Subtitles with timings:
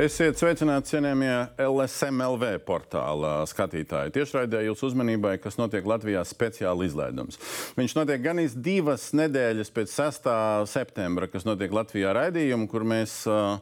[0.00, 4.14] Esiet sveicināti, cienījamie LSMLV portāla skatītāji.
[4.14, 7.36] Tiešraidē jūsu uzmanībai, kas notiek Latvijā speciāli izlaidums.
[7.76, 10.30] Viņš notiek gan divas nedēļas pēc 6.
[10.72, 13.60] septembra, kas notiek Latvijā raidījumu, kur mēs uh,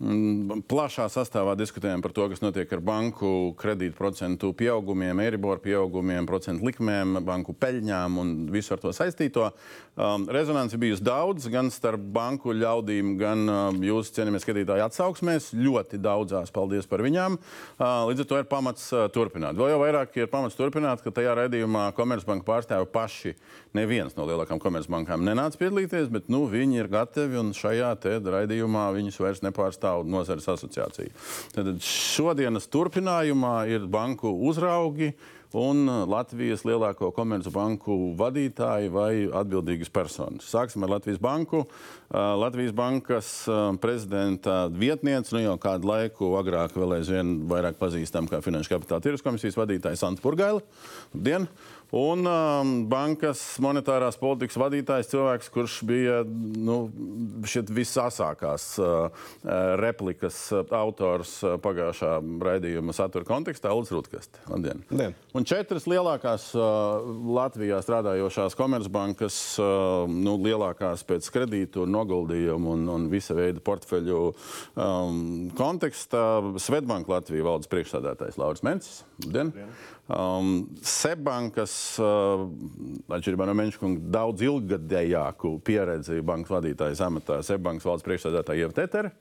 [0.00, 7.18] plašā sastāvā diskutējam par to, kas notiek ar banku kredītprocentu pieaugumiem, eiriboru pieaugumiem, procentu likmēm,
[7.26, 9.50] banku peļņām un visu ar to saistīto.
[10.00, 15.50] Um, rezonanci bijusi daudz, gan starp banku ļaudīm, gan um, jūsu cienījamie skatītāji atsauksmēs.
[15.60, 17.36] Ļoti daudzās paldies par viņām.
[17.36, 19.58] Uh, līdz ar to ir pamats uh, turpināt.
[19.60, 23.34] Vēl jau vairāk ir pamats turpināt, ka tajā raidījumā Komercbanka pārstāvi paši
[23.76, 29.20] neviens no lielākām komercbankām nenāca piedalīties, bet nu, viņi ir gatavi un šajā raidījumā viņus
[29.20, 31.10] vairs nepārstāv pastāv nozares asociācija.
[31.54, 35.12] Tad šodienas turpinājumā ir banku uzraugi
[35.50, 40.46] un Latvijas lielāko komercbanku vadītāji vai atbildīgas personas.
[40.46, 41.64] Sāksim ar Latvijas banku.
[42.10, 43.32] Latvijas bankas
[43.82, 49.26] prezidenta vietniece, nu jau kādu laiku agrāk vēl aizvien vairāk pazīstama kā Finanšu kapitāla tirgus
[49.26, 50.62] komisijas vadītāja Santa Purgaila.
[51.14, 51.50] Labdien!
[51.96, 56.84] Un um, bankas monetārās politikas vadītājs, cilvēks, kurš bija nu,
[57.42, 62.12] visasākās uh, uh, replikas uh, autors uh, pagājušā
[62.46, 64.44] raidījuma satura kontekstā, Ulrichs Rutkasts.
[64.46, 64.84] Labdien!
[64.90, 65.16] Labdien.
[65.34, 73.10] Un četras lielākās uh, Latvijā strādājošās komercbankas, uh, nu, lielākās pēc kredītu, noguldījumu un, un
[73.10, 75.22] visa veida portfeļu um,
[75.58, 76.26] kontekstā.
[76.62, 79.02] Svetbanka Latvija valdes priekšsādātājs Lauris Mencis.
[79.24, 79.50] Labdien!
[79.50, 79.98] Labdien.
[80.10, 81.72] Um, Sebankas,
[82.02, 82.48] uh,
[83.14, 89.12] atšķirībā no Menčkunga, daudz ilggadējāku pieredzi bankas vadītājas amatā Sebankas valsts priekšsēdētāja Ieva Tetere.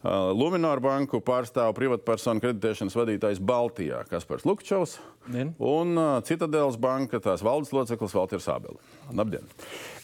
[0.00, 4.98] Uh, Luminor banku pārstāv privātpersonu kreditēšanas vadītājs Baltijā, Kaspars Lukčovs.
[5.60, 8.80] Un uh, Citadelas banka, tās valdes loceklis Valters Abeli.
[9.16, 9.44] Labdien!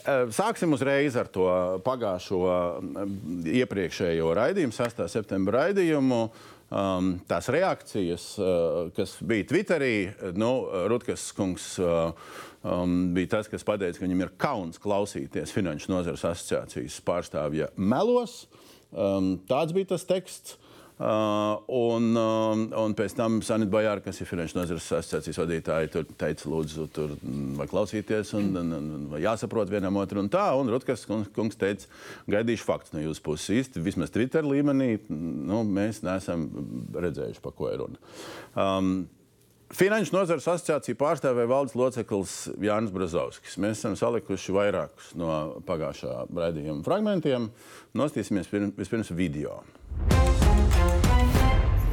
[0.07, 1.49] Uh, sāksim uzreiz ar to
[1.85, 3.09] pagājušo uh,
[3.53, 5.09] iepriekšējo raidījumu, 6.
[5.13, 6.25] septembra raidījumu.
[6.29, 9.95] Uh, um, tās reakcijas, uh, kas bija Twitterī,
[10.39, 10.51] nu,
[10.91, 12.13] Rutgas kungs uh,
[12.67, 18.45] um, bija tas, kas pateica, ka viņam ir kauns klausīties Finanšu nozares asociācijas pārstāvja melos.
[18.93, 20.57] Um, tāds bija tas teksts.
[20.97, 26.07] Uh, un, um, un pēc tam Sanita Bajāra, kas ir Finanšu nozares asociācijas vadītāja, tur
[26.17, 27.13] teica, lūdzu, tur
[27.59, 30.47] vai klausīties, un, un, un vai jāsaprot vienam otru un tā.
[30.57, 31.91] Un Rutkas kungs teica,
[32.33, 33.53] gaidīšu faktus no jūsu puses.
[33.59, 36.49] Īsti, vismaz Twitter līmenī, nu, mēs neesam
[36.97, 38.01] redzējuši, pa ko ir runa.
[38.57, 38.97] Um,
[39.77, 43.59] Finanšu nozares asociācija pārstāvēja valdes loceklis Jānis Brazovskis.
[43.61, 47.51] Mēs esam salikuši vairākus no pagājušā raidījuma fragmentiem.
[47.99, 49.59] Nostīsimies vispirms video.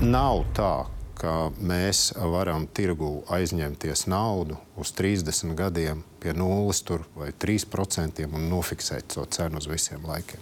[0.04, 0.84] Nav tā,
[1.16, 1.34] ka
[1.64, 6.84] mēs varam tirgu aizņemties naudu uz 30 gadiem pie nulles
[7.16, 10.42] vai 3% un nofiksēt to cenu uz visiem laikiem.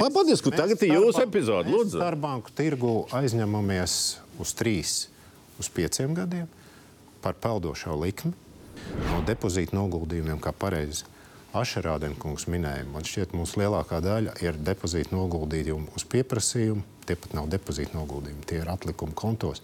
[0.00, 2.00] Padiskut, tagad ir jūsu epizode, lūdzu.
[2.00, 3.98] Starpbanku tirgu aizņemamies
[4.40, 5.02] uz 3,
[5.60, 6.48] uz 5 gadiem
[7.22, 8.32] par peldošo likmi
[9.10, 11.04] no depozīta noguldījumiem, kā pareizi
[11.52, 12.88] Ašerādenkungs minēja.
[12.88, 18.44] Man šķiet, mūsu lielākā daļa ir depozīta noguldījumi uz pieprasījumu tie pat nav depozīta noguldījumi,
[18.48, 19.62] tie ir atlikumi kontos.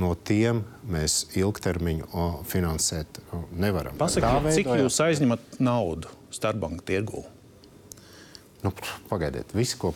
[0.00, 3.20] No tiem mēs ilgtermiņu finansēt
[3.52, 3.96] nevaram.
[4.00, 7.24] Pasakiet, cik jūs aizņemat naudu starpbanku tirgū?
[8.64, 8.72] Nu,
[9.06, 9.92] pagaidiet, viss, ko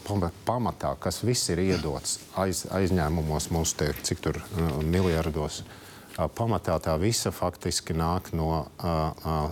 [0.47, 4.39] pamatā, kas viss ir iedots aiz, aizņēmumos, mūsu te, cik tur
[4.85, 5.65] miljardos,
[6.39, 8.67] pamatā tā visa faktiski nāk no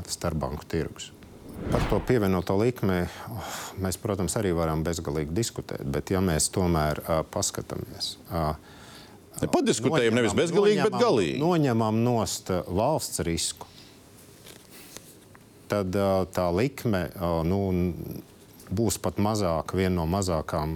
[0.06, 1.10] starpbanku tirgus.
[1.68, 3.02] Par to pievienoto likmi
[3.82, 5.84] mēs, protams, arī varam bezgalīgi diskutēt.
[5.84, 8.54] Bet, ja mēs tomēr uh, paskatāmies, uh,
[9.46, 11.38] Padiskutējam nevis bezgalīgi, noņemam, bet galīgi.
[11.38, 13.68] Noņemam nost valsts risku.
[15.70, 17.60] Tad uh, tā likme uh, nu,
[18.74, 20.74] būs pat mazāk, viena no mazākām.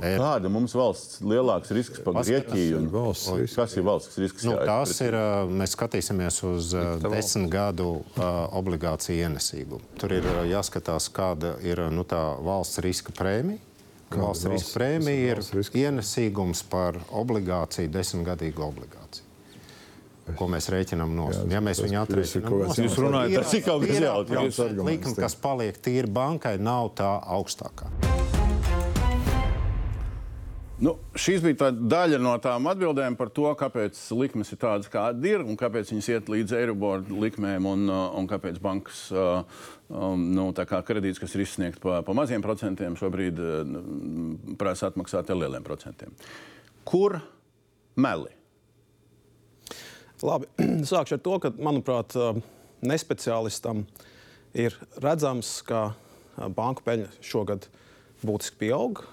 [0.00, 2.82] Kāda mums valsts lielāks risks par Grieķiju?
[3.54, 4.46] Kas ir valsts risks?
[4.48, 5.16] Nu, tās ir,
[5.50, 6.72] mēs skatīsimies uz
[7.04, 9.82] desmit gadu obligāciju ienesīgumu.
[10.00, 13.62] Tur ir jāskatās, kāda ir nu, tā valsts riska prēmija.
[14.16, 15.44] Valsts riska prēmija ir
[15.82, 19.25] ienesīgums par obligāciju, desmitgadīgu obligāciju
[20.34, 21.54] ko mēs rēķinām no stūra.
[21.54, 24.88] Ja mēs viņu atrēķinām, tad jūs runājat par cik augstu jautājumu.
[24.90, 27.92] Likme, kas paliek tīri bankai, nav tā augstākā.
[30.76, 35.24] Nu, šīs bija tā daļa no tām atbildēm par to, kāpēc likmes ir tādas, kādas
[35.24, 40.26] ir, un kāpēc viņas iet līdz Eiriboru likmēm, un, uh, un kāpēc bankas uh, um,
[40.36, 43.62] nu, kā kredīts, kas ir izsniegts pa, pa maziem procentiem, šobrīd uh,
[44.60, 46.12] prasa atmaksāt ar lieliem procentiem.
[46.84, 47.22] Kur
[47.96, 48.36] meli?
[50.24, 50.48] Labi,
[50.92, 52.16] sākšu ar to, ka, manuprāt,
[52.86, 53.84] nespeciālistam
[54.56, 55.90] ir redzams, ka
[56.56, 57.68] banku peļņa šogad
[58.24, 59.04] būtiski pieaug.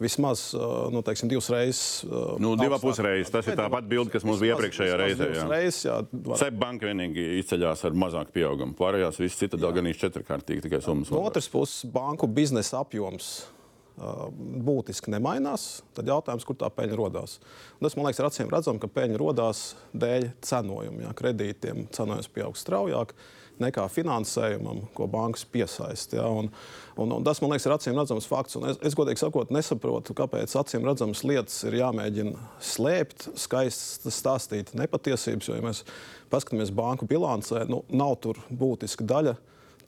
[0.00, 0.50] vismaz
[0.92, 2.04] nu, teiksim, divas reizes.
[2.40, 3.30] Nu, divas pusreizes.
[3.32, 5.28] Tas ir tāpat bilde, kas mums bija iepriekšējā reizē.
[5.32, 5.46] jā.
[5.48, 8.76] Reizes, jā, var- Seb banka vienīgi izceļas ar mazāku pieaugumu.
[8.76, 11.10] Pārējās visas citas vēl gan četrkārtīgi tikai summas.
[11.10, 13.46] No otras puses, banku biznesa apjoms
[13.94, 15.84] būtiski nemainās.
[15.94, 17.38] Tad jautājums, kur tā peļņa radās.
[17.82, 19.62] Tas man liekas, ir acīm redzams, ka peļņa radās
[19.94, 21.14] dēļ cenojuma.
[21.18, 23.14] Kredītiem cenojums pieaug straujāk
[23.62, 26.18] nekā finansējumam, ko bankas piesaista.
[26.18, 26.26] Ja?
[26.26, 26.50] Un,
[26.98, 28.58] un, un tas man liekas, ir acīm redzams fakts.
[28.58, 34.74] Un es, es godīgi sakot, nesaprotu, kāpēc acīm redzamas lietas ir jāmēģina slēpt, skaisti stāstīt
[34.74, 35.52] nepatiesības.
[35.52, 35.84] Jo, ja mēs
[36.34, 39.38] paskatāmies banku bilancē, nu, nav tur būtiska daļa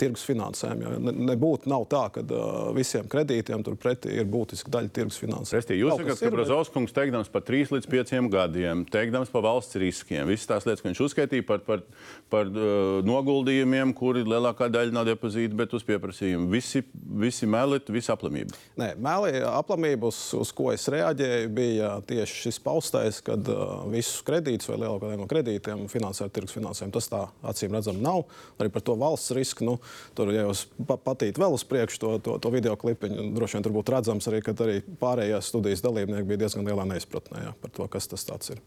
[0.00, 0.98] tirgus finansējumu.
[1.02, 5.76] Ne, nebūtu nav tā, ka uh, visiem kredītiem turpretī ir būtiska daļa tirgus finansējuma.
[5.76, 10.48] Jūs sakat, ka Brazauskungs teikdams par 3 līdz 5 gadiem, teikdams par valsts riskiem, visas
[10.50, 11.84] tās lietas, ko viņš uzskaitīja par, par,
[12.32, 16.48] par uh, noguldījumiem, kuri lielākā daļa nav depozīti, bet uz pieprasījumu.
[16.52, 16.84] Visi,
[17.22, 18.56] visi meli, visi aplamība.
[18.80, 24.22] Nē, mēlī aplamība, uz, uz ko es reaģēju, bija tieši šis paustais, kad uh, visus
[24.26, 26.94] kredītus vai lielāko daļu no kredītiem finansē tirgus finansējumu.
[26.96, 28.24] Tas tā acīm redzam nav.
[28.60, 29.66] Arī par to valsts risku.
[29.66, 29.76] Nu,
[30.18, 33.66] tur, ja jūs pa, patīk vēl uz priekšu to, to, to video klipiņu, droši vien
[33.66, 37.74] tur būtu redzams arī, ka arī pārējās studijas dalībnieki bija diezgan lielā neizpratnē jā, par
[37.76, 38.62] to, kas tas ir.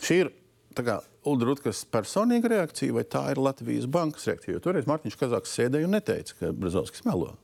[0.00, 0.32] Šī ir
[1.44, 4.56] Rutkas personīga reakcija, vai tā ir Latvijas bankas reakcija?
[4.56, 7.34] Jo toreiz Mārtiņš Kazaks sēdēja un neteica, ka Brazovskis melo.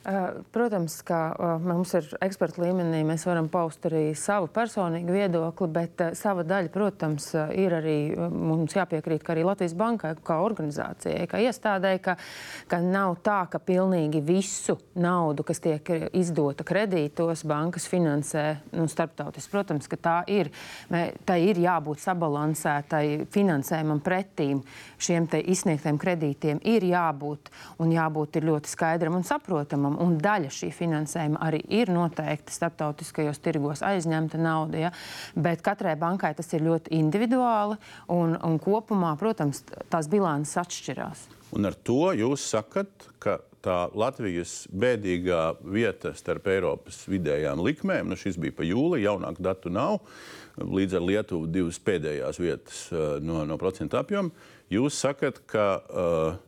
[0.00, 5.66] Uh, Protams, ka uh, mums ir eksperta līmenī, mēs varam paust arī savu personīgu viedokli,
[5.74, 11.26] bet uh, sava daļa, protams, ir arī mums jāpiekrīt, ka arī Latvijas bankai, kā organizācijai,
[11.28, 12.14] kā iestādēji, ka,
[12.72, 19.52] ka nav tā, ka pilnīgi visu naudu, kas tiek izdota kredītos, bankas finansē nu, starptautiski.
[19.52, 20.48] Protams, ka tā ir.
[21.28, 24.64] Tai ir jābūt sabalansētai finansējumam pretīm
[24.96, 26.64] šiem izsniegtiem kredītiem.
[26.64, 27.52] Ir jābūt
[27.84, 33.84] un jābūt ļoti skaidram un saprotamam un daļa šī finansējuma arī ir noteikti starptautiskajos tirgos
[33.86, 34.84] aizņemta nauda.
[34.86, 34.94] Ja?
[35.34, 37.78] Bet katrai bankai tas ir ļoti individuāli
[38.14, 41.28] un, un kopumā, protams, tās bilances atšķirās.
[41.56, 48.18] Un ar to jūs sakat, ka tā Latvijas bēdīgā vieta starp Eiropas vidējām likmēm, nu
[48.18, 49.98] šis bija pa jūli, jaunāku datu nav,
[50.60, 54.32] līdz ar Lietuvu divas pēdējās vietas uh, no, no procenta apjoma.
[54.70, 56.38] Jūs sakat, ka uh,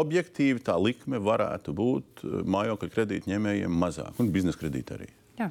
[0.00, 5.08] objektīvi tā likme varētu būt uh, mājokļu kredītņēmējiem mazāk, un biznesa kredīti arī.
[5.40, 5.50] Jā.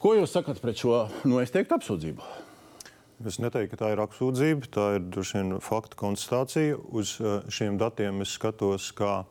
[0.00, 2.32] Ko jūs sakat pret šo, nu, es teiktu, apsūdzību?
[3.24, 6.80] Es neteiktu, ka tā ir apsūdzība, tā ir droši vien faktu konstatācija.
[6.92, 9.22] Uz eh, šiem datiem es skatos kā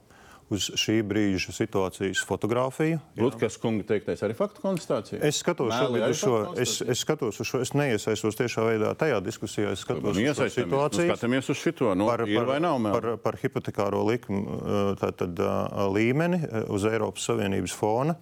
[0.53, 2.99] uz šī brīža situācijas fotografiju.
[3.19, 5.21] Lutkas kunga teiktais arī faktu konstatācija.
[5.25, 9.19] Es skatos, šobrīd uz šo, es, es skatos uz šo, es neiesaistos tiešā veidā tajā
[9.25, 9.73] diskusijā.
[9.73, 11.09] Es skatos uz šo Iesaistamies, nu, situāciju.
[11.11, 11.91] skatāmies uz šito.
[11.97, 12.95] Nu, par, ir vai nav mēli?
[12.99, 18.17] par, par hipotekāro likumu uh, tātad, uh, līmeni uh, uz Eiropas Savienības fona.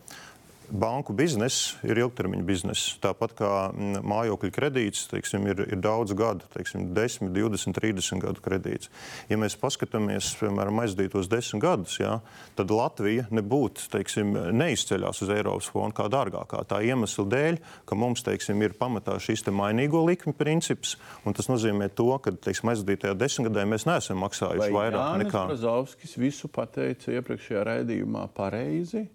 [0.71, 2.93] Banku bizness ir ilgtermiņa bizness.
[3.03, 8.43] Tāpat kā mm, mājokļu kredīts teiksim, ir, ir daudz gadu, teiksim, 10, 20, 30 gadu
[8.43, 8.91] kredīts.
[9.27, 12.17] Ja mēs paskatāmies, piemēram, aizdītos desmit gadus, jā,
[12.55, 16.63] tad Latvija nebūtu teiksim, neizceļās uz Eiropas fona kā dārgākā.
[16.71, 20.95] Tā iemesla dēļ, ka mums teiksim, ir pamatā šis te mainīgo likmi princips,
[21.27, 25.47] un tas nozīmē to, ka teiksim, aizdītajā desmitgadē mēs neesam maksājuši Vai vairāk Jānis nekā.
[25.51, 29.09] Brazovskis visu pateica iepriekšējā raidījumā pareizi?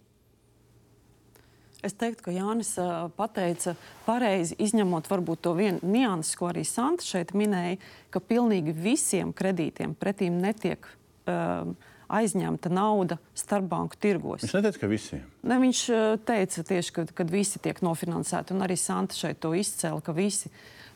[1.87, 3.77] Es teiktu, ka Jānis uh, pateica
[4.07, 7.77] pareizi, izņemot varbūt to vienu nianses, ko arī Santa šeit minēja,
[8.11, 11.69] ka pilnīgi visiem kredītiem pretīm netiek uh,
[12.11, 14.43] aizņemta nauda starpbanku tirgos.
[14.43, 15.23] Viņš neteica, ka visiem.
[15.47, 19.53] Ne, viņš uh, teica tieši, ka kad visi tiek nofinansēti, un arī Santa šeit to
[19.55, 20.51] izcēla, ka visi.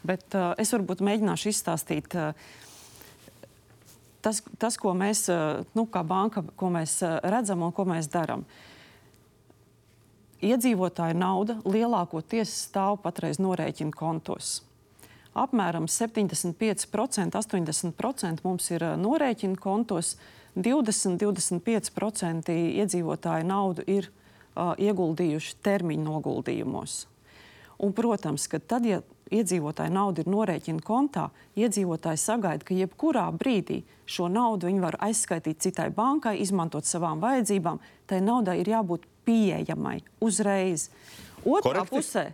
[0.06, 2.18] Bet uh, es varbūt mēģināšu izstāstīt.
[2.18, 2.66] Uh,
[4.20, 8.10] Tas, tas, ko mēs, uh, nu, kā banka, ko mēs uh, redzam un ko mēs
[8.12, 8.42] darām.
[10.40, 14.62] Iedzīvotāju nauda lielākoties stāv patreiz norēķina kontos.
[15.36, 20.16] Apmēram 75%, 80% mums ir norēķina kontos,
[20.56, 27.06] 20-25% iedzīvotāju naudu ir uh, ieguldījuši termiņu noguldījumos.
[27.80, 33.82] Un, protams, ka tad, ja iedzīvotāja nauda ir norēķina kontā, iedzīvotāji sagaida, ka jebkurā brīdī
[34.10, 37.78] šo naudu viņi var aizskaitīt citai bankai, izmantot savām vajadzībām.
[38.10, 40.90] Tai naudai ir jābūt pieejamai uzreiz.
[41.40, 41.96] Otrā Korekti?
[41.96, 42.28] pusē.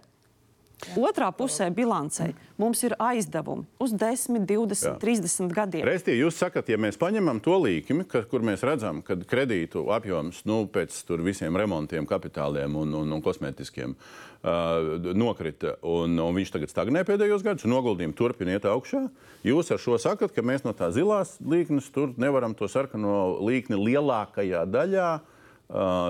[1.00, 2.26] Otrā pusē bilancē
[2.60, 4.90] mums ir aizdevumi uz 10, 20, Jā.
[5.00, 5.86] 30 gadiem.
[5.88, 10.66] Restī, jūs sakat, ja mēs paņemam to līkumu, kur mēs redzam, ka kredītu apjoms nu,
[10.68, 17.06] pēc visiem remontiem, kapitāliem un, un, un kosmētiskiem uh, nokrita, un, un viņš tagad stagnē
[17.08, 19.06] pēdējos gados, un noguldījumi turpina iet augšā,
[19.48, 23.80] jūs ar šo sakat, ka mēs no tā zilās līknes tur nevaram to sarkano līkni
[23.80, 25.32] lielākajā daļā uh,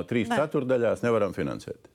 [0.09, 0.41] trīs Nē.
[0.43, 1.93] ceturdaļās nevaram finansēt.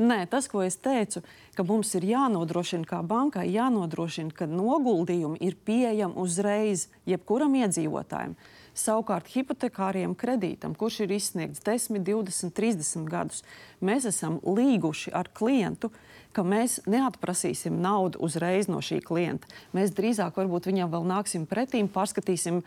[0.00, 1.20] Nē, tas, ko es teicu,
[1.52, 8.32] ka mums ir jānodrošina, kā bankai jānodrošina, ka noguldījumi ir pieejami uzreiz jebkuram iedzīvotājam.
[8.72, 13.42] Savukārt, hipotekāriem kredītam, kurš ir izsniegts 10, 20, 30 gadus,
[13.84, 15.90] mēs esam līguši ar klientu,
[16.36, 19.48] ka mēs neatprasīsim naudu uzreiz no šī klienta.
[19.76, 22.66] Mēs drīzāk viņam vēl nāksim pretīm, pārskatīsim uh,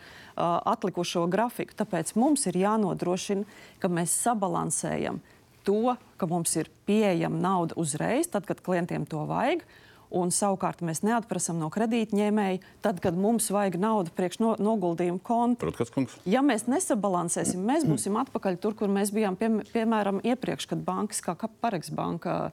[0.68, 1.76] atlikušo grafiku.
[1.78, 3.46] Tāpēc mums ir jānodrošina,
[3.80, 5.22] ka mēs sabalansējam
[5.64, 9.64] to, ka mums ir pieejama nauda uzreiz, tad, kad klientiem to vajag.
[10.14, 15.64] Un savukārt mēs neatprasām no kredītņēmēja, tad, kad mums vajag naudu priekš no, noguldījumu konta.
[15.64, 16.14] Protams, kungs.
[16.28, 21.24] Ja mēs nesabalansēsim, mēs būsim atpakaļ tur, kur mēs bijām pie, piemēram iepriekš, kad bankas
[21.24, 22.52] kā Pareks banka.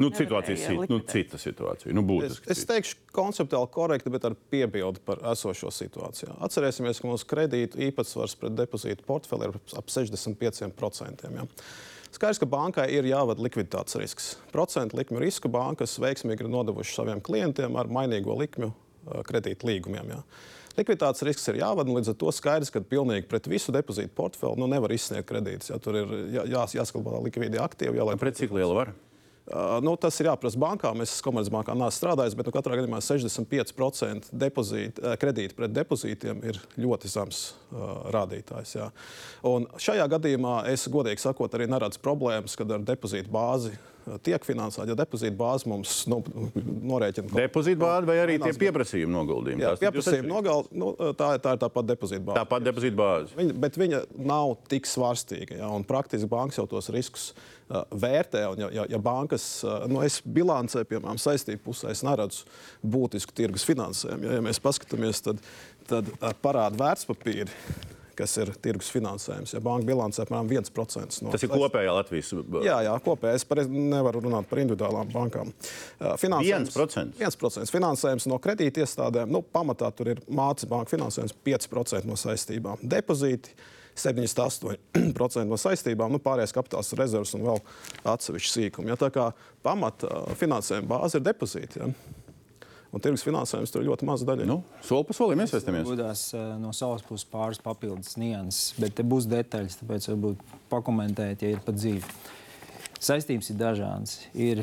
[0.00, 1.92] Nu, nevarēja situācija, sit, nu, cita situācija.
[1.92, 2.74] Nu, Es, būtiski es cita.
[2.74, 6.36] teikšu, konceptuāli korekti, bet ar piebildi par esošo situāciju.
[6.46, 11.28] Atcerēsimies, ka mūsu kredītu īpatsvars pret depozītu portfeli ir ap 65%.
[11.36, 11.44] Ja.
[12.12, 14.32] Skaidrs, ka bankai ir jāvada likviditātes risks.
[14.52, 20.10] Procentu likmju risku bankas veiksmīgi ir nodevušas saviem klientiem ar mainīgo likmju uh, kredītu līgumiem.
[20.12, 20.18] Ja.
[20.76, 24.60] Likviditātes risks ir jāvada, un līdz ar to skaidrs, ka pilnīgi pret visu depozītu portfeli
[24.60, 25.72] nu, nevar izsniegt kredītus.
[25.72, 25.80] Ja.
[25.80, 27.96] Tur ir jā, jā, jāskalbā likvidī aktīvi.
[28.00, 28.92] Jā, lai Pret cik lielu var?
[29.42, 31.00] Uh, nu, tas ir jāprasa bankām.
[31.02, 36.60] Es Komercbankā neesmu strādājis, bet nu, katrā gadījumā 65% depozīti, uh, kredīti pret depozītiem ir
[36.78, 38.76] ļoti zems uh, rādītājs.
[39.82, 43.91] Šajā gadījumā es godīgi sakot, arī neredzu problēmas, kad ar depozītu bāzi uh,
[44.26, 44.88] tiek finansēta.
[44.92, 46.20] Ja depozīta bāze mums nu,
[46.92, 49.64] norēķina Depozīta bāze vai arī tie pieprasījuma noguldījumi?
[49.64, 50.28] Jā, atšķirīgas.
[50.28, 52.38] nogal, nu, tā, tā ir tāpat depozīta bāze.
[52.40, 53.38] Tāpat depozīta bāze.
[53.38, 55.60] Viņa, bet viņa nav tik svārstīga.
[55.60, 58.44] Ja, praktiski bankas jau tos riskus uh, vērtē.
[58.52, 62.46] Un, ja, ja, ja bankas, uh, nu, es bilancē, piemēram, saistību pusē, es neredzu
[62.82, 64.28] būtisku tirgus finansējumu.
[64.28, 65.42] Ja, ja mēs paskatāmies, tad,
[65.90, 67.50] tad uh, parāda vērtspapīri.
[68.16, 69.54] Kas ir tirgus finansējums?
[69.56, 72.32] Ja banka bilancē apmēram 1% no Tas ir kopējā Latvijas.
[72.66, 73.40] Jā, jā kopēji.
[73.40, 75.52] Es pareiz nevaru runāt par individuālām bankām.
[75.98, 77.20] Uh, finansējums- 1%?
[77.20, 79.32] 1% finansējums no kredītiestādēm.
[79.32, 82.82] Nu, pamatā tur ir mācība banka finansējums 5% no saistībām.
[82.82, 83.56] Depozīti
[83.96, 87.60] 78% no saistībām, nu, pārējais kapitāls rezerves un vēl
[88.14, 88.92] atsevišķi sīkumi.
[88.92, 89.30] Ja, tā kā
[89.64, 91.80] pamata uh, finansējuma bāze ir depozīti.
[91.82, 91.90] Ja.
[92.92, 94.44] Un tirgus finansējums tur ir ļoti maza daļa.
[94.48, 95.86] Nu, soli pa solim iesaistamies.
[95.88, 101.44] Gudās eh, no savas puses pāris papildus nianses, bet te būs detaļas, tāpēc varbūt pakomentēt,
[101.46, 102.04] ja ir pat dzīve.
[103.02, 104.18] Saistības ir dažādas.
[104.36, 104.60] Ir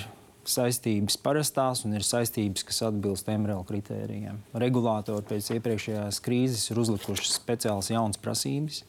[0.50, 4.40] saistības parastās un ir saistības, kas atbilst MRL kritērijiem.
[4.62, 8.84] Regulātori pēc iepriekšējās krīzes ir uzlikuši speciālas jaunas prasības.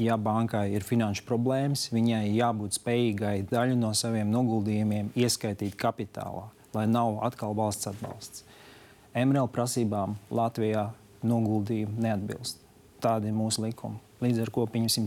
[0.00, 6.84] Ja bankai ir finanšu problēmas, viņai jābūt spējīgai daļu no saviem noguldījumiem ieskaitīt kapitālā, lai
[6.90, 8.45] nav atkal valsts atbalsts.
[9.16, 10.90] MRL prasībām Latvijā
[11.26, 12.60] noguldījumi neatbilst.
[13.02, 14.00] Tādi ir mūsu likumi.
[14.20, 14.62] Līdz ar to,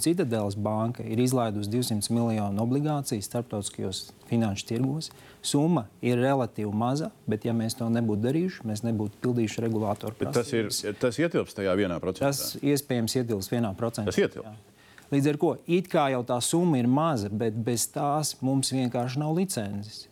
[0.05, 5.09] Citadelas banka ir izlaidusi 200 miljonu obligācijas starptautiskajos finanšu tirgos.
[5.41, 10.35] Summa ir relatīvi maza, bet, ja mēs to nebūtu darījuši, mēs nebūtu pildījuši regulātoru Bet
[10.37, 10.99] tas, ir, prasības.
[11.01, 12.29] tas ietilpst tajā vienā procentā.
[12.29, 14.13] Tas iespējams ietilpst vienā procentā.
[14.13, 14.45] Tas ietilpst.
[14.45, 15.05] Jā.
[15.09, 19.23] Līdz ar to it kā jau tā summa ir maza, bet bez tās mums vienkārši
[19.23, 20.05] nav licences.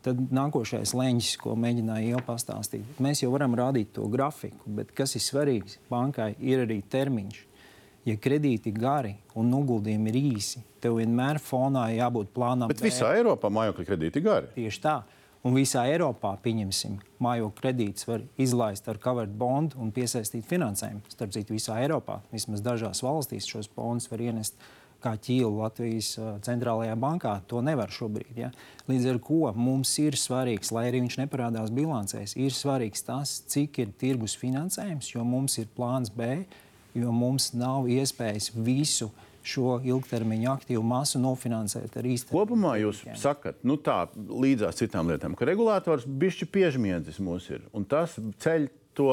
[0.00, 5.12] Tad nākošais leņķis, ko mēģināju jau pastāstīt, mēs jau varam rādīt to grafiku, bet kas
[5.18, 7.46] ir svarīgs, bankai ir arī termiņš.
[8.08, 12.72] Ja kredīti gari un noguldījumi ir īsi, tev vienmēr fonā jābūt plānam.
[12.72, 14.48] Bet visā Eiropā mājokļa kredīti gari.
[14.56, 15.02] Tieši tā.
[15.44, 21.00] Un visā Eiropā, pieņemsim, mājokļu kredītus var izlaist ar covered bondu un piesaistīt finansējumu.
[21.12, 24.56] Starp citu, visā Eiropā, vismaz dažās valstīs, šos bondus var ienest
[25.02, 26.12] kā ķīlu Latvijas
[26.46, 27.36] centrālajā bankā.
[27.50, 28.36] To nevar šobrīd.
[28.38, 28.50] Ja?
[28.90, 33.82] Līdz ar to mums ir svarīgs, lai arī viņš neparādās bilancēs, ir svarīgs tas, cik
[33.84, 36.44] ir tirgus finansējums, jo mums ir plāns B,
[36.94, 39.10] jo mums nav iespējas visu
[39.46, 42.34] šo ilgtermiņa aktīvu masu nofinansēt ar īstenību.
[42.34, 47.86] Kopumā jūs sakat, nu tā līdzās citām lietām, ka regulators bišķi piežmiedzis mūs ir, un
[47.88, 49.10] tas ceļ to,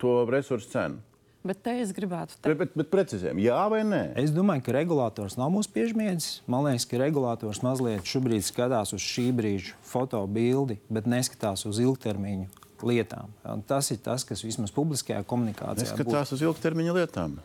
[0.00, 1.02] to resursu cenu.
[1.42, 4.02] Bet te es gribētu Bet, teikt, bet, bet precizējam, jā vai nē?
[4.22, 6.40] Es domāju, ka regulators nav mūsu piežmiedzis.
[6.46, 12.46] Man liekas, ka regulators mazliet šobrīd skatās uz šī brīža fotobildi, bet neskatās uz ilgtermiņu
[12.86, 13.32] lietām.
[13.46, 15.98] Un tas ir tas, kas vismaz publiskajā komunikācijā būtu.
[15.98, 17.40] Neskatās uz ilgtermiņa lietām.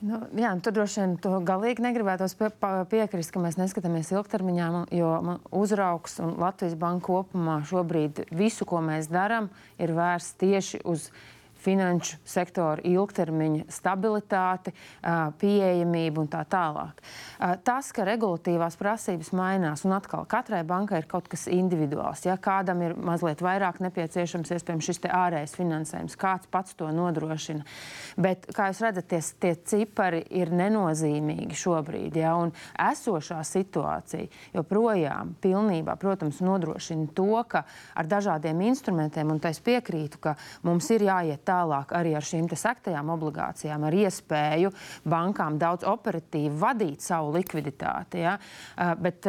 [0.00, 4.08] Nu, jā, nu, tur droši vien to galīgi negribētos pie, pa- piekrist, ka mēs neskatāmies
[4.14, 5.10] ilgtermiņā, jo
[5.52, 11.10] uzraugs un Latvijas banka kopumā šobrīd visu, ko mēs darām, ir vērsts tieši uz
[11.60, 14.72] finanšu sektora ilgtermiņa stabilitāti,
[15.40, 17.00] pieejamību un tā tālāk.
[17.66, 22.24] Tas, ka regulatīvās prasības mainās, un atkal katrai bankai ir kaut kas individuāls.
[22.26, 27.64] Ja kādam ir mazliet vairāk nepieciešams, iespējams, šis ārējais finansējums, kāds pats to nodrošina.
[28.20, 32.18] Bet, kā jūs redzat, tie, tie cipari ir nenozīmīgi šobrīd.
[32.20, 37.64] Ja, un esošā situācija joprojām pilnībā, protams, nodrošina to, ka
[37.94, 40.36] ar dažādiem instrumentiem, un es piekrītu, ka
[40.66, 44.72] mums ir jāiet tālāk arī ar šīm sektajām obligācijām, ar iespēju
[45.10, 48.22] bankām daudz operatīvi vadīt savu likviditāti.
[48.24, 48.36] Ja?
[49.00, 49.26] Bet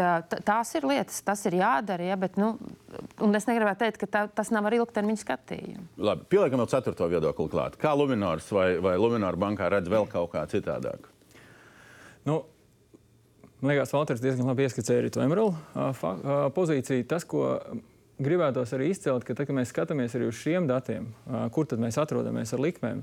[0.48, 2.12] tās ir lietas, tas ir jādara.
[2.12, 2.20] Ja?
[2.22, 2.54] Bet, nu,
[3.38, 5.86] es negribētu teikt, ka tā, tas nav ar ilgtermiņa skatījumu.
[6.02, 7.78] Labi, pieliekam vēl ceturto viedokli klāt.
[7.82, 11.10] Kā Lunārs vai, vai Lunāra bankā redz vēl kaut kā citādāk?
[12.28, 12.44] Nu,
[13.62, 15.56] man liekas, Valters diezgan labi ieskicēja arī to emerālu
[16.58, 17.08] pozīciju.
[17.10, 17.56] Tas, ko
[18.24, 21.10] gribētos arī izcelt, ka, tad, kad mēs skatāmies arī uz šiem datiem,
[21.56, 23.02] kur tad mēs atrodamies ar likmēm,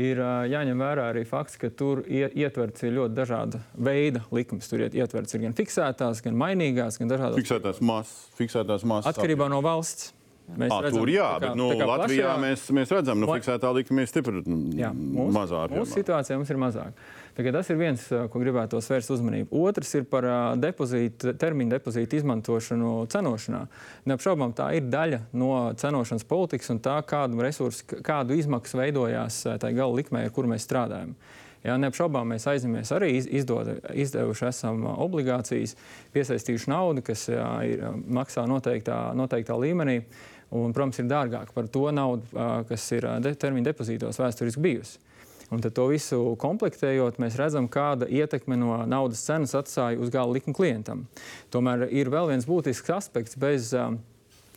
[0.00, 4.70] ir jāņem vērā arī fakts, ka tur ietverts ir ļoti dažāda veida likmes.
[4.70, 7.38] Tur ietverts ir gan fiksētās, gan mainīgās, gan dažādas.
[7.42, 9.12] Fiksētās masas, fiksētās masas.
[9.12, 10.13] Atkarībā no valsts.
[10.44, 12.32] Mēs à, redzam, tur jā, kā, bet nu, Latvijā plašajā...
[12.42, 15.72] mēs, mēs redzam, ka nu, fiksētā likme ir stipri mazāk.
[15.72, 16.98] Mūsu situācijā mums ir mazāk.
[17.34, 19.62] Tas ir viens, ko gribētu vērst uzmanību.
[19.64, 20.28] Otrs ir par
[20.60, 23.62] depozītu, termiņu depozītu izmantošanu cenošanā.
[24.06, 29.80] Neapšaubām tā ir daļa no cenošanas politikas un tā, kādu resursu, kādu izmaksu veidojās tajā
[29.80, 31.16] gala likmē, ar kuru mēs strādājam.
[31.64, 35.72] Jā, neapšaubām mēs aizņemamies arī izdod, izdevuši esam obligācijas,
[36.12, 40.02] piesaistījuši naudu, kas jā, ir, maksā noteiktā, noteiktā līmenī.
[40.54, 42.28] Un, protams, ir dārgāk par to naudu,
[42.68, 45.00] kas ir de, termiņa depozītos vēsturiski bijusi.
[45.52, 50.56] Un to visu komplektējot, mēs redzam, kāda ietekme no naudas cenas atstāja uz gala likuma
[50.56, 51.04] klientam.
[51.54, 53.92] Tomēr ir vēl viens būtisks aspekts bez uh,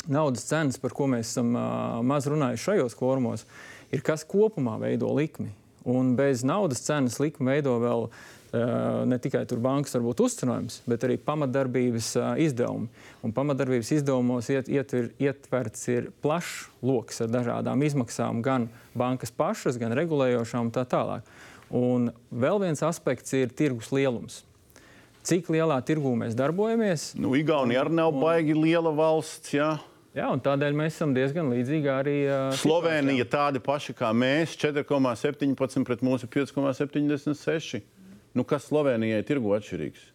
[0.07, 3.45] naudas cenas, par ko mēs esam uh, maz runājuši šajos formos,
[3.91, 5.51] ir kas kopumā veido likmi.
[5.87, 11.15] Un bez naudas cenas likme veido vēl uh, ne tikai bankas varbūt uzcenojums, bet arī
[11.23, 12.09] pamatdarbības
[12.43, 12.89] izdevumi.
[13.23, 19.79] Un pamatdarbības izdevumos iet, ietver, ietverts ir plašs lokus ar dažādām izmaksām, gan bankas pašas,
[19.79, 21.27] gan regulējošām un tā tālāk.
[21.71, 24.43] Un vēl viens aspekts ir tirgus lielums.
[25.27, 27.09] Cik lielā tirgū mēs darbojamies?
[27.19, 28.21] Nu, Igaunija arī nav un...
[28.23, 29.51] baigi liela valsts.
[29.51, 29.73] Jā.
[30.17, 32.15] Jā, un tādēļ mēs esam diezgan līdzīgi arī.
[32.25, 37.83] Uh, Slovenija tāda paša kā mēs, 4,17 pret mūsu 5,76.
[38.33, 40.07] Nu, kas Slovenijai tirgu atšķirīgs?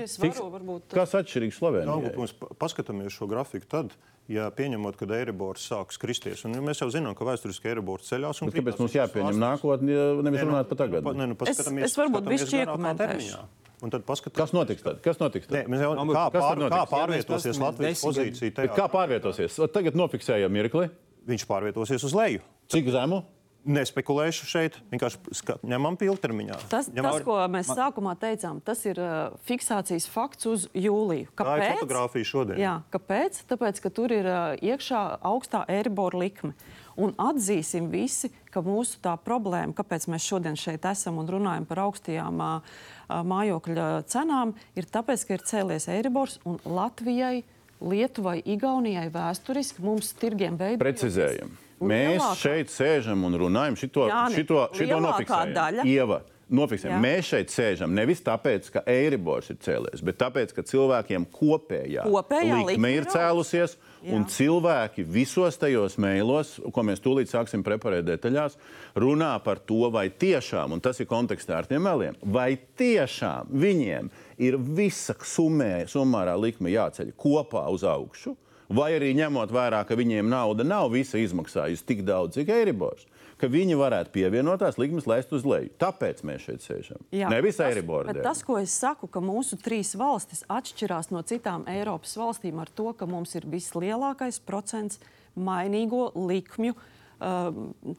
[0.00, 0.88] Es varu, varbūt...
[0.96, 2.08] Kas atšķirīgs Slovenijai?
[2.08, 3.92] Ja mēs paskatāmies šo grafiku tad.
[4.32, 8.40] Ja pieņemot, ka Eiribors sāks kristies, un mēs jau zinām, ka vēsturiski Eiribors ceļās.
[8.46, 11.10] Bet kāpēc mums jāpieņem nākotnē, nevis nu, runāt par tagad?
[11.12, 13.42] Nē, nu, es, es varbūt bišķi iekomentēšu.
[13.84, 14.80] Un tad paskatās, kas notiks.
[14.86, 15.02] Tad?
[15.04, 15.68] Kas notiks tad?
[15.68, 18.68] Nē, jau, kā, pār, kā pārvietosies Latvijas pozīcija?
[18.72, 19.60] Kā pārvietosies?
[19.74, 20.88] Tagad nofiksējam mirkli.
[21.28, 22.40] Viņš pārvietosies uz leju.
[22.72, 23.20] Cik zemu?
[23.64, 26.58] Nespekulēšu šeit, vienkārši ņemam ilgtermiņā.
[26.68, 27.14] Tas, ņemam...
[27.16, 27.78] tas, ko mēs Man...
[27.78, 31.30] sākumā teicām, tas ir uh, fiksācijas fakts uz jūliju.
[31.32, 31.62] Kāpēc?
[31.62, 32.60] Tā ir fotografija šodien.
[32.60, 33.40] Jā, kāpēc?
[33.48, 36.52] Tāpēc, ka tur ir uh, iekšā augstā Eiribora likme.
[37.00, 41.86] Un atzīsim visi, ka mūsu tā problēma, kāpēc mēs šodien šeit esam un runājam par
[41.88, 47.46] augstajām uh, mājokļa cenām, ir tāpēc, ka ir cēlies Eiribors un Latvijai,
[47.84, 50.84] Lietuvai, Igaunijai vēsturiski mums tirgiem veidojas.
[50.84, 51.56] Precizējam.
[51.82, 52.36] Mēs lielākā...
[52.38, 55.54] šeit sēžam un runājam šito, Jāni, šito, šito nofiksējam.
[55.56, 55.86] Daļa.
[55.90, 56.20] Ieva,
[56.54, 57.00] nofiksējam.
[57.02, 62.60] Mēs šeit sēžam nevis tāpēc, ka Eiribors ir cēlies, bet tāpēc, ka cilvēkiem kopējā, kopējā
[62.70, 63.76] likme ir cēlusies.
[64.04, 64.12] Jā.
[64.18, 68.58] Un cilvēki visos tajos mailos, ko mēs tūlīt sāksim preparēt detaļās,
[69.00, 74.12] runā par to, vai tiešām, un tas ir kontekstā ar tiem meliem, vai tiešām viņiem
[74.44, 78.36] ir visa summē, summārā likme jāceļ kopā uz augšu
[78.74, 83.06] vai arī ņemot vērā, ka viņiem nauda nav visa izmaksājusi tik daudz, cik Eiribors.
[83.38, 85.72] Ka viņi varētu pievienotās likmes laist uz leju.
[85.82, 87.02] Tāpēc mēs šeit sēžam.
[87.12, 88.14] Jā, Nevis Eiriborā.
[88.22, 92.92] Tas, ko es saku, ka mūsu trīs valstis atšķirās no citām Eiropas valstīm ar to,
[92.96, 95.02] ka mums ir vislielākais procents
[95.34, 97.50] mainīgo likmju uh,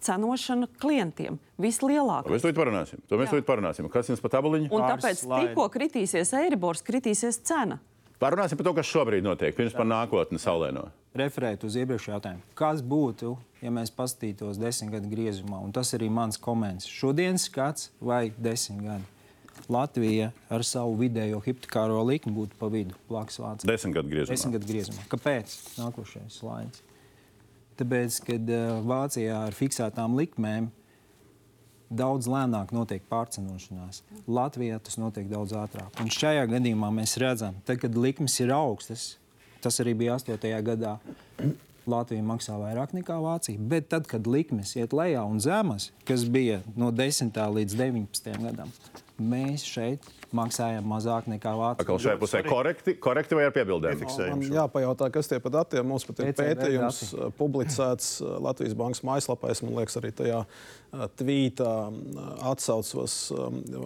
[0.08, 1.42] cenošana klientiem.
[1.62, 2.30] Vislielākais.
[2.30, 3.04] To mēs tūlīt parunāsim.
[3.12, 3.92] To mēs parunāsim.
[3.92, 4.72] Kas jums pa tabuliņu?
[4.72, 7.82] Un tāpēc tikko kritīsies Eiribors, kritīsies cena.
[8.22, 10.88] Parunāsim par to, kas šobrīd notiek, pirms par nākotni saulēno.
[11.16, 12.44] Referēt uz iepriekšējo jautājumu.
[12.60, 15.60] Kas būtu, ja mēs paskatītos desmit gadu griezumā?
[15.64, 16.88] Un tas arī mans komentārs.
[16.92, 19.12] Šodienas skats vai desmit gadi?
[19.72, 23.72] Latvija ar savu vidējo hipotekāro likmi būtu pa vidu blakus Vācijai.
[23.72, 24.36] Desmit gadu griezumā.
[24.36, 25.06] Desmit gadu griezumā.
[25.12, 25.56] Kāpēc?
[25.80, 26.84] Nākošais slaids.
[27.80, 30.70] Tāpēc, kad uh, Vācijā ar fiksētām likmēm
[31.98, 34.02] daudz lēnāk notiek pārcenošanās.
[34.28, 35.94] Latvijā tas notiek daudz ātrāk.
[36.02, 39.16] Un šajā gadījumā mēs redzam, te, kad likmes ir augstas,
[39.64, 40.52] tas arī bija 8.
[40.66, 40.98] gadā.
[41.86, 43.62] Latvija maksā vairāk nekā Vācija.
[43.62, 47.38] Bet tad, kad likmes iet lejā un zemes, kas bija no 10.
[47.60, 48.32] līdz 19.
[48.42, 48.72] gadam,
[49.22, 51.86] mēs šeit maksājam mazāk nekā Vācija.
[51.86, 54.02] Atkal šajā pusē korekti, korekti vai ar piebildēm?
[54.32, 57.20] Man jāpajautā, kas tie par datiem mums pat ir ECB pētījums dati.
[57.20, 59.54] uh, publicēts uh, Latvijas Bankas mājaslapā.
[59.54, 61.72] Es liekas, arī tajā uh, tvītā
[62.52, 63.16] atsaucos,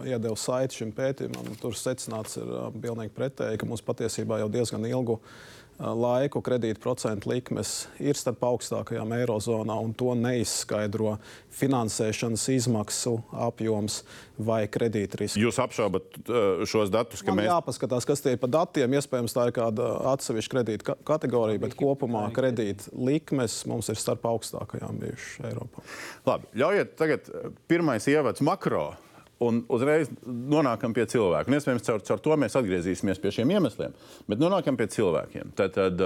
[0.07, 1.53] iedevu saiti šim pētījumam.
[1.61, 2.49] Tur secināts ir
[2.81, 5.37] pilnīgi pretēji, ka mums patiesībā jau diezgan ilgu uh,
[5.79, 11.13] laiku kredīta procentu likmes ir starp augstākajām eirozonā, un to neizskaidro
[11.55, 13.13] finansēšanas izmaksu
[13.47, 14.01] apjoms
[14.39, 15.39] vai kredīta risks.
[15.39, 17.49] Jūs apšaubat uh, šos datus, ka Man mēs.
[17.51, 18.95] jāpaskatās, kas tie ir par datiem.
[18.99, 24.27] Iespējams, tā ir kāda atsevišķa kredīta ka- kategorija, bet kopumā kredīta likmes mums ir starp
[24.31, 25.83] augstākajām bijušas Eiropā.
[26.27, 28.89] Labi, ļaujiet tagad uh, pirmais ievads makro.
[29.39, 31.47] Un uzreiz nonākam pie cilvēka.
[31.47, 33.95] Un, iespējams, caur, caur to mēs atgriezīsimies pie šiem iemesliem.
[34.27, 35.53] Bet nonākam pie cilvēkiem.
[35.55, 36.03] Tad, tad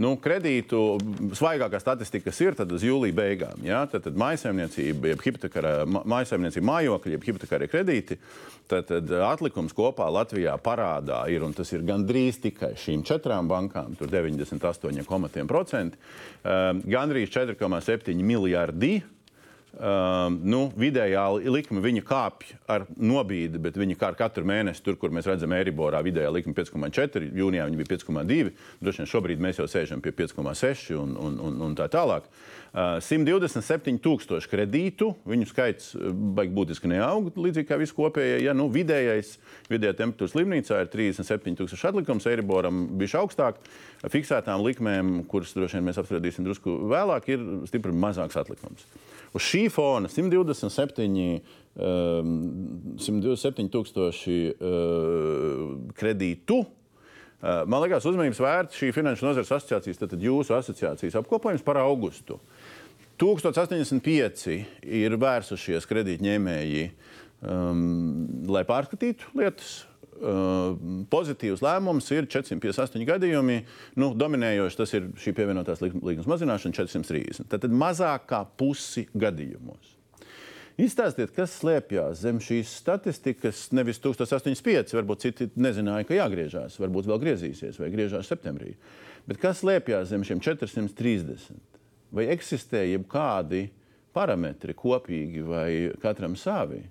[0.00, 0.80] nu, kredītu
[1.36, 3.82] svaigākā statistika, ir uz jūlija beigām, ja?
[3.90, 8.18] tad, tad mājsaimniecība, jeb hipotekārā ma- mājsaimniecība, mājokļi, jeb hipotekārie kredīti,
[8.70, 13.96] tad, tad atlikums kopā Latvijā parādā ir, un tas ir gandrīz tikai šīm četrām bankām,
[13.98, 19.00] tur 98,1%, uh, gandrīz 4,7 miljardi.
[19.70, 24.96] Uh, nu, vidējā likme viņa kāpj ar nobīdi, bet viņa kā ar katru mēnesi, tur,
[24.98, 28.50] kur mēs redzam, Eriborā vidējā likme 5,4, jūnijā viņa bija 5,2.
[28.82, 32.26] Droši vien šobrīd mēs jau sēžam pie 5,6 un, un, un, un tā tālāk.
[32.26, 35.88] Uh, 127 tūkstoši kredītu, viņu skaits
[36.36, 38.44] baigi būtiski neaug, līdzīgi kā viss kopējais.
[38.44, 39.32] Ja, nu, vidējais,
[39.72, 43.58] vidējā temperatūras slimnīcā ir 37 tūkstoši atlikums, Eriboram bija augstāk.
[44.06, 48.86] Fiksētām likmēm, kuras droši vien mēs apspriedīsim drusku vēlāk, ir stipri mazāks atlikums.
[49.34, 51.40] Uz šī fona 127,
[51.74, 52.34] um,
[53.02, 56.62] 127 tūkstoši uh, kredītu.
[57.40, 62.36] Man liekas, uzmanības vērts šī Finanšu nozares asociācijas, tad jūsu asociācijas apkopojums par augustu.
[63.20, 64.48] 1085
[64.88, 66.88] ir vērsušies kredītņēmēji,
[67.44, 67.86] um,
[68.48, 69.80] lai pārskatītu lietas.
[70.20, 70.74] Uh,
[71.08, 73.62] pozitīvs lēmums ir 458 gadījumi.
[74.00, 77.48] Nu, dominējoši tas ir šī pievienotās likmes mazināšana 430.
[77.48, 79.96] Tad, tad mazāk kā pusi gadījumos.
[80.80, 83.66] Izstāstiet, kas slēpjas zem šīs statistikas.
[83.76, 88.76] Nevis 1085, varbūt citi nezināja, ka jāgriežās, varbūt vēl griezīsies vai griežās septembrī.
[89.28, 91.69] Bet kas slēpjas zem šiem 430?
[92.14, 93.68] Vai eksistē jebkādi
[94.16, 95.70] parametri kopīgi vai
[96.02, 96.82] katram savi?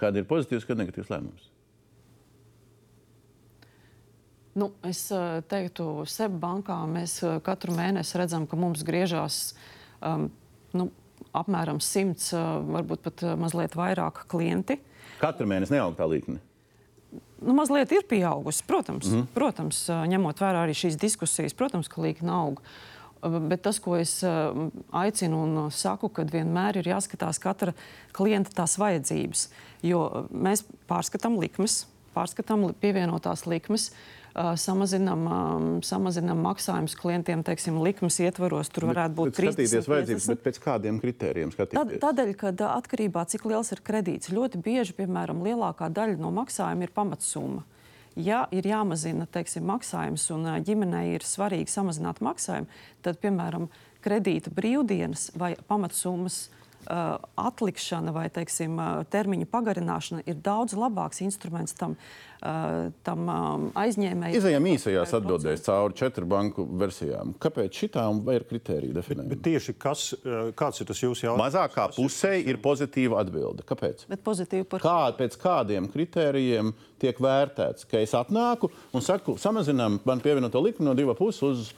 [0.00, 1.50] Kāda ir pozitīvs, ir negatīvs lēmums?
[4.54, 9.38] Nu, es eh, teiktu, SEB bankā mēs eh, katru mēnesi redzam, ka mums griežās
[9.98, 10.28] um,
[10.78, 10.90] nu,
[11.34, 12.42] apmēram simts, eh,
[12.76, 14.78] varbūt pat mazliet vairāk klienti.
[15.18, 16.42] Katru mēnesi neaug tā līnija.
[17.44, 19.28] Nu, mazliet ir pieaugusi, protams, mm.
[19.34, 22.62] protams, eh, ņemot vērā arī šīs diskusijas, protams, ka līnija aug.
[22.62, 22.93] Eh,
[23.24, 27.72] Bet tas, ko es aicinu un saku, ka vienmēr ir jāskatās katra
[28.16, 29.46] klienta tās vajadzības.
[29.84, 31.84] Jo mēs pārskatām likmes,
[32.16, 33.90] pārskatām pievienotās likmes,
[34.34, 35.26] samazinām,
[35.86, 38.70] samazinām maksājumus klientiem, teiksim, likmes ietvaros.
[38.74, 40.32] Tur varētu būt skatīties 30, vajadzības, 50.
[40.34, 42.00] bet pēc kādiem kritērijiem Tad, skatīties?
[42.02, 46.88] tādēļ, ka atkarībā no cik liels ir kredīts, ļoti bieži, piemēram, lielākā daļa no maksājuma
[46.88, 47.62] ir pamatsumma.
[48.16, 52.70] Ja ir jāmazina teiksim, maksājums un ģimenei ir svarīgi samazināt maksājumu,
[53.02, 53.66] tad, piemēram,
[54.04, 61.76] kredīta brīvdienas vai pamatsummas uh, atlikšana vai teiksim, uh, termiņa pagarināšana ir daudz labāks instruments
[61.78, 64.36] tam, uh, tam um, aizņēmējam.
[64.38, 67.34] Izejām īsajās atbildēs cauri četru banku versijām.
[67.40, 69.32] Kāpēc šitām vai ir kritērija definējuma?
[69.32, 70.06] Bet tieši kas,
[70.58, 71.44] kāds ir tas jūsu jautājums?
[71.44, 73.66] Mazāk kā pusē ir pozitīva atbilde.
[73.68, 74.06] Kāpēc?
[74.10, 80.00] Bet pozitīvi par Kā, pēc kādiem kritērijiem tiek vērtēts, ka es atnāku un saku, samazinām
[80.04, 81.68] man pievienoto likmi no 2,5 uz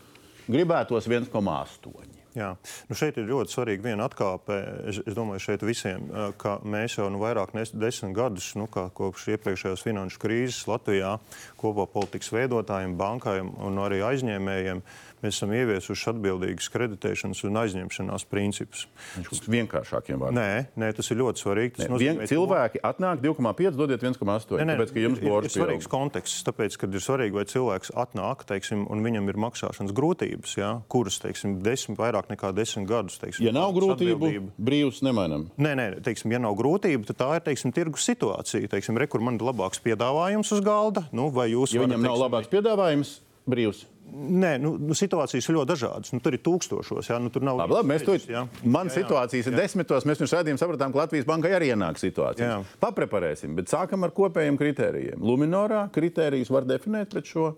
[0.51, 2.16] gribētos 1,8?
[2.37, 2.51] Jā,
[2.91, 4.59] nu šeit ir ļoti svarīga viena atkāpe.
[4.91, 9.31] Es, es domāju, šeit visiem, ka mēs jau nu vairāk nekā desmit gadus, nu, kopš
[9.33, 11.15] iepriekšējās finanšu krīzes Latvijā,
[11.57, 14.85] kopā politikas veidotājiem, bankām un arī aizņēmējiem,
[15.25, 18.87] mēs esam ieviesuši atbildīgas kreditēšanas un aizņemšanās principus.
[19.33, 20.37] Uz vienkāršākiem vārdiem.
[20.39, 21.73] Nē, nē, tas ir ļoti svarīgi.
[21.79, 24.61] Tas Nē, vien, nozīmē to- cilvēki atnāk 2,5, dodiet 1,8.
[24.61, 27.45] Nē, nē, Tāpēc, ka jums ir, ir, ir svarīgs konteksts, tāpēc, ka ir svarīgi, vai
[27.49, 32.87] cilvēks atnāk, teiksim, un viņam ir maksāšanas grūtības, jā, kuras, teiksim, desmit, vairāk nekā desmit
[32.89, 33.19] gadus.
[33.19, 35.49] Teiksim, Ja nav grūtību, brīvs nemainām.
[35.57, 38.69] Nē, nē, teiksim, ja nav grūtība, tad tā ir teiksim, tirgus situācija.
[38.69, 42.03] Teiksim, re, kur man ir labāks piedāvājums uz galda, nu, vai jūs Ja varat, viņam
[42.07, 43.85] nav labāks piedāvājums, brīvs.
[44.07, 46.13] Nē, nu, nu, situācijas ir ļoti dažādas.
[46.15, 47.11] Nu, tur ir tūkstošos.
[47.11, 48.47] Jā, nu, tur nav Labi, labi, mēs to Jā.
[48.63, 49.03] Man Jā, jā.
[49.03, 50.07] situācijas ir desmitos.
[50.09, 52.63] Mēs pirms redzējām, sapratām, ka Latvijas bankai arī ienāk situācija.
[52.83, 55.21] Papreparēsim, bet sākam ar kopējiem kritērijiem.
[55.21, 57.51] Luminorā kritērijus var definēt pret šo.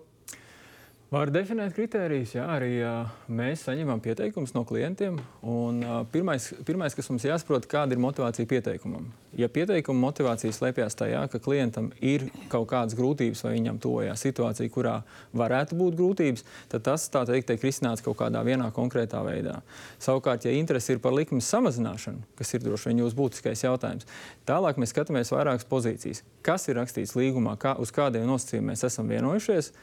[1.09, 5.15] Var definēt kritērijus, jā, arī uh, mēs saņemam pieteikumus no klientiem.
[5.41, 9.07] Un, uh, pirmais, pirmais, kas mums jāsaprot, kāda ir motivācija pieteikumam.
[9.33, 14.69] Ja pieteikuma motivācija slēpjas tajā, ka klientam ir kaut kādas grūtības vai viņam tojās situācija,
[14.69, 14.91] kurā
[15.33, 19.63] varētu būt grūtības, tad tas tā teikt tiek risināts kaut kādā vienā konkrētā veidā.
[19.97, 24.05] Savukārt, ja interesi ir par likmes samazināšanu, kas ir droši vien jūsu būtiskais jautājums,
[24.45, 26.21] tālāk mēs skatāmies vairākas pozīcijas.
[26.45, 29.73] Kas ir rakstīts līgumā, kā, uz kādiem nosacījumiem mēs esam vienojušies?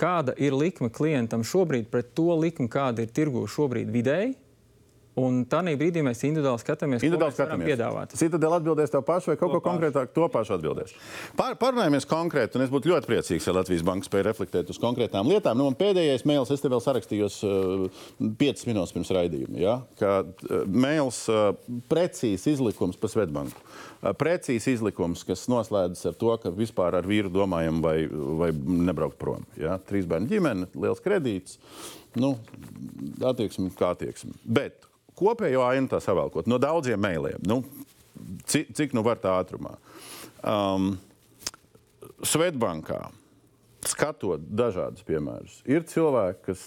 [0.00, 4.34] Kāda ir likme klientam šobrīd pret to likmi, kāda ir tirgu šobrīd vidēji.
[5.20, 8.14] Un tādā brīdī mēs individuāli skatāmies, individuāli ko mēs piedāvāt.
[8.18, 10.94] Citadēļ atbildēs tev pašu vai kaut ko konkrētāk, to pašu atbildēs.
[11.38, 15.28] Pār, pārunājamies konkrēti, un es būtu ļoti priecīgs, ja Latvijas Banka spēja reflektēt uz konkrētām
[15.30, 15.60] lietām.
[15.60, 17.84] Nu, pēdējais mails, es te vēl sarakstījos uh,
[18.42, 19.76] 5 minūtes pirms raidījuma, ja?
[20.00, 21.52] ka uh, mails uh,
[21.92, 23.62] precīzi izlikums pa Svetbanku.
[24.02, 29.20] Uh, precīzi izlikums, kas noslēdzas ar to, ka vispār ar vīru domājam vai, vai nebraukt
[29.22, 29.46] prom.
[29.60, 29.78] Ja?
[29.78, 31.60] Trīs bērnu ģimene, liels kredīts.
[32.18, 32.34] Nu,
[33.22, 34.34] attieksme kā attieksme.
[34.42, 37.42] Bet kopējo ainu tā savēlkot no daudziem mailiem.
[37.46, 37.62] Nu,
[38.50, 39.76] cik, cik nu var tā ātrumā?
[40.44, 40.94] Um,
[42.24, 43.00] Svetbankā,
[43.84, 46.64] skatot dažādus piemērus, ir cilvēki, kas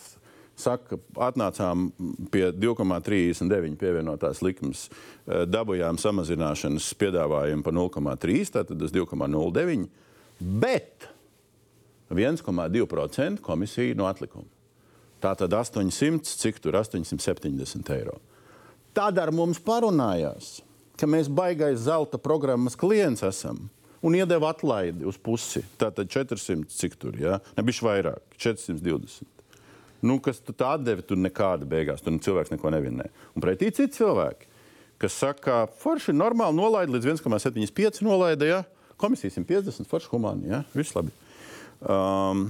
[0.58, 1.90] saka, atnācām
[2.34, 9.88] pie 2,39 pievienotās likmes, eh, dabūjām samazināšanas piedāvājumu par 0,3, tātad uz 2,09,
[10.40, 11.08] bet
[12.10, 14.48] 1,2% komisija no atlikuma.
[15.22, 18.20] Tātad 800, cik tur 870 eiro.
[18.98, 20.58] Tad ar mums parunājās,
[20.98, 23.68] ka mēs baigais zelta programmas klients esam
[24.02, 25.62] un iedeva atlaidi uz pusi.
[25.78, 27.28] Tātad 400, cik tur ir?
[27.28, 27.36] Ja?
[27.60, 29.28] Nebija vairāk, 420.
[30.06, 33.06] Nu, kas tu tā atdevi, tur nekāda beigās, tur cilvēks neko nevinē.
[33.38, 34.50] Un pretī citi cilvēki,
[35.02, 38.60] kas saka, forši normāli nolaida līdz 1,75 nolaida, ja?
[38.98, 40.64] komisija 150, forši humāni, ja?
[40.74, 41.14] viss labi.
[41.86, 42.48] Um,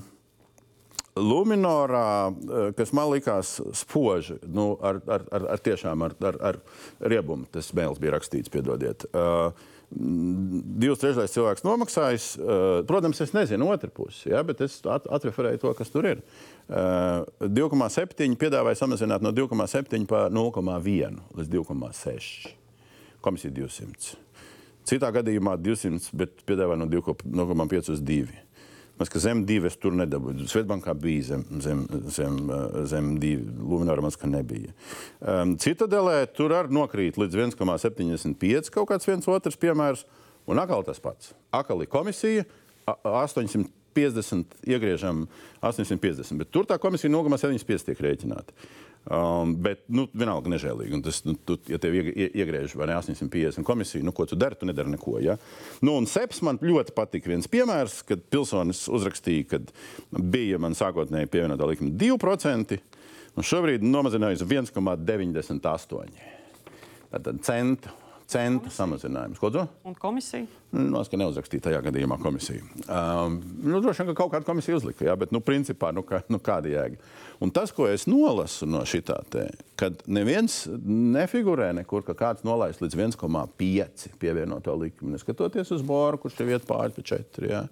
[1.22, 6.62] Luminorā, eh, kas man likās spoži, nu, ar, ar, ar, ar tiešām ar, ar, ar
[7.00, 9.08] riebumu, tas mēls bija rakstīts, piedodiet.
[9.14, 9.52] Uh,
[9.88, 12.28] divas trešdaļas cilvēks nomaksājis.
[12.36, 16.24] Uh, protams, es nezinu otru pusi, ja, bet es at, atreferēju to, kas tur ir.
[16.68, 22.50] Uh, 2,7 piedāvāja samazināt no 2,7 pa 0,1 līdz 2,6.
[23.24, 24.18] Komisija 200.
[24.88, 28.47] Citā gadījumā 200, bet piedāvāja no 2,5 uz 2.
[28.98, 30.48] Mēs kā zem divi tur nedabūjām.
[30.50, 31.84] Svetbankā bija zem, zem,
[32.14, 33.46] zem, eh, zem divi.
[33.62, 34.74] Luminārā mums kā nebija.
[35.22, 40.06] Um, Citadelē tur arī nokrīt līdz 1,75 kaut kāds viens otrs piemērs.
[40.48, 41.34] Un atkal tas pats.
[41.52, 42.46] Akali komisija
[43.98, 45.26] 850 iegriežam
[45.62, 48.54] 850, bet tur tā komisija 0,75 tiek rēķināta.
[49.08, 50.98] Um, bet, nu, vienalga nežēlīgi.
[51.06, 54.68] Tas, nu, tu, ja tev iegriež vai ne 850 komisiju, nu, ko tu dari, tu
[54.68, 55.14] nedari neko.
[55.24, 55.38] Ja?
[55.80, 59.62] Nu, un SEPS man ļoti patika viens piemērs, kad pilsonis uzrakstīja, ka
[60.20, 62.82] bija man sākotnēji pievienotā likuma 2%,
[63.38, 66.20] un šobrīd nomazinājusi 1,98.
[67.08, 67.96] Tātad centu
[68.28, 69.40] centu samazinājums.
[69.40, 69.62] Ko tu?
[69.88, 70.44] Un komisija?
[70.76, 72.66] Nu, es neuzrakstīju tajā gadījumā komisiju.
[72.84, 76.20] Um, nu, droši vien, ka kaut kāda komisija uzlika, jā, bet nu, principā nu, kā,
[76.32, 77.00] nu, kāda jēga.
[77.44, 79.46] Un tas, ko es nolasu no šitā, te,
[79.80, 86.36] kad neviens nefigurē nekur, ka kāds nolaist līdz 1,5 pievienoto likmi, neskatoties uz boru, kurš
[86.42, 87.48] tev iet pāri pa 4.
[87.48, 87.64] Jā.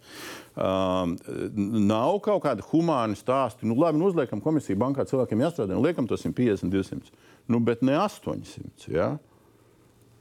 [0.55, 1.17] Um,
[1.83, 3.67] nav kaut kāda humāna stāsta.
[3.67, 7.23] Nu, labi, nu, uzliekam komisiju bankā cilvēkiem jāstrādā, un liekam to 150, 200.
[7.51, 8.87] Nu, bet ne 800.
[8.87, 9.17] Jā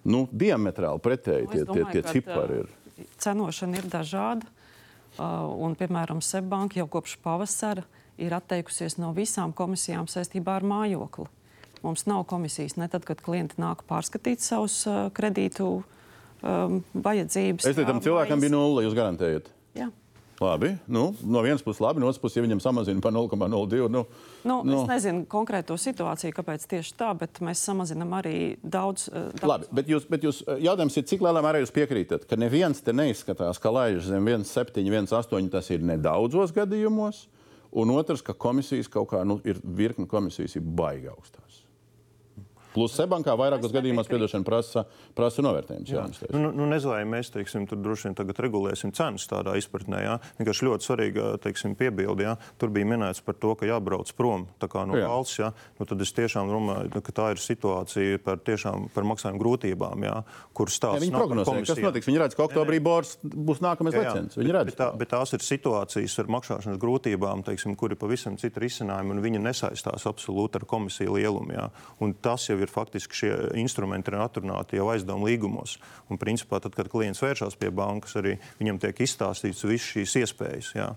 [0.09, 2.73] nu, diametrāli pretēji tie, domāju, tie, tie cipari ir.
[3.23, 4.51] Cenošana ir dažāda.
[5.19, 7.85] Un, piemēram, Seibanka jau kopš pavasara
[8.19, 11.27] ir atteikusies no visām komisijām saistībā ar mājokli.
[11.85, 14.81] Mums nav komisijas ne tad, kad klienti nāk pārskatīt savus
[15.15, 17.67] kredītu um, vajadzības.
[17.69, 19.51] Es tam cilvēkam bija nulle, jūs garantējat?
[19.77, 19.91] Jā.
[20.45, 23.89] Labi, nu, no vienas puses, labi, no otras puses, ja viņam samazina par 0,02.
[23.93, 24.05] Nu,
[24.45, 24.81] nu, nu.
[24.83, 29.09] Es nezinu konkrēto situāciju, kāpēc tieši tā, bet mēs samazinām arī daudz.
[29.09, 29.49] Eh, daudz.
[29.51, 32.83] Labi, bet, jūs, bet jūs, eh, jautājums ir, cik lielā mērā jūs piekrītat, ka neviens
[32.85, 37.27] te neizskatās, ka laiž zem 1,7, 1,8 tas ir nedaudzos gadījumos,
[37.73, 41.44] un otrs, ka komisijas kaut kā nu, ir virkni komisijas ir baigi augstās.
[42.75, 44.85] Plus Sebankā vairākos gadījumos piedošana prasa,
[45.15, 45.93] prasa novērtējums.
[45.93, 46.05] Jā.
[46.11, 46.31] Jā.
[46.35, 50.01] Nu, nu, nezinu, mēs teiksim, tur droši vien tagad regulēsim cenas tādā izpratnē.
[50.03, 50.17] Jā.
[50.41, 52.27] Vienkārši ļoti svarīga teiksim, piebilde.
[52.27, 52.35] Jā.
[52.59, 55.07] Tur bija minēts par to, ka jābrauc prom no jā.
[55.07, 55.39] valsts.
[55.39, 55.53] Jā.
[55.79, 60.05] Nu, tad es tiešām domāju, nu, ka tā ir situācija par, tiešām, par maksājumu grūtībām,
[60.09, 60.17] jā,
[60.57, 61.03] kur stāsta.
[61.05, 62.09] Viņi prognozē, kas notiks.
[62.11, 64.39] Viņi redz, ka oktobrī bors būs nākamais lecens.
[64.41, 64.73] Viņi redz.
[64.73, 69.15] Bet, tā, bet tās ir situācijas ar maksāšanas grūtībām, teiksim, kur ir pavisam citi risinājumi,
[69.15, 71.55] un viņi nesaistās absolūti ar komisiju lielumu.
[71.55, 71.69] Jā.
[72.05, 75.77] Un tas jau ir faktiski šie instrumenti ir atrunāti jau aizdevuma līgumos.
[76.11, 80.71] Un, principā, tad, kad klients vēršas pie bankas, arī viņam tiek izstāstīts visas šīs iespējas.
[80.77, 80.91] Jā.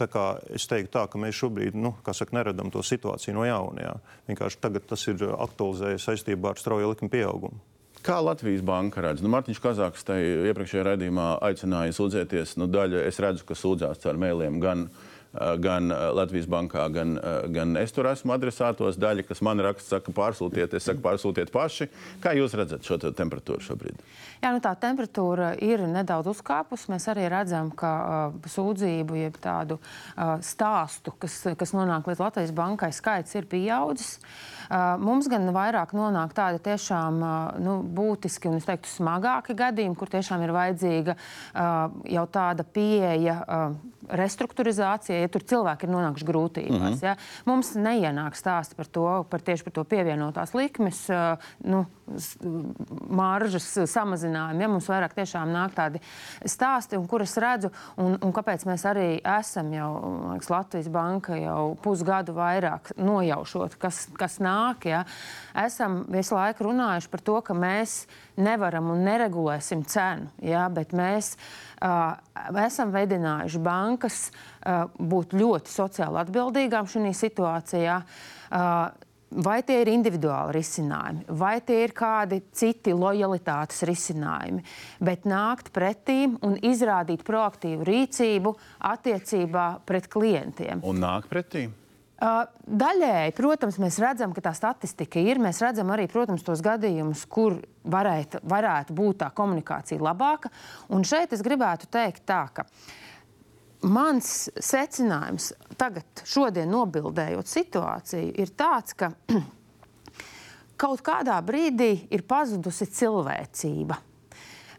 [0.00, 3.90] Tā kā es teiktu, tā, ka mēs šobrīd nu, saka, neredam to situāciju no jauna.
[3.90, 3.96] Jā.
[4.30, 7.62] Vienkārši tagad tas ir aktualizējies saistībā ar strauju likuma pieaugumu.
[8.00, 9.20] Kā Latvijas banka redz?
[9.20, 12.54] Nu, Mārtiņš Kazāks tajā iepriekšējā raidījumā aicināja sūdzēties.
[12.56, 17.16] Nu, daļa es redzu, ka sūdzās caur mēliem gan uh, gan eh, Latvijas bankā, gan,
[17.18, 18.98] eh, gan es tur esmu adresātos.
[19.00, 21.88] Daļa, kas man raksta, saka, pārsūtiet, es saku, pārsūtiet paši.
[22.22, 24.02] Kā jūs redzat šo temperatūru šobrīd?
[24.42, 26.90] Jā, nu tā temperatūra ir nedaudz uzkāpusi.
[26.90, 32.54] Mēs arī redzam, ka uh, sūdzību, jeb tādu uh, stāstu, kas, kas nonāk līdz Latvijas
[32.56, 34.16] bankai, skaits ir pieaudzis.
[34.16, 34.59] Uh,
[35.02, 37.22] mums gan vairāk nonāk tādi tiešām
[37.62, 41.16] nu, būtiski un, es teiktu, smagāki gadījumi, kur tiešām ir vajadzīga
[42.16, 43.40] jau tāda pieeja.
[43.46, 46.80] Uh, restruktūrizācija, ja tur cilvēki ir nonākuši grūtībās.
[46.80, 47.04] Mm -hmm.
[47.04, 47.16] ja.
[47.46, 51.06] Mums neienāk stāsti par to, par tieši par to pievienotās likmes,
[51.64, 51.84] nu,
[53.10, 54.62] maržas samazinājumu.
[54.62, 54.70] Ja.
[54.70, 56.00] Mums vairāk tiešām nāk tādi
[56.48, 57.70] stāsti, un kur es redzu,
[58.00, 59.90] un, un kāpēc mēs arī esam jau
[60.32, 64.88] liekas, Latvijas banka jau pusgadu vairāk nojaušot, kas, kas nāk.
[64.90, 65.04] Ja.
[65.66, 68.04] Esam visu laiku runājuši par to, ka mēs
[68.40, 72.16] nevaram un neregulēsim cenu, ja, bet mēs uh,
[72.64, 78.00] esam veidinājuši bankas uh, būt ļoti sociāli atbildīgām šajā situācijā.
[78.50, 84.64] Uh, Vai tie ir individuāli risinājumi, vai tie ir kādi citi lojalitātes risinājumi,
[84.98, 88.56] bet nākt pretī un izrādīt proaktīvu rīcību
[88.90, 90.82] attiecībā pret klientiem.
[90.82, 91.68] Un nākt pretī?
[92.20, 95.38] Daļēji, protams, mēs redzam, ka tā statistika ir.
[95.40, 97.56] Mēs redzam arī, protams, tos gadījumus, kur
[97.88, 100.50] varētu, varētu būt tā komunikācija labāka.
[100.92, 102.66] Un šeit es gribētu teikt tā, ka
[103.86, 109.12] mans secinājums tagad, šodien nobildējot situāciju, ir tāds, ka
[110.80, 113.98] kaut kādā brīdī ir pazudusi cilvēcība.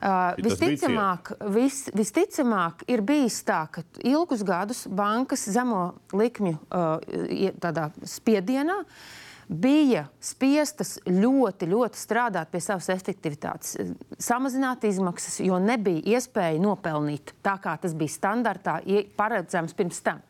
[0.02, 8.80] Uh, visticamāk, vis, visticamāk, ir bijis tā, ka ilgus gadus bankas zemo likmju uh, spiedienā
[9.52, 13.76] bija spiestas ļoti, ļoti strādāt pie savas efektivitātes,
[14.22, 18.80] samazināt izmaksas, jo nebija iespēja nopelnīt tā, kā tas bija standartā
[19.18, 20.22] paredzams pirms tam.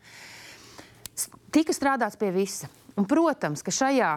[1.54, 2.70] Tika strādāts pie visa.
[2.98, 4.12] Un, protams, ka šajā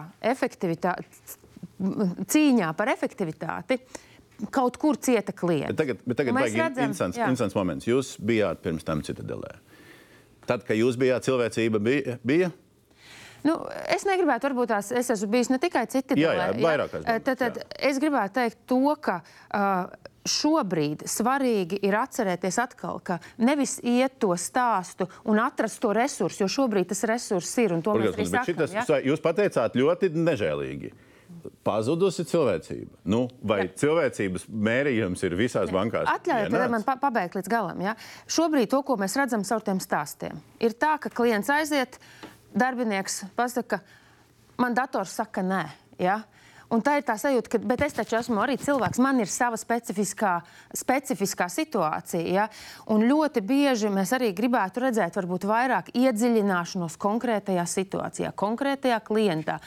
[2.31, 3.79] cīņā par efektivitāti
[4.51, 5.71] kaut kur cieta klients.
[5.71, 7.29] Bet tagad, bet tagad vajag redzam, interesants, jā.
[7.29, 7.87] interesants moments.
[7.87, 9.53] Jūs bijāt pirms tam Citadelē.
[10.45, 12.17] Tad, kad jūs bijāt, cilvēcība bija?
[12.25, 12.51] bija?
[13.45, 13.59] Nu,
[13.93, 16.97] es negribētu, varbūt tās es esmu bijis ne tikai citi jā, jā, vairāk.
[17.05, 19.93] Tad, tad es gribētu teikt to, ka uh,
[20.25, 26.51] šobrīd svarīgi ir atcerēties atkal, ka nevis iet to stāstu un atrast to resursu, jo
[26.51, 28.47] šobrīd tas resurss ir mēs arī sakam.
[28.49, 29.01] Šitas, ja?
[29.11, 30.93] Jūs pateicāt ļoti nežēlīgi
[31.65, 32.99] pazudusi cilvēcība.
[33.09, 33.71] Nu, vai Jā.
[33.81, 35.75] cilvēcības mērījums ir visās Jā.
[35.75, 36.09] bankās?
[36.09, 37.81] Atļaujiet man pa pabeigt līdz galam.
[37.85, 37.95] Ja?
[38.29, 41.99] Šobrīd to, ko mēs redzam caur tiem stāstiem, ir tā, ka klients aiziet,
[42.55, 43.81] darbinieks pasaka,
[44.61, 45.65] man dators saka nē.
[45.99, 46.21] Ja?
[46.73, 50.39] Un tā ir tā sajūta, ka, es taču esmu arī cilvēks, man ir sava specifiskā,
[50.73, 52.23] specifiskā situācija.
[52.25, 52.47] Ja?
[52.91, 59.59] Un ļoti bieži mēs arī gribētu redzēt, varbūt vairāk iedziļināšanos konkrētajā situācijā, konkrētajā klientā.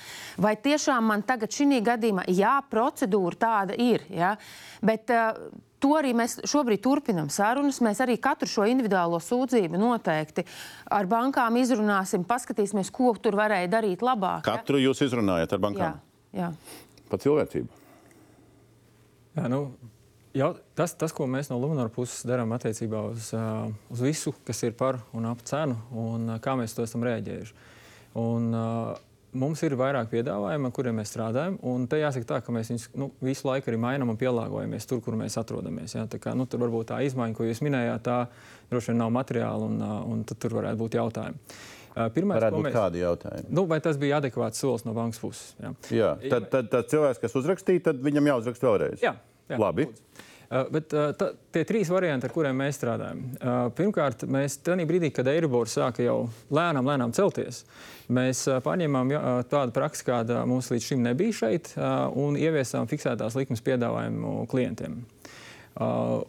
[0.42, 4.35] Vai tiešām man tagad šī gadījumā, jā, procedūra tāda ir, ja?
[4.83, 5.38] bet uh,
[5.78, 7.78] To arī mēs šobrīd turpinām sarunas.
[7.84, 10.42] Mēs arī katru šo individuālo sūdzību noteikti
[10.90, 14.42] ar bankām izrunāsim, paskatīsimies, ko tur varēja darīt labāk.
[14.48, 14.88] Katru ja?
[14.88, 16.02] jūs izrunājat ar bankām?
[16.34, 16.50] Jā.
[16.50, 17.84] jā par cilvēcību?
[19.38, 19.60] Jā, nu,
[20.36, 23.30] jau, tas, tas, ko mēs no Lunāra puses darām attiecībā uz,
[23.92, 27.56] uz visu, kas ir par un ap cenu, un kā mēs to esam rēģējuši.
[28.18, 31.58] Un, uh, Mums ir vairāk piedāvājumu, ar kuriem mēs strādājam.
[31.68, 35.02] Un te jāsaka, tā, ka mēs viņus nu, visu laiku arī mainām un pielāgojamies tur,
[35.04, 35.98] kur mēs atrodamies.
[35.98, 36.06] Ja?
[36.08, 38.22] Tā kā, nu, tur varbūt tā izmaiņa, ko jūs minējāt, tā
[38.70, 39.82] droši vien nav materiāla, un,
[40.14, 41.58] un tur varētu būt jautājumi.
[42.14, 42.76] Pirmais, Varētu būt mēs...
[42.76, 43.52] kādi jautājumi.
[43.58, 45.54] Nu, vai tas bija adekvāts solis no bankas puses?
[45.58, 49.02] Jā, jā tad, tad, tad cilvēks, kas uzrakstīja, tad viņam jāuzraksta vēlreiz.
[49.02, 49.16] Jā,
[49.50, 49.88] jā labi.
[49.88, 50.28] Lūdzu.
[50.48, 53.18] Uh, bet uh, tā, tie trīs varianti, ar kuriem mēs strādājam.
[53.36, 57.66] Uh, pirmkārt, mēs tajā brīdī, kad Eiribors sāka jau lēnām, lēnām celties,
[58.09, 59.12] mēs paņēmām
[59.51, 61.74] tādu praksi, kāda mums līdz šim nebija šeit,
[62.16, 65.03] un ieviesām fiksētās likmes piedāvājumu klientiem.
[65.78, 66.24] Uh,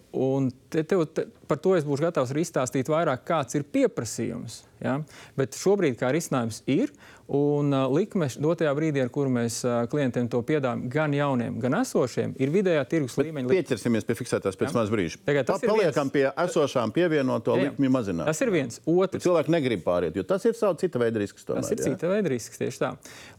[0.70, 4.60] te, te, te, par to es būšu gatavs arī izstāstīt vairāk, kāds ir pieprasījums.
[4.84, 5.00] Ja?
[5.40, 6.92] Bet šobrīd kā risinājums ir.
[7.30, 11.76] Un uh, likme dotajā brīdī, ar kuru mēs uh, klientiem to piedāvājam, gan jauniem, gan
[11.78, 13.52] esošiem, ir vidējā tirgus Bet līmeņa.
[13.52, 15.20] Pieķersimies pie fiksētās pēc maz brīža.
[15.28, 17.70] Tagad tas ir paliekam pie esošām pievienoto Jā, jā.
[17.76, 18.32] likmju mazināšanas.
[18.34, 18.82] Tas ir viens.
[18.90, 19.22] Otrs.
[19.28, 21.46] Cilvēki negrib pāriet, jo tas ir savs cita veida risks.
[21.46, 21.92] Tomēr, Tas ir jā.
[21.92, 22.90] cita veida risks tieši tā.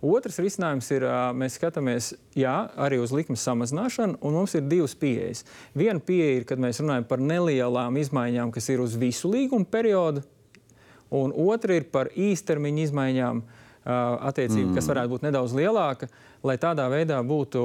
[0.06, 4.94] Otrs risinājums ir, ā, mēs skatāmies jā, arī uz likmes samazināšanu, un mums ir divas
[4.94, 5.42] pieejas.
[5.74, 10.22] Viena pieeja ir, kad mēs runājam par nelielām izmaiņām, kas ir uz visu līguma periodu,
[11.10, 14.76] un otra ir par īstermiņa izmaiņām, ā, attiecīgi, mm.
[14.76, 16.10] kas varētu būt nedaudz lielāka,
[16.46, 17.64] lai tādā veidā būtu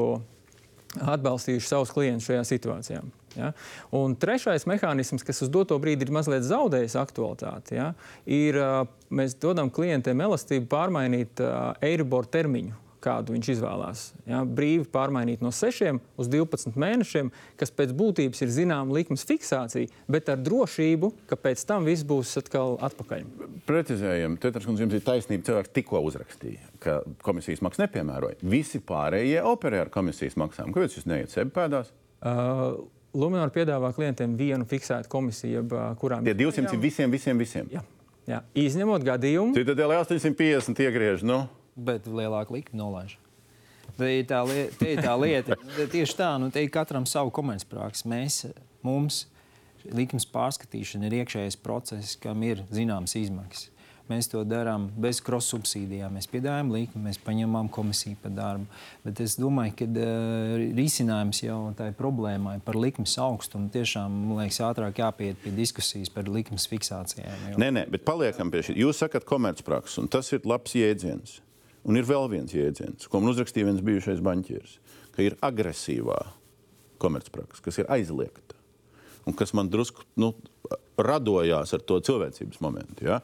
[0.95, 3.01] atbalstījuši savus klientus šajā situācijā.
[3.35, 3.51] Ja?
[3.95, 7.91] Un trešais mehānisms, kas uz doto brīdi ir mazliet zaudējis aktualitāti, ja?
[8.25, 8.59] ir
[9.11, 11.43] mēs dodam klientiem elastību pārmainīt
[11.83, 12.84] Eiribor termiņu.
[13.05, 13.99] Kādu viņš izvēlās.
[14.25, 17.29] Ja, brīvi pārmainīt no 6 uz 12 mēnešiem,
[17.59, 22.33] kas pēc būtības ir zināma likmes fiksācija, bet ar drošību, ka pēc tam viss būs
[22.41, 23.27] atkal atpakaļ.
[23.69, 25.45] Precizējam, Tetras kundze, jums ir taisnība.
[25.45, 28.39] Cilvēks tikko uzrakstīja, ka komisijas maksa nepiemēroja.
[28.41, 30.73] Visi pārējie operē ar komisijas maksām.
[30.73, 31.91] Kāpēc jūs neiet sevi pēdās?
[32.25, 32.79] Uh,
[33.15, 37.69] Luminor piedāvā klientiem vienu fiksētu komisiju, jeb, ā, kurām Tie 200 ir visiem, visiem, visiem.
[37.71, 37.83] Jā,
[38.27, 38.41] jā.
[38.65, 41.23] Izņemot gadījumu, Citadēļ 850 iegriež.
[41.27, 41.45] Nu.
[41.75, 43.17] Bet lielāku likmi nolaiž.
[43.95, 47.31] Te ir tā, li te ir tā lieta, tieši tā, nu, te ir katram savu
[47.35, 48.03] komercprāks.
[48.09, 48.41] Mēs,
[48.83, 49.23] mums
[49.93, 53.69] likmes pārskatīšana ir iekšējais process, kam ir zināmas izmaksas.
[54.05, 56.13] Mēs to darām bez cross-subsīdijām.
[56.13, 58.67] Mēs piedāvājam likmi, mēs paņemam komisiju par darbu.
[59.01, 64.61] Bet es domāju, ka uh, risinājums jau tai problēmai par likmes augstumu tiešām, man liekas,
[64.67, 67.49] ātrāk jāpieiet pie diskusijas par likmes fiksācijām.
[67.49, 67.63] Jo...
[67.63, 68.77] Nē, nē, bet paliekam pie šī.
[68.83, 71.39] Jūs sakat, komercpraksa, un tas ir labs jēdziens.
[71.85, 74.79] Un ir vēl viens jēdziens, ko man uzrakstīja viens bijušais banķieris,
[75.13, 76.19] ka ir agresīvā
[77.01, 78.57] komercpraksa, kas ir aizliegta
[79.25, 80.33] un kas man drusku nu,
[81.01, 83.07] radojās ar to cilvēcības momentu.
[83.09, 83.19] Ja?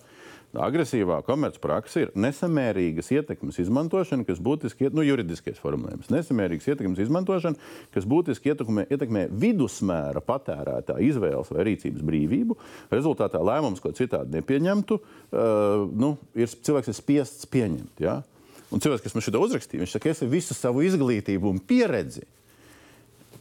[0.52, 6.10] Agresīvā komercpraksa ir nesamērīgas ietekmes izmantošana, kas būtiski iet, nu, juridiskais formulējums.
[6.12, 12.58] Nesamērīgas ietekmes izmantošana, kas būtiski ietekmē, ietekmē vidusmēra patērētāja izvēles vai rīcības brīvību.
[12.92, 18.04] Rezultātā lēmums, ko citādi nepieņemtu, uh, nu, ir cilvēks ir spiests pieņemt.
[18.04, 18.20] Ja?
[18.72, 22.24] Un cilvēks, kas man šo uzrakstīja, viņš saka, es visu savu izglītību un pieredzi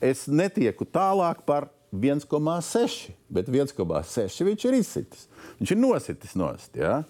[0.01, 5.27] es netieku tālāk par 1,6, bet 1,6 viņš ir izsitis.
[5.61, 6.77] Viņš ir nositis nost.
[6.79, 7.01] Ja?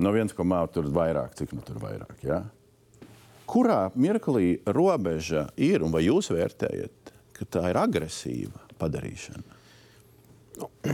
[0.00, 2.16] No 1,5 tur vairāk, cik nu tur vairāk.
[2.26, 2.42] Ja?
[3.50, 9.58] Kurā mirklī robeža ir, un vai jūs vērtējat, ka tā ir agresīva padarīšana?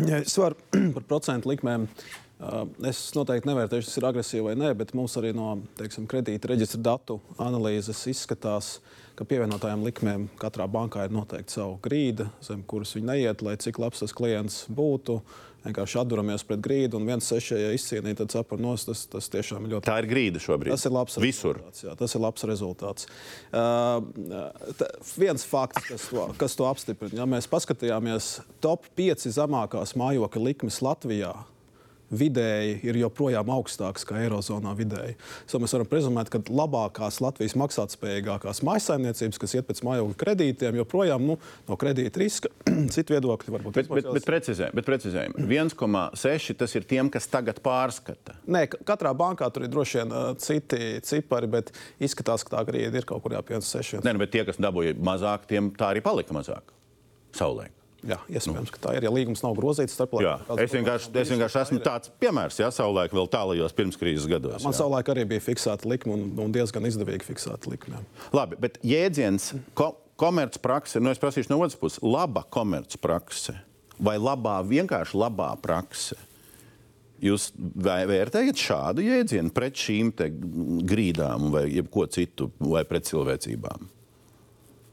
[0.07, 0.57] Ja es varu
[0.95, 1.89] par procentu likmēm.
[2.37, 6.51] Uh, es noteikti nevērtēšu, tas ir agresīvi vai nē, bet mums arī no teiksim, kredīta
[6.51, 8.75] reģistra datu analīzes izskatās,
[9.17, 13.81] ka pievienotajām likmēm katrā bankā ir noteikti sava grīda, zem kuras viņi neiet, lai cik
[13.81, 15.23] labs tas klients būtu.
[15.65, 19.65] Vienkārši atduramies pret grīdu, un viens seši, ja izcīnīt, tad sapar nos, tas, tas tiešām
[19.65, 20.77] ir ļoti Tā ir grīda šobrīd.
[20.77, 21.57] Tas ir labs Visur.
[21.57, 21.83] rezultāts.
[21.89, 23.09] Jā, tas ir labs rezultāts.
[23.51, 24.85] Uh,
[25.17, 28.31] viens fakts, kas to, kas to apstiprina, ja mēs paskatījāmies
[28.63, 31.35] top 5 zemākās mājokļa likmes Latvijā.
[32.15, 35.17] Vidēji ir joprojām augstāks nekā Eirozonā vidēji.
[35.51, 41.27] So mēs varam prezumēt, ka labākās Latvijas maksātspējīgākās mājsaimniecības, kas iet pēc mājokļa kredītiem, joprojām
[41.27, 42.53] nu, no kredīta riska,
[42.95, 47.59] citu viedokļu varbūt Bet, bet, bet, precizē, bet precizējam, 1,6 tas ir tiem, kas tagad
[47.65, 48.39] pārskata.
[48.47, 52.65] Nē, ka- katrā bankā tur ir droši vien uh, citi cipari, bet izskatās, ka tā
[52.71, 54.01] grīda ir kaut kur jāpieņem 6.
[54.07, 56.73] Nē, nu, bet tie, kas dabūja mazāk, tiem tā arī palika mazāk.
[57.37, 57.69] Saulē.
[58.05, 59.07] Jā, iespējams, ka tā ir.
[59.07, 63.29] Ja līgums nav grozīts Jā, es vienkārši, es vienkārši esmu tāds piemērs, ja savulaik vēl
[63.33, 64.61] tālajos pirmskrīzes gados.
[64.67, 64.81] Man jā.
[64.83, 68.03] savulaik arī bija fiksēta likme un, un diezgan izdevīgi fiksēta likme.
[68.37, 73.57] Labi, bet jēdziens ko, komercprakse, nu es prasīšu no otras puses, laba komercprakse
[73.99, 76.19] vai labā, vienkārši labā prakse.
[77.25, 83.89] Jūs vē- vērtējat šādu jēdzienu pret šīm te grīdām vai jebko citu, vai pret cilvēcībām?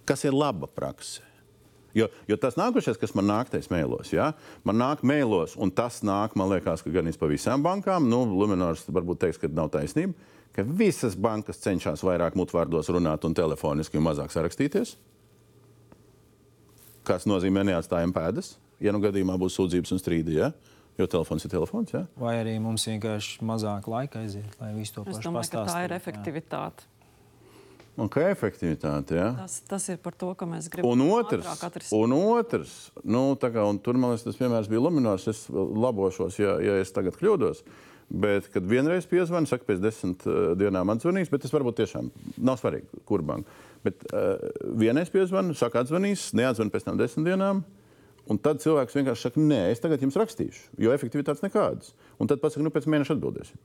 [0.07, 1.19] Kas ir laba prakse?
[1.93, 4.31] Jo, jo tas nākošais, kas man nāk, tas mēlos, ja?
[4.65, 8.87] man nāk mēlos, un tas nāk, man liekas, ka gan pa visām bankām, nu, Luminors
[8.89, 10.17] varbūt teiks, ka nav taisnība,
[10.55, 14.95] ka visas bankas cenšas vairāk mutvārdos runāt un telefoniski un mazāk sarakstīties.
[17.05, 20.53] Kas nozīmē neatstājam pēdas, ja nu gadījumā būs sūdzības un strīdi, ja?
[20.97, 21.93] jo telefons ir telefons.
[21.93, 22.05] Ja?
[22.19, 25.85] Vai arī mums vienkārši mazāk laika aiziet, lai visu to pašu ka tā pastāstītu.
[25.87, 26.89] ir efektivitāte.
[27.93, 29.13] Un kā efektivitāte.
[29.19, 29.27] Ja?
[29.37, 31.93] Tas, tas ir par to, ka mēs gribam Un otrs, atrisināt.
[31.93, 32.71] un otrs
[33.05, 35.27] nu, kā, un tur man liekas, tas piemērs bija Luminors.
[35.29, 37.61] Es labošos, ja, ja es tagad kļūdos.
[38.13, 42.09] Bet, kad vienreiz piezvanīju, saka, pēc desmit uh, dienām atzvanīs, bet tas varbūt tiešām
[42.45, 43.53] nav svarīgi, kur banka.
[43.85, 44.41] Bet uh,
[44.77, 47.63] vienreiz piezvanīju, saka, atzvanīs, neatzvanīju pēc tam desmit dienām.
[48.31, 51.93] Un tad cilvēks vienkārši saka, nē, es tagad jums rakstīšu, jo efektivitātes nekādas.
[52.21, 53.63] Un tad pasakā, nu pēc mēneša atbildēsim.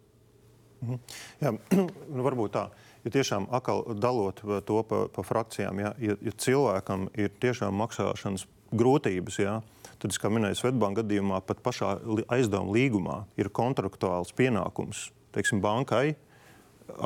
[0.85, 0.99] Mhm.
[1.43, 1.53] Jā,
[2.14, 2.68] nu, varbūt tā.
[3.09, 8.45] Ja tiešām atkal dalot to pa, pa frakcijām, ja, ja, ja cilvēkam ir tiešām maksāšanas
[8.77, 9.55] grūtības, ja,
[9.97, 11.95] tad, kā minēju, Svetbānka gadījumā, pat pašā
[12.29, 16.17] aizdevuma līgumā ir kontraktuāls pienākums teiksim, bankai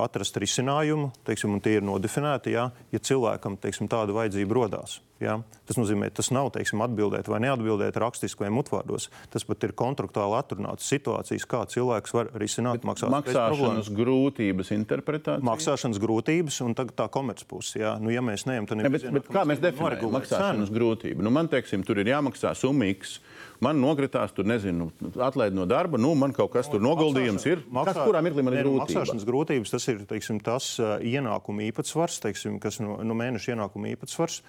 [0.04, 5.00] atrast risinājumu, teiksim, un tie ir nodefinēti, jā, ja cilvēkam teiksim, tāda vajadzība rodās.
[5.22, 5.36] Jā.
[5.68, 9.06] Tas nozīmē, tas nav teiksim, atbildēt vai neatbildēt rakstiski vai mutvārdos.
[9.30, 15.46] Tas pat ir kontraktuāli atrunāts situācijas, kā cilvēks var risināt maksāšanas, maksāšanas grūtības interpretāciju.
[15.46, 17.84] Maksāšanas grūtības un tā, tā komercpuse.
[18.02, 21.22] Nu, ja mēs neejam, tad ne, bet, bet kā mēs definējam maksāšanas grūtību?
[21.22, 23.20] Nu, man teiksim, tur ir jāmaksā summa X
[23.62, 24.88] man nokritās, tur nezinu,
[25.22, 27.62] atlaid no darba, nu, man kaut kas tur noguldījums ir.
[27.72, 28.90] Maksā, kas, kurā mirklī man ir grūtības?
[28.90, 34.40] Maksāšanas grūtības tas ir teiksim, tas ienākuma īpatsvars, teiksim, kas no, no mēneša ienākuma īpatsvars,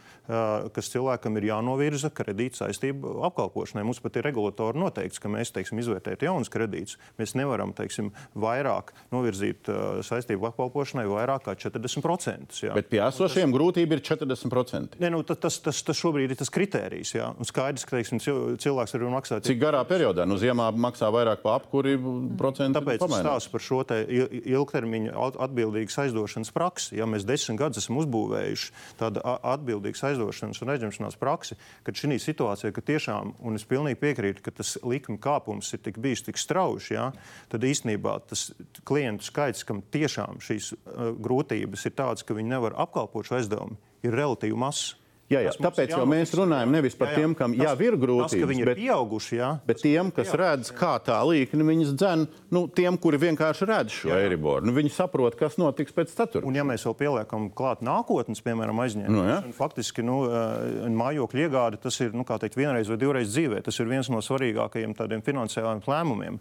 [0.74, 3.86] kas cilvēkam ir jānovirza kredīta saistību apkalpošanai.
[3.88, 6.98] Mums pat ir regulatori noteikts, ka mēs teiksim, izvērtējam jaunus kredītus.
[7.20, 9.70] Mēs nevaram teiksim, vairāk novirzīt
[10.08, 12.60] saistību apkalpošanai vairāk kā 40%.
[12.64, 12.74] Jā.
[12.78, 13.56] Bet pie esošiem tas...
[13.58, 15.00] grūtība ir 40%.
[15.04, 17.16] Nē, nu, tas, tas, tas šobrīd ir tas kritērijs.
[17.18, 17.32] Jā.
[17.38, 19.40] Un skaidrs, ka teiksim, cilvēks ir maksā.
[19.44, 20.26] Cik garā periodā?
[20.30, 21.96] Nu, ziemā maksā vairāk par apkuri
[22.40, 22.80] procentu.
[22.80, 26.98] Tāpēc es stāstu par šo ilgtermiņa atbildīgas aizdošanas praksi.
[27.00, 32.74] Ja mēs desmit gadus esam uzbūvējuši tādu atbildīgas aizdošanas un aizņemšanās praksi, kad šī situācija,
[32.76, 36.94] ka tiešām, un es pilnīgi piekrītu, ka tas likuma kāpums ir tik bijis tik strauji,
[36.96, 37.10] ja,
[37.52, 38.52] tad īstenībā tas
[38.88, 43.80] klientu skaits, kam tiešām šīs uh, grūtības ir tādas, ka viņi nevar apkalpot šo aizdevumu,
[44.06, 44.94] ir relatīvi mazs.
[45.34, 45.54] Jā, jā.
[45.64, 47.22] Tāpēc jau mēs runājam nevis par jā, jā.
[47.24, 49.50] tiem, kam tas, jau ir grūtības, tas, viņi ir bet, pieauguši, jā.
[49.68, 53.98] bet tiem, kas pieauguši, redz, kā tā līkne viņas dzen, nu, tiem, kuri vienkārši redz
[53.98, 54.68] šo eiriboru.
[54.68, 56.50] Nu, viņi saprot, kas notiks pēc ceturtdienas.
[56.50, 61.82] Un ja mēs vēl pieliekam klāt nākotnes, piemēram, aizņēmumus, nu, faktiski nu, eh, mājokļu iegāde
[61.84, 63.64] tas ir nu, teikt, vienreiz vai divreiz dzīvē.
[63.66, 66.40] Tas ir viens no svarīgākajiem tādiem finansiāliem lēmumiem.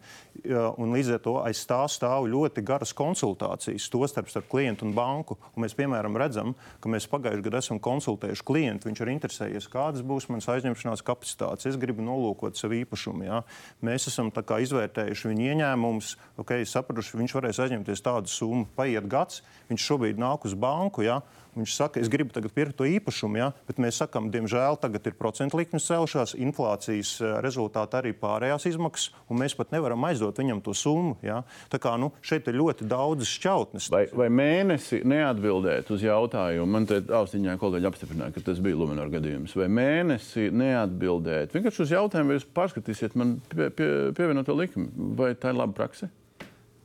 [0.80, 5.38] Un līdz ar to aiz tā stāv ļoti garas konsultācijas, tostarp starp klientu un banku.
[5.54, 8.90] Un mēs, piemēram, redzam, ka mēs pagājušajā gadā esam konsultējuši klientu klientu.
[8.92, 11.66] Viņš ir interesējies, kādas būs manas aizņemšanās kapacitātes.
[11.66, 13.24] Es gribu nolūkot savu īpašumu.
[13.24, 13.42] Jā.
[13.82, 18.66] Mēs esam izvērtējuši viņa ieņēmumus, okay, sapratuši, viņš varēs aizņemties tādu summu.
[18.76, 21.02] Paiet gads, viņš šobrīd nāk uz banku.
[21.02, 21.22] Jā.
[21.52, 23.50] Viņš saka, es gribu tagad pirkt to īpašumu, ja?
[23.68, 29.10] bet mēs sakām, diemžēl tagad ir procentu likmes celšās, inflācijas eh, rezultātā arī pārējās izmaksas,
[29.28, 31.18] un mēs pat nevaram aizdot viņam to summu.
[31.20, 31.42] Ja?
[31.68, 33.90] Tā kā nu, šeit ir ļoti daudz šķautnes.
[33.92, 39.10] Vai, vai mēnesi neatbildēt uz jautājumu, man te austiņā kolēģi apstiprināja, ka tas bija Luminor
[39.12, 45.10] gadījums, vai mēnesi neatbildēt vienkārši uz jautājumu, vai jūs pārskatīsiet man pie, pie, pievienoto likumu,
[45.18, 46.08] vai tā ir laba praksa?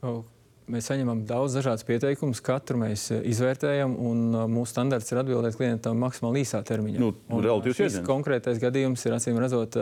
[0.02, 0.24] Oh.
[0.68, 5.56] Mēs saņemam daudz dažādas pieteikumus, katru mēs eh, izvērtējam, un uh, mūsu standarts ir atbildēt
[5.56, 7.00] klientam maksimāli īsā termiņā.
[7.00, 9.78] Nu, uh, šis konkrētais gadījums ir acīm redzot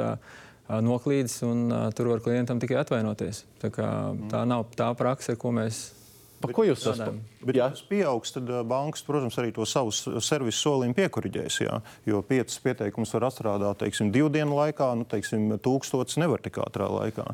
[0.67, 3.45] noklīdis, un tur var klientam tikai atvainoties.
[3.63, 3.91] Tā, kā,
[4.31, 5.96] tā nav tā praksa, ko mēs
[6.41, 7.15] Pa ko jūs esat?
[7.41, 11.59] Bet, ja tas pieaugs, tad bankas, protams, arī to savu servisu solījumu piekuriģēs.
[11.65, 11.79] Jā,
[12.09, 16.91] jo piecas pieteikumus var atstrādāt teiksim, divu dienu laikā, nu, teiksim, tūkstotis nevar tik ātrā
[16.93, 17.25] laikā.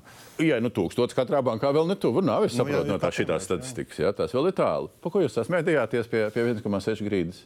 [0.43, 2.23] Jā, nu tūkstotis katrā bankā vēl netuvu.
[2.25, 3.99] Nav, es saprotu nu, jā, no tā šitās statistikas.
[4.05, 4.93] Jā, tas vēl ir tālu.
[5.03, 7.43] Pa ko jūs esat mēdījāties pie, pie 1,6 grīdas?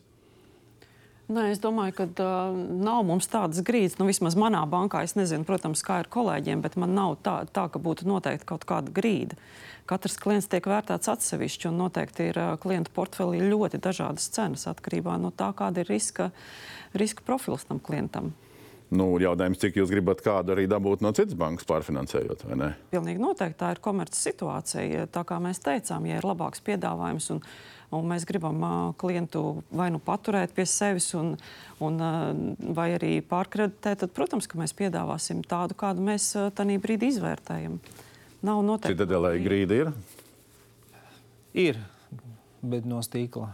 [1.27, 3.97] Nē, es domāju, ka uh, nav mums tādas grīdas.
[3.99, 7.65] Nu, vismaz manā bankā, es nezinu, protams, kā ir kolēģiem, bet man nav tā, tā
[7.73, 9.35] ka būtu noteikti kaut kāda grīda.
[9.87, 15.31] Katrs klients tiek vērtēts atsevišķi, un noteikti ir klientu portfelī ļoti dažādas cenas atkarībā no
[15.31, 16.33] tā, kāda ir riska,
[16.99, 18.33] riska profils tam klientam.
[18.95, 22.69] Nu, jautājums, cik jūs gribat kādu arī dabūt no citas bankas pārfinansējot, vai ne?
[22.93, 25.09] Pilnīgi noteikti tā ir komerces situācija.
[25.11, 27.41] Tā kā mēs teicām, ja ir labāks piedāvājums un,
[27.99, 29.43] un mēs gribam uh, klientu
[29.75, 31.35] vai nu paturēt pie sevis, un,
[31.83, 36.79] un, uh, vai arī pārkreditēt, tad, protams, ka mēs piedāvāsim tādu, kādu mēs uh, tajā
[36.83, 37.81] brīdī izvērtējam.
[38.45, 38.97] Nav noteikti.
[38.97, 39.93] Citadēlē grīda ir?
[41.57, 41.85] Ir
[42.71, 43.49] bet no stīkla.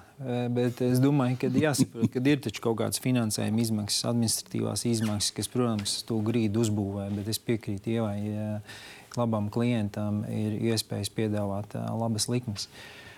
[0.55, 5.51] Bet es domāju, ka jāsaprot, ka ir taču kaut kādas finansējuma izmaksas, administratīvās izmaksas, kas,
[5.53, 7.09] protams, to grīdu uzbūvē.
[7.19, 8.49] Bet es piekrītu Ievai, ja
[9.19, 12.69] labam klientam ir iespējas piedāvāt labas likmes.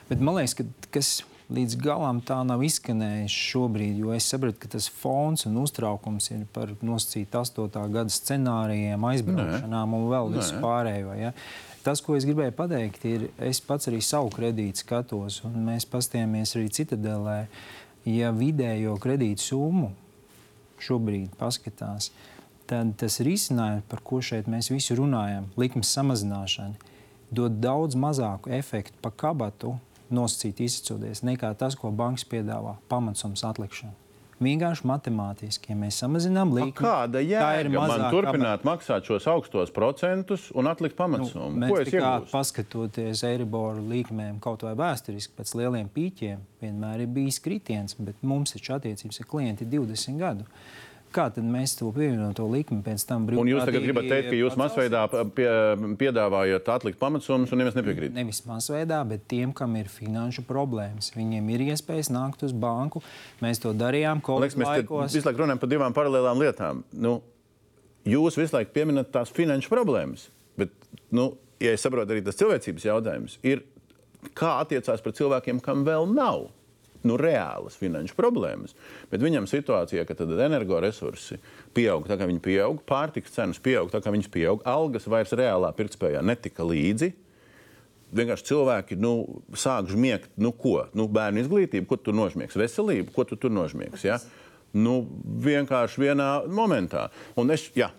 [0.08, 1.14] Bet man liekas, ka kas
[1.52, 6.46] līdz galam tā nav izskanējis šobrīd, jo es saprotu, ka tas fons un uztraukums ir
[6.54, 7.84] par nosacītu 8.
[7.92, 9.98] gada scenārijiem, aizbraukšanām Nē.
[9.98, 11.16] un vēl visu pārējo.
[11.20, 11.34] Ja?
[11.84, 16.56] Tas, ko es gribēju pateikt, ir, es pats arī savu kredītu skatos, un mēs paskatījāmies
[16.56, 17.38] arī citadelē,
[18.08, 19.90] ja vidējo kredītu summu
[20.80, 22.10] šobrīd paskatās,
[22.68, 26.92] tad tas risinājums, par ko šeit mēs visi runājam, likmes samazināšana,
[27.34, 29.74] dod daudz mazāku efektu pa kabatu
[30.14, 33.94] nosacīt izsacoties, nekā tas, ko bankas piedāvā pamatsums atlikšana.
[34.42, 40.66] Vienkārši matemātiski, ja mēs samazinām līniju, Kāda jēga man turpināt maksāt šos augstos procentus un
[40.68, 41.52] atlikt pamatsummu?
[41.54, 47.12] Nu, Ko mēs tikai paskatoties Eiriboru līkumiem, kaut vai vēsturiski pēc lieliem pīķiem, vienmēr ir
[47.14, 50.48] bijis kritiens, bet mums taču attiecības ar klienti 20 gadu.
[51.14, 54.38] Kā tad mēs to pievienoto likmi pēc tam Un jūs tagad brīvprātīgi gribat teikt, ka
[54.38, 55.02] jūs masveidā
[55.36, 55.46] pie,
[56.00, 58.14] piedāvājat atlikt pamatsummas un neviens nepiekrīt?
[58.16, 61.12] Nevis masveidā, bet tiem, kam ir finanšu problēmas.
[61.14, 63.04] Viņiem ir iespējas nākt uz banku.
[63.44, 66.82] Mēs to darījām liekas, mēs visu laiku runājam par divām paralēlām lietām.
[66.98, 67.20] Nu,
[68.08, 70.26] jūs visu laiku pieminat tās finanšu problēmas,
[70.58, 70.74] bet,
[71.14, 71.30] nu,
[71.62, 73.62] ja es saprotu, arī tas cilvēcības jautājums ir,
[74.34, 76.48] kā attiecās pret cilvēkiem, kam vēl nav
[77.06, 78.74] nu, reālas finanšu problēmas.
[79.10, 81.38] Bet viņam situācijā, ka energoresursi
[81.76, 85.72] pieaug, tā kā viņi pieaug, pārtikas cenas pieaug, tā kā viņas pieaug, algas vairs reālā
[85.76, 87.12] pirktspējā netika līdzi.
[88.14, 89.14] Vienkārši cilvēki nu,
[89.58, 90.84] sāk žmiegt, nu ko?
[90.94, 92.56] Nu, bērnu izglītību, ko tu nožmiegs?
[92.58, 94.04] Veselību, ko tu tur nožmiegs?
[94.06, 94.20] Ja?
[94.74, 95.00] Nu,
[95.42, 97.08] vienkārši vienā momentā.
[97.38, 97.90] Un es, jā,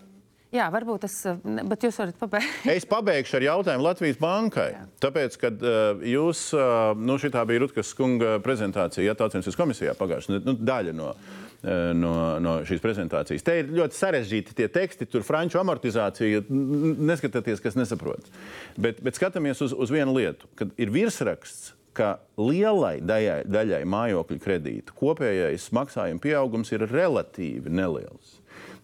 [0.54, 2.66] Jā, varbūt tas, ne- bet jūs varat pabeigt.
[2.76, 4.68] Es pabeigšu ar jautājumu Latvijas bankai.
[5.02, 10.44] Tāpēc, kad uh, jūs, uh, nu, šī bija Rutgas kunga prezentācija, ja tautsienas komisijā pagājušajā,
[10.46, 13.42] nu, daļa no, uh, no, no šīs prezentācijas.
[13.46, 18.30] Te ir ļoti sarežģīti tie teksti, tur franču amortizācija, neskatieties, kas nesaprot.
[18.78, 21.72] Bet, bet skatāmies uz, uz vienu lietu, kad ir virsraksts.
[21.96, 28.34] Ka lielai daļai, daļai mājokļu kredītu kopējais maksājuma pieaugums ir relatīvi neliels.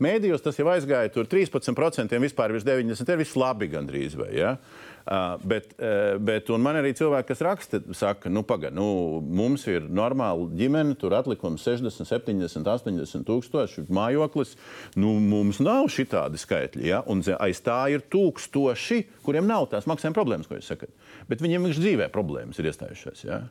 [0.03, 3.13] Mēdījos tas jau aizgāja tur 13%, vispār virs 90%.
[3.13, 4.17] Ir viss labi gandrīz.
[4.19, 4.57] Vai, ja?
[5.03, 9.89] Uh, bet, uh, bet man arī cilvēki, kas raksta, saka, nu, pagaidi, nu, mums ir
[9.91, 14.55] normāla ģimene, tur atlikums 60, 70, 80 tūkstoši mājoklis.
[14.95, 17.03] Nu, mums nav šitādi skaitļi, ja?
[17.11, 20.95] un aiz tā ir tūkstoši, kuriem nav tās maksājuma problēmas, ko jūs sakat.
[21.31, 23.27] Bet viņiem vienkārši dzīvē problēmas ir iestājušās.
[23.27, 23.43] Ja?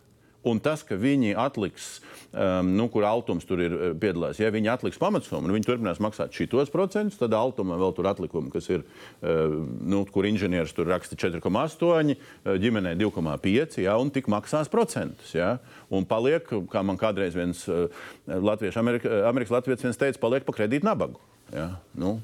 [0.47, 1.99] Un tas, ka viņi atliks,
[2.33, 5.99] um, nu, kur Altums tur ir eh, piedalās, ja viņi atliks pamatsummu un viņi turpinās
[6.01, 8.81] maksāt šitos procentus, tad Altumam vēl tur atlikumi, kas ir,
[9.21, 9.53] uh,
[9.85, 15.35] nu, kur inženieris tur raksta 4,8, uh, ģimenē 2,5, ja, un tik maksās procentus.
[15.37, 15.59] Ja,
[15.93, 17.85] un paliek, kā man kādreiz viens uh,
[18.25, 21.21] Latviešu, Amerika, Amerikas Latvijas viens teica, paliek pa kredītu nabagu.
[21.53, 22.17] Ja, nu,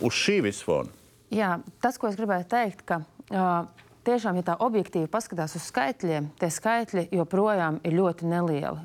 [0.00, 0.96] uz šī visa fona.
[1.34, 6.30] Jā, tas, ko es gribēju teikt, ka uh, tiešām, ja tā objektīvi paskatās uz skaitļiem,
[6.40, 8.82] tie skaitļi joprojām ir ļoti nelieli.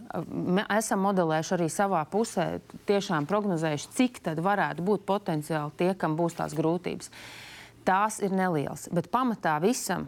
[0.59, 2.47] Mēs esam modelējuši arī savā pusē,
[2.89, 7.11] tiešām prognozējuši, cik tad varētu būt potenciāli tie, kam būs tās grūtības.
[7.87, 10.07] Tās ir nelielas, bet pamatā visam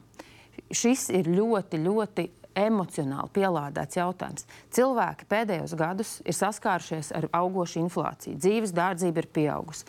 [0.71, 4.45] šis ir ļoti, ļoti emocionāli pielādēts jautājums.
[4.75, 9.85] Cilvēki pēdējos gados ir saskārušies ar augošu inflāciju, dzīves dārdzība ir pieaugusi.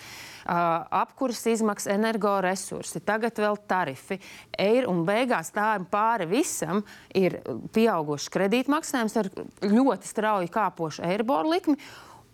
[0.46, 4.20] Uh, apkuras izmaksas, energoresursi, tagad vēl tarifi.
[4.62, 7.40] Ir, un beigās tam pāri visam ir
[7.74, 9.32] pieaugušs kredītmaksājums ar
[9.64, 11.78] ļoti strauji kāpošu eiriboru likmi.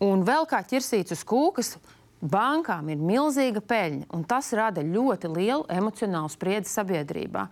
[0.03, 1.77] Un vēl kā ķirsīts uz kūkas,
[2.23, 7.47] bankām ir milzīga peļņa, un tas rada ļoti lielu emocionālu spriedzi sabiedrībā.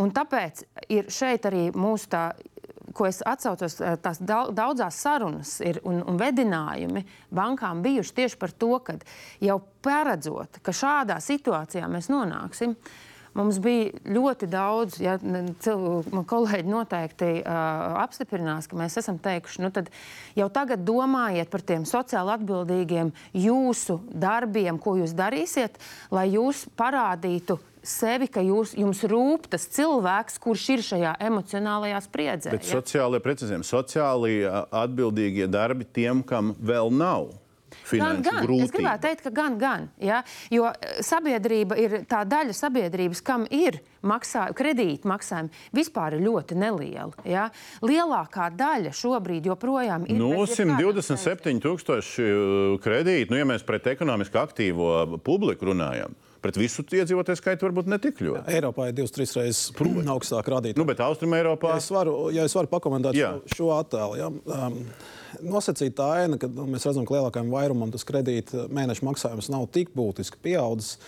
[0.00, 2.24] Un tāpēc ir šeit arī mūsu tā
[2.94, 8.38] ko es atcaucos, eh, tās dau- daudzās sarunas ir, un, un vedinājumi bankām bijuši tieši
[8.38, 8.94] par to, ka
[9.42, 12.76] jau paredzot, ka šādā situācijā mēs nonāksim.
[13.34, 19.18] Mums bija ļoti daudz, ja ne- cil- man kolēģi noteikti uh, apstiprinās, ka mēs esam
[19.18, 19.90] teikuši, nu tad
[20.38, 25.82] jau tagad domājiet par tiem sociāli atbildīgiem jūsu darbiem, ko jūs darīsiet,
[26.14, 32.56] lai jūs parādītu sevi, ka jūs, jums rūp tas cilvēks, kurš ir šajā emocionālajā spriedzē.
[32.56, 32.80] Bet ja?
[32.80, 37.32] sociālie precizējumi, sociāli atbildīgie darbi tiem, kam vēl nav
[37.90, 38.40] Gan, gan.
[38.40, 38.72] Es grūtību.
[38.78, 39.86] gribētu teikt, ka gan, gan.
[40.02, 40.22] Ja?
[40.52, 46.58] Jo eh, sabiedrība ir tā daļa sabiedrības, kam ir maksā, kredīta maksājumi, vispār ir ļoti
[46.58, 47.12] neliela.
[47.28, 47.48] Ja?
[47.84, 50.20] Lielākā daļa šobrīd joprojām ir.
[50.20, 56.16] Nu, bez jebkādām 127,000 kredītu, nu, ja mēs pret ekonomiski aktīvo publiku runājam.
[56.44, 58.44] Pret visu iedzīvotāju skaitu varbūt ne tik ļoti.
[58.52, 59.70] Eiropā ir divas, trīs reizes
[60.12, 60.76] augstāk rādītāji.
[60.76, 63.34] Nu, bet Austrumē Eiropā Ja es varu, ja es varu pakomentēt Jā.
[63.46, 64.80] šo, šo attēlu, ja, um,
[65.40, 69.94] nosacīta aina, ka nu, mēs redzam, ka lielākajam vairumam tas kredīta mēneša maksājums nav tik
[69.96, 70.98] būtiski pieaudzis.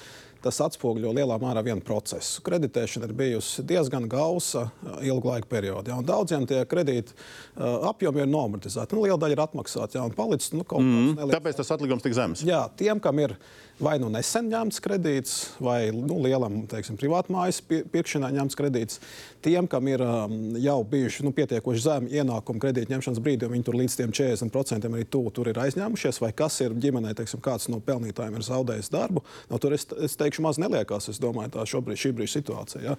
[0.44, 2.42] Tas atspoguļo lielā mērā vienu procesu.
[2.46, 5.90] Kreditēšana ir bijusi diezgan gausa uh, ilgu laiku periodā.
[5.90, 8.94] Ja, daudziem tie kredīti uh, apjomi ir noamortizēti.
[8.94, 9.98] Nu, liela daļa ir atmaksāta.
[9.98, 12.44] Ja, un palicis nu, kaut mm, kāds neliels tāpēc tas atlikums tik zems.
[12.46, 13.34] Jā, tiem, kam ir
[13.82, 19.00] vai nu nesen ņemts kredīts, vai nu, lielam teiksim, privātmājas pirkšanai ņemts kredīts,
[19.44, 23.78] tiem, kam ir um, jau bijuši nu, pietiekoši zemi ienākumi kredīta ņemšanas brīdī, viņi tur
[23.80, 27.82] līdz tiem 40% arī tuvu tur ir aizņēmušies, vai kas ir ģimenei, teiksim, kāds no
[27.84, 31.10] pelnītājiem ir zaudējis darbu, no tur es, es teikšu, maz neliekās.
[31.12, 32.84] Es domāju, tā šobrīd šī brīža situācija.
[32.86, 32.98] Ja.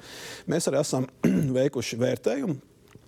[0.50, 1.10] Mēs arī esam
[1.58, 2.60] veikuši vērtējumu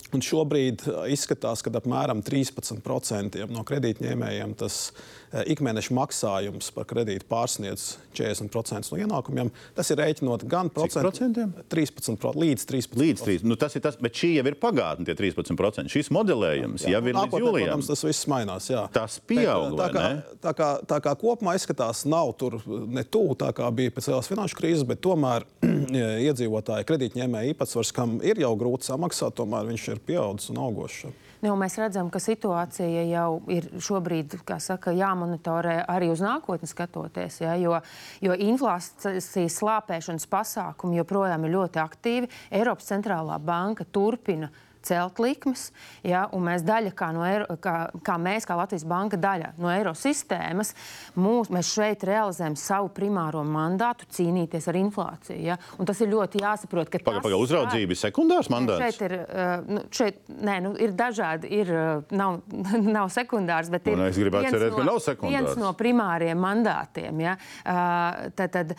[0.09, 7.27] Un šobrīd uh, izskatās, ka apmēram 13% no kredītņēmējiem tas uh, ikmēneša maksājums par kredītu
[7.29, 9.51] pārsniedz 40% no ienākumiem.
[9.77, 11.53] Tas ir rēķinot gan procentiem?
[11.69, 12.97] 13 līdz 13.
[12.99, 13.45] Līdz 3.
[13.47, 15.91] Nu, tas ir tas, bet šī jau ir pagātne, tie 13%.
[15.93, 17.75] Šis modelējums jā, jau ir līdz jūlijam.
[17.75, 18.69] Protams, tas viss mainās.
[18.71, 18.87] Jā.
[18.95, 19.77] Tas pieaug.
[19.77, 22.59] Bet, tā, kā, tā, kā, tā kā kopumā izskatās, nav tur
[22.89, 25.45] ne tuvu tā kā bija pēc lielās finanšu krīzes, bet tomēr
[26.29, 31.09] iedzīvotāji kredītņēmēji īpatsvars, kam ir jau grūti samaksāt, tomēr viņš ir pieaudzis un augošs.
[31.39, 37.53] Nu, mēs redzam, ka situācija jau ir šobrīd saka, jāmonitorē arī uz nākotni skatoties, ja,
[37.55, 37.77] jo,
[38.19, 42.31] jo inflācijas slāpēšanas pasākumi joprojām ir ļoti aktīvi.
[42.59, 44.51] Eiropas centrālā banka turpina
[44.89, 45.69] celt likmes,
[46.05, 47.75] ja, un mēs daļa, kā, no Eiro, kā,
[48.05, 50.73] kā mēs, kā Latvijas banka daļa no eiro sistēmas,
[51.19, 55.39] mūs, mēs šeit realizējam savu primāro mandātu cīnīties ar inflāciju.
[55.49, 58.83] Ja, un tas ir ļoti jāsaprot, ka Pagaidām, paga, uzraudzība ir sekundārs mandāts.
[58.83, 62.41] Šeit ir, uh, šeit, nē, nu, ir dažādi, ir, uh, nav,
[62.97, 65.35] nav sekundārs, bet ir un es gribētu cerēt, no, ka nav sekundārs.
[65.35, 67.23] viens no primāriem mandātiem.
[67.25, 68.75] Ja, uh, tad, tad,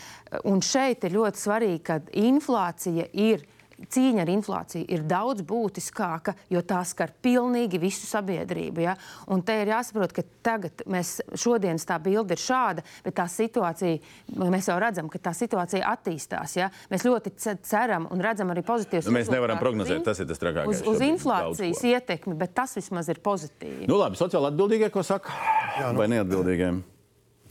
[0.49, 3.47] un šeit ir ļoti svarīgi, ka inflācija ir
[3.89, 8.85] cīņa ar inflāciju ir daudz būtiskāka, jo tā skar pilnīgi visu sabiedrību.
[8.85, 8.97] Ja?
[9.31, 13.99] Un te ir jāsaprot, ka tagad mēs šodienas tā bilde ir šāda, bet tā situācija,
[14.43, 16.57] mēs jau redzam, ka tā situācija attīstās.
[16.61, 16.71] Ja?
[16.93, 17.35] Mēs ļoti
[17.67, 19.09] ceram un redzam arī pozitīvus.
[19.09, 20.85] Nu, mēs nevaram prognozēt, tas ir tas trakākais.
[20.85, 23.89] Uz, uz inflācijas ietekmi, bet tas vismaz ir pozitīvi.
[23.91, 25.35] Nu, labi, sociāli atbildīgie, ko saka?
[25.81, 26.01] Jā, nu.
[26.03, 26.83] Vai neatbildīgiem?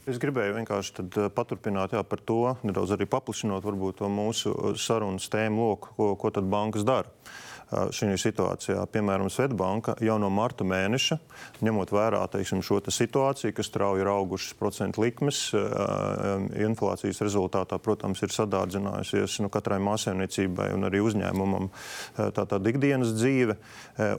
[0.09, 5.29] Es gribēju vienkārši eh, paturpināt jā, par to, nedaudz arī paplašinot varbūt, to mūsu sarunas
[5.29, 7.11] tēmu loku, ko, ko tad bankas dara
[7.69, 8.83] šajā situācijā.
[8.91, 11.19] Piemēram, Svetbanka jau no marta mēneša,
[11.65, 15.41] ņemot vērā teiksim, šo te situāciju, ka strauji ir augušas procentu likmes,
[16.57, 21.69] inflācijas rezultātā, protams, ir sadārdzinājusies nu, katrai mājsaimniecībai un arī uzņēmumam
[22.17, 23.57] tā tāda ikdienas dzīve.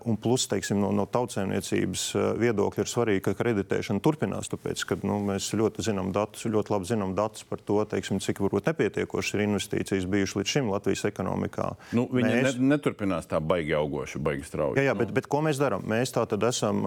[0.07, 2.07] Un plus, teiksim, no, no tautsēmniecības
[2.41, 6.91] viedokļa ir svarīgi, ka kreditēšana turpinās, tāpēc, ka nu, mēs ļoti zinām datus, ļoti labi
[6.93, 11.71] zinām datus par to, teiksim, cik varbūt nepietiekošas ir investīcijas bijušas līdz šim Latvijas ekonomikā.
[11.97, 12.59] Nu, viņi mēs...
[12.61, 14.81] ne, neturpinās tā baigi augoši, baigi strauji.
[14.81, 15.85] Jā, jā bet, bet ko mēs darām?
[15.91, 16.85] Mēs tā tad esam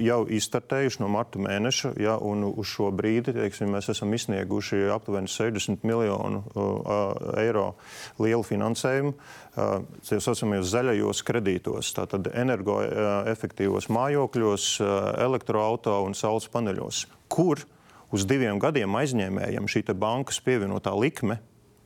[0.00, 5.30] jau izstartējuši no marta mēneša, ja, un uz šo brīdi teiksim, mēs esam izsnieguši aptuveni
[5.30, 6.44] 60 miljonu
[7.40, 7.70] eiro
[8.22, 9.14] lielu finansējumu.
[9.54, 14.68] Tā saucamajos zaļajos kredītos, tātad energoefektīvos mājokļos,
[15.22, 17.62] elektroautorāta un saules paneļos, kur
[18.14, 21.38] uz diviem gadiem aizņēmējiem šī bankas pievienotā likme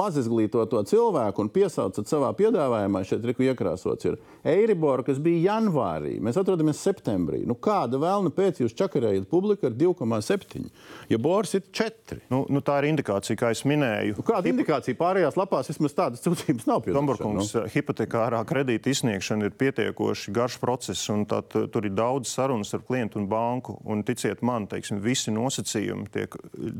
[0.00, 1.03] mazizglītoto cilvēku?
[1.04, 6.18] Cilvēku un piesaucat savā piedāvājumā, šeit ir iekrāsots, ir Eiribora, kas bija janvārī.
[6.24, 7.42] Mēs atrodamies septembrī.
[7.48, 10.66] Nu, kāda vēlna pēc jūs čakarējat publiku ar 2,7?
[11.08, 12.20] Ja Boris ir 4.
[12.32, 14.18] Nu, nu, tā ir indikācija, kā es minēju.
[14.18, 14.52] Nu, kāda Hip...
[14.54, 16.84] indikācija pārējās lapās vismaz tādas sūdzības nav?
[16.94, 17.64] Domburkungs, nu?
[17.72, 23.20] hipotekārā kredīta izsniegšana ir pietiekoši garš process, un tā, tur ir daudz sarunas ar klientu
[23.22, 23.78] un banku.
[23.88, 26.36] Un ticiet man, teiksim, visi nosacījumi tiek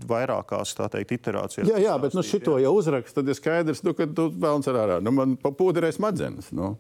[0.09, 1.69] vairākās teikt, iterācijās.
[1.71, 4.81] Jā, jā, bet nu, šito jau uzrakst, tad ir skaidrs, nu, ka tu vēlams ar
[4.83, 4.99] ārā.
[5.05, 6.51] Nu, man papūderēs smadzenes.
[6.55, 6.75] Nu.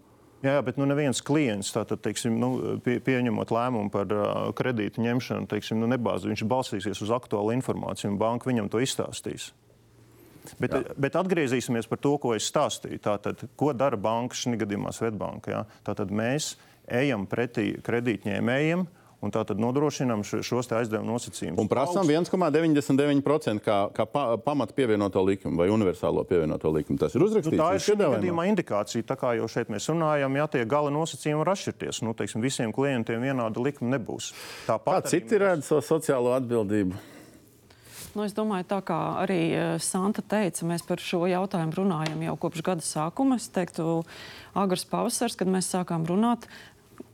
[0.44, 5.48] Jā, bet nu, neviens klients, tātad, teiksim, nu, pie, pieņemot lēmumu par uh, kredītu ņemšanu,
[5.48, 9.54] teiksim, nu, nebāz, viņš balstīsies uz aktuālu informāciju, un banka viņam to izstāstīs.
[10.60, 10.82] Bet, Jā.
[11.00, 13.00] bet atgriezīsimies par to, ko es stāstīju.
[13.06, 15.54] Tātad, ko dara banka šī gadījumā Svetbanka?
[15.54, 15.62] Ja?
[15.86, 16.54] Tātad mēs
[16.84, 18.84] ejam pretī kredītņēmējiem
[19.24, 21.60] Un tā tad nodrošinām šos aizdevumu nosacījumus.
[21.60, 27.00] Un prasām 1,99% kā, kā pa, pamata pievienoto likumu vai universālo pievienoto likumu.
[27.00, 27.56] Tas ir uzrakstīts.
[27.56, 29.06] Nu, tā ir šī gadījumā indikācija.
[29.08, 32.02] Tā kā jau šeit mēs runājam, ja tie gala nosacījumi var atšķirties.
[32.04, 34.34] Nu, teiksim, visiem klientiem vienāda likuma nebūs.
[34.68, 37.00] Tāpat kā citi redz savu sociālo atbildību.
[38.14, 42.36] Nu, es domāju, tā kā arī eh, Santa teica, mēs par šo jautājumu runājam jau
[42.44, 43.40] kopš gada sākuma.
[43.42, 44.04] Es teiktu,
[44.54, 46.46] agrs pavasars, kad mēs sākām runāt.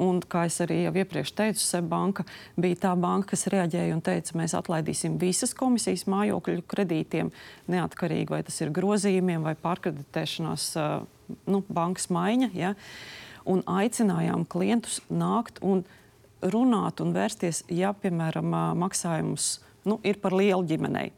[0.01, 2.25] Un, kā jau arī jau iepriekš teicu, Seibanka
[2.61, 7.33] bija tā banka, kas reaģēja un teica, mēs atlaidīsim visas komisijas mājokļu kredītiem,
[7.71, 10.67] neatkarīgi vai tas ir grozījumiem vai pārkreditēšanās
[11.51, 12.51] nu, bankas maiņa.
[12.57, 12.75] Ja?
[13.49, 15.85] Un aicinājām klientus nākt un
[16.41, 19.59] runāt un vērsties, ja, piemēram, maksājumus
[19.89, 21.11] nu, ir par lielu ģimenei.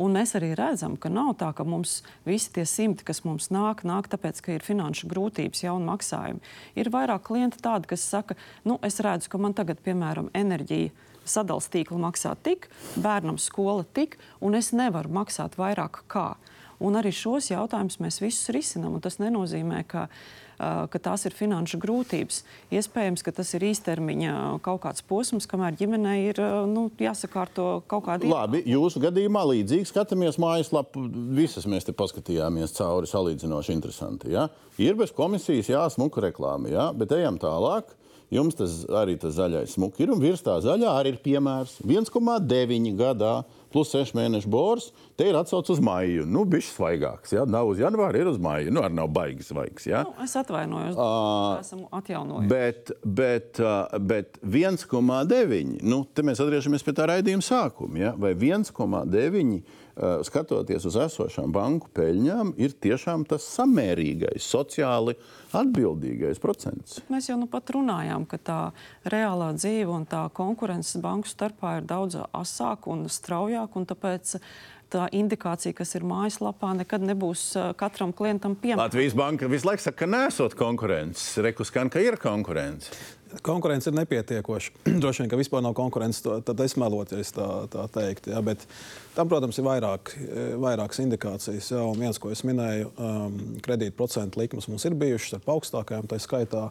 [0.00, 3.82] Un mēs arī redzam, ka nav tā, ka mums visi tie simti, kas mums nāk,
[3.84, 6.40] nāk tāpēc, ka ir finanšu grūtības, jauni maksājumi.
[6.80, 10.94] Ir vairāk klienti tādi, kas saka, nu, es redzu, ka man tagad, piemēram, enerģija
[11.28, 16.30] sadalījuma tīkla maksā tik, bērnam skola tik, un es nevaru maksāt vairāk kā.
[16.80, 18.96] Un arī šos jautājumus mēs visus risinām.
[19.04, 22.42] Tas nenozīmē, ka uh, ka tās ir finanšu grūtības.
[22.74, 24.34] Iespējams, ka tas ir īstermiņa
[24.64, 28.42] kaut kāds posms, kamēr ģimenei ir nu, jāsakārto kaut kāda līnija.
[28.42, 31.06] Labi, jūsu gadījumā līdzīgi skatāmies mājaslapu.
[31.36, 34.34] Visas mēs te paskatījāmies cauri salīdzinoši interesanti.
[34.36, 34.50] Ja?
[34.80, 36.90] Ir bez komisijas jāsmuka reklāma, ja?
[36.96, 37.96] bet ejam tālāk.
[38.30, 42.92] Jums tas arī tas zaļais smuki ir un virs tā zaļā arī ir piemērs 1,9
[42.94, 43.40] gadā
[43.74, 46.24] plus 6 mēnešu bors, te ir atsaucis uz maiju.
[46.28, 47.34] Nu, Bišķi svaigāks.
[47.36, 47.44] Ja?
[47.48, 48.72] Nav uz janvāra, ir uz maiju.
[48.72, 49.84] Nu, arī nav baigi svaigs.
[49.90, 50.04] Ja?
[50.08, 52.48] Nu, es atvainojos, uh, esmu atjaunojis.
[52.48, 55.76] Bet, bet, uh, bet 1,9.
[55.84, 58.00] Nu, te mēs atgriežamies pie tā raidījuma sākuma.
[58.00, 58.14] Ja?
[58.16, 59.60] Vai 1,9
[60.00, 65.12] Eh, skatoties uz esošām banku peļņām, ir tiešām tas samērīgais, sociāli
[65.52, 67.02] atbildīgais procents.
[67.12, 68.60] Mēs jau nu pat runājām, ka tā
[69.12, 73.84] reālā dzīve un tā konkurence banku starpā ir daudz asāka un straujāka.
[73.90, 74.38] Tāpēc
[74.90, 77.46] tā indikācija, kas ir mājaslapā, nekad nebūs
[77.80, 78.88] katram klientam pieejama.
[78.88, 81.38] Latvijas banka visu laiku saka, ka nesot konkurences.
[81.44, 82.92] Rekuskan, ka ir konkurence.
[83.46, 84.72] Konkurence ir nepietiekoša.
[85.02, 88.26] Droši vien, ka vispār nav konkurences, tad es melotu, ja tā, tā teikt.
[88.32, 88.64] Ja, bet
[89.14, 90.14] tam, protams, ir vairāk,
[90.58, 91.70] vairākas indikācijas.
[91.70, 96.18] Ja, un viens, ko es minēju, um, kredītprocentu likmes mums ir bijušas ar augstākajām, tā
[96.22, 96.66] skaitā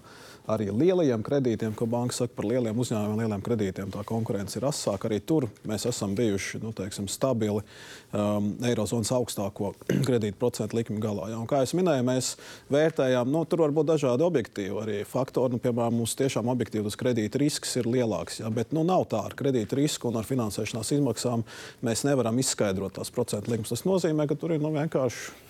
[0.49, 3.91] arī lielajiem kredītiem, ko banka saka par lieliem uzņēmumiem, lieliem kredītiem.
[3.93, 5.09] Tā konkurence ir asāka.
[5.09, 9.73] Arī tur mēs esam bijuši nu, teiksim, stabili um, Eirozonas augstāko
[10.07, 11.29] kredītprocentu likmi galā.
[11.33, 11.39] Ja.
[11.41, 12.31] Un, kā jau minēju, mēs
[12.73, 15.55] vērtējām, nu, tur var būt dažādi objektīvi arī faktori.
[15.55, 18.41] Nu, piemēram, mums tiešām objektīvi tas kredīta risks ir lielāks.
[18.43, 21.45] Ja, bet nu, nav tā ar kredīta risku un ar finansēšanās izmaksām
[21.85, 23.73] mēs nevaram izskaidrot tās procentu likmes.
[23.73, 25.48] Tas nozīmē, ka tur ir nu, vienkārši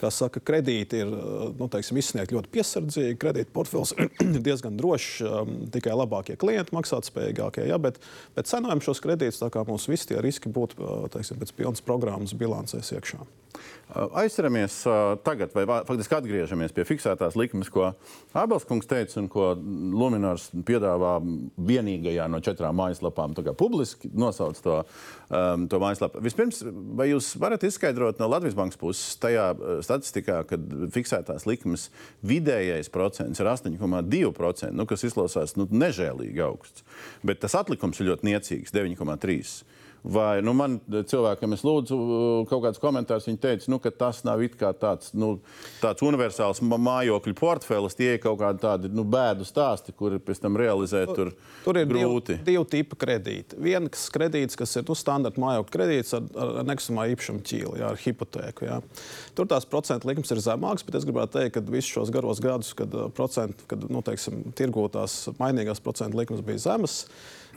[0.00, 1.10] kā saka, kredīti ir
[1.58, 3.18] nu, teiksim, izsniegti ļoti piesardzīgi.
[3.22, 4.10] Kredīta portfels ir
[4.46, 7.66] diezgan drošs, um, tikai labākie klienti, maksātspējīgākie.
[7.70, 8.00] Ja, bet,
[8.36, 11.84] bet cenojam šos kredītus tā, kā mums visi tie riski būtu uh, teiksim, pēc pilnas
[11.84, 13.24] programmas bilancēs iekšā.
[14.18, 14.80] Aizseramies
[15.22, 17.92] tagad, vai faktiski atgriežamies pie fiksētās likmes, ko
[18.36, 21.12] Abelskungs teica un ko Lunčs piedāvā
[21.68, 23.36] vienīgajā no četrām mājaslapām.
[23.56, 24.80] Publiski nosauc to,
[25.30, 26.20] um, to mājaslapu.
[26.24, 26.64] Vispirms,
[26.98, 29.52] vai jūs varat izskaidrot no Latvijas Bankas puses tajā
[29.86, 31.88] statistikā, kad fiksētās likmes
[32.26, 36.82] vidējais procents ir 8,2%, nu, kas izklausās nu, nežēlīgi augsts,
[37.26, 39.75] bet tas atlikums ir ļoti niecīgs- 9,3%.
[40.06, 44.20] Vai nu, man cilvēkam es lūdzu uh, kaut kādus komentārus, viņi teica, nu, ka tas
[44.26, 44.38] nav
[44.78, 45.32] tāds, nu,
[45.80, 50.58] tāds universāls mājokļu portfelis, tie ir kaut kādi tādi nu, bēdu stāsti, kuri pēc tam
[50.60, 51.32] realizēt tur,
[51.64, 52.36] tur ir grūti.
[52.38, 53.58] Divi, divi tipi kredīti.
[53.66, 57.98] Viens kredīts, kas ir nu, standarta mājokļu kredīts ar, ar nekustamā īpašuma ķīli, jā, ar
[58.04, 58.68] hipotēku.
[58.68, 58.78] Jā.
[59.34, 62.70] Tur tās procentu likmes ir zemākas, bet es gribētu teikt, ka visus šos garos gadus,
[62.78, 67.00] kad, uh, procentu, kad nu, teiksim, tirgotās mainīgās procentu likmes bija zemas,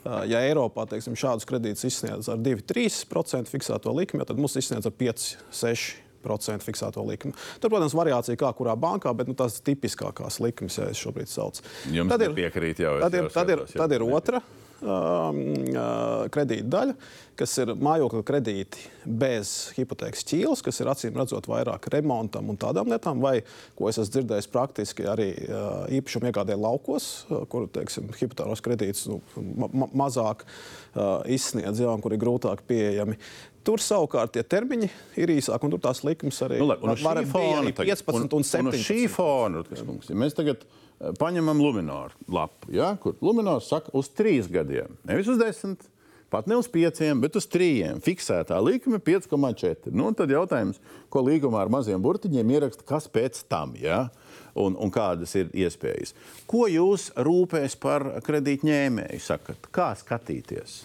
[0.05, 6.05] Ja Eiropā teiksim, šādus kredītus izsniedz ar 2-3% fiksēto likmi, tad mums izsniedz ar 5-6%.
[6.23, 7.33] 5% fiksēto likmi.
[7.61, 11.31] Tur, protams, variācija kā kurā bankā, bet nu, tās ir tipiskākās likmes, ja es šobrīd
[11.31, 11.63] saucu.
[11.95, 12.97] Jums tad ir piekrīt jau.
[13.03, 16.93] Tad ir, tad ir, tad ir otra um, kredīta daļa,
[17.39, 22.91] kas ir mājokļa kredīti bez hipotēkas ķīles, kas ir acīm redzot vairāk remontam un tādām
[22.91, 23.39] lietām, vai,
[23.77, 29.07] ko es esmu dzirdējis praktiski arī uh, īpašumu iegādē laukos, uh, kur, teiksim, hipotāros kredītus
[29.11, 33.19] nu, ma mazāk uh, izsniedz, jā, un kur ir grūtāk pieejami.
[33.67, 34.87] Tur savukārt tie termiņi
[35.19, 36.71] ir īsāki, un tur tās likmes arī nu,
[37.03, 38.63] var būt 15 un, un 17.
[38.63, 40.63] Un, un šī fona, ja mēs tagad
[40.99, 45.87] paņemam Lunčūsku lapu, ja, kur Lunčūska saka, uz trīs gadiem, nevis uz desmit.
[46.29, 47.95] pat ne uz 5, bet uz 3.
[48.05, 49.89] Fiksētā likme 5,4.
[49.89, 50.77] Nu, tad jautājums,
[51.09, 53.73] ko līgumā ar maziem burtiņiem ieraksta, kas pēc tam?
[53.81, 54.11] Ja?
[54.53, 56.13] Un, un kādas ir iespējas?
[56.45, 59.23] Ko jūs rūpēs par kredītņēmēju?
[59.25, 60.83] Sakat, kā skatīties?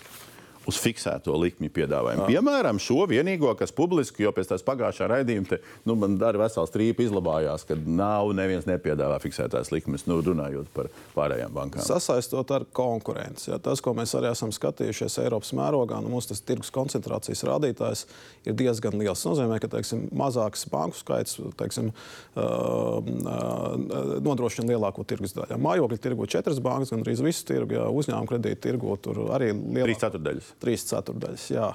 [0.71, 2.25] Uz fiksēto likmi piedāvājumu.
[2.25, 2.39] Jā.
[2.39, 6.73] Piemēram, šo vienīgo, kas publiski, jo pēc tās pagājušā raidījuma te, nu, man arī vesels
[6.75, 11.85] trīpa izlabājās, ka nav neviens nepiedāvā fiksētās likmes, nu, runājot par pārējām bankām.
[11.85, 13.51] Sasaistot ar konkurenci.
[13.53, 18.07] Ja, tas, ko mēs arī esam skatījušies Eiropas mērogā, nu, tas tirgus koncentrācijas rādītājs
[18.49, 19.21] ir diezgan liels.
[19.21, 25.61] Tas nozīmē, ka teiksim, mazāks banku skaits teiksim, uh, uh, nodrošina lielāko tirgus daļu.
[25.61, 29.85] Mājokļu tirgu četras bankas, gan arī visu tirgu, ja uzņēmumu kredītu tirgu tur arī lielāka.
[29.85, 31.47] Trīs ceturdaļas trīs ceturdaļas.
[31.53, 31.71] Jā.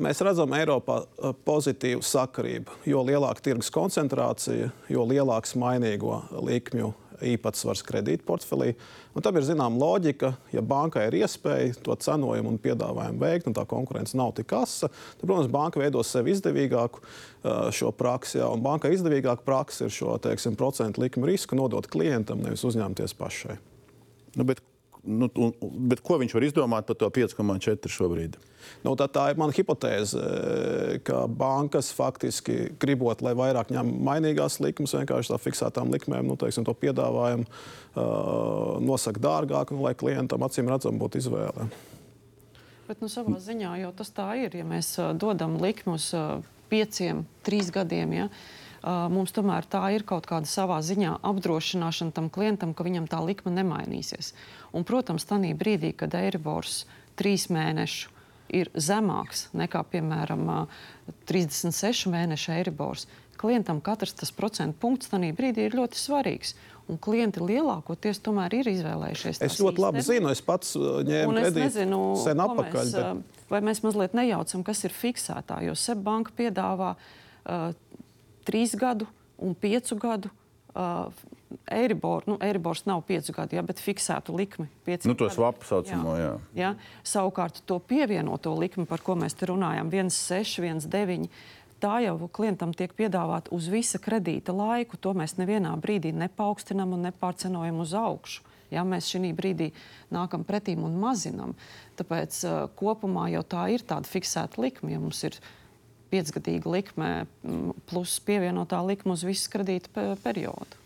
[0.00, 2.80] Mēs redzam Eiropā uh, pozitīvu sakarību.
[2.90, 6.92] Jo lielāka tirgus koncentrācija, jo lielāks mainīgo likmju
[7.24, 8.72] īpatsvars kredītportfelī.
[9.22, 13.64] Tam ir zināma loģika, ja bankai ir iespēja to cenojumu un piedāvājumu veikt, un tā
[13.70, 18.40] konkurence nav tik asa, tad, protams, banka veidos sev izdevīgāku uh, šo praksi.
[18.40, 23.16] Jā, un bankai izdevīgāka praksa ir šo teiksim, procentu likmu risku nodot klientam, nevis uzņemties
[23.20, 23.58] pašai.
[24.34, 24.62] Nu, bet
[25.06, 25.52] nu, un,
[25.90, 28.36] bet ko viņš var izdomāt par to 5,4 šobrīd?
[28.84, 30.20] Nu, tā, tā ir mana hipotēze,
[31.04, 36.64] ka bankas faktiski gribot, lai vairāk ņem mainīgās likmes, vienkārši tā fiksētām likmēm, nu, teiksim,
[36.64, 41.68] to piedāvājumu uh, nosaka dārgāk, nu, lai klientam acīm redzam būtu izvēle.
[42.88, 44.56] Bet nu, savā ziņā jau tas tā ir.
[44.56, 46.40] Ja mēs uh, dodam likmi uz uh,
[46.72, 52.28] pieciem, trīs gadiem, ja, uh, mums tomēr tā ir kaut kāda savā ziņā apdrošināšana tam
[52.32, 54.32] klientam, ka viņam tā likme nemainīsies.
[54.76, 56.84] Un, protams, tajā brīdī, kad Eiribors
[57.18, 58.12] trīs mēnešu
[58.54, 60.68] ir zemāks nekā, piemēram,
[61.30, 63.08] 36 mēnešu Eiribors,
[63.40, 66.54] klientam katrs tas procentu punkts tajā brīdī ir ļoti svarīgs.
[66.84, 69.38] Un klienti lielākoties tomēr ir izvēlējušies.
[69.40, 70.18] Es ļoti labi īstenībā.
[70.20, 72.82] zinu, es pats ņēmu kredītu nezinu, sen atpakaļ.
[72.82, 73.38] Mēs, bet...
[73.48, 77.72] Vai mēs mazliet nejaucam, kas ir fiksētā, jo SEB banka piedāvā uh,
[78.46, 80.32] trīs gadu un piecu gadu.
[80.74, 81.06] Uh,
[81.70, 84.66] Eiribor, nu, Eiribors nav piecu gadu, ja, bet fiksētu likmi.
[85.06, 86.24] Nu, to svapu saucamo, jā.
[86.24, 86.32] jā.
[86.58, 86.70] jā.
[87.06, 91.28] Savukārt to pievienoto likmi, par ko mēs te runājam, 1,6, 1,9.
[91.84, 94.98] Tā jau klientam tiek piedāvāta uz visa kredīta laiku.
[95.04, 98.42] To mēs nevienā brīdī nepaukstinām un nepārcenojam uz augšu.
[98.72, 99.68] Ja, mēs šī brīdī
[100.14, 101.52] nākam pretīm un mazinām.
[101.98, 104.94] Tāpēc uh, kopumā jau tā ir tāda fiksēta likme.
[104.94, 105.36] Ja mums ir
[106.12, 107.10] piecgadīga likme
[107.90, 110.84] plus pievienotā likme uz visu kredīta periodu.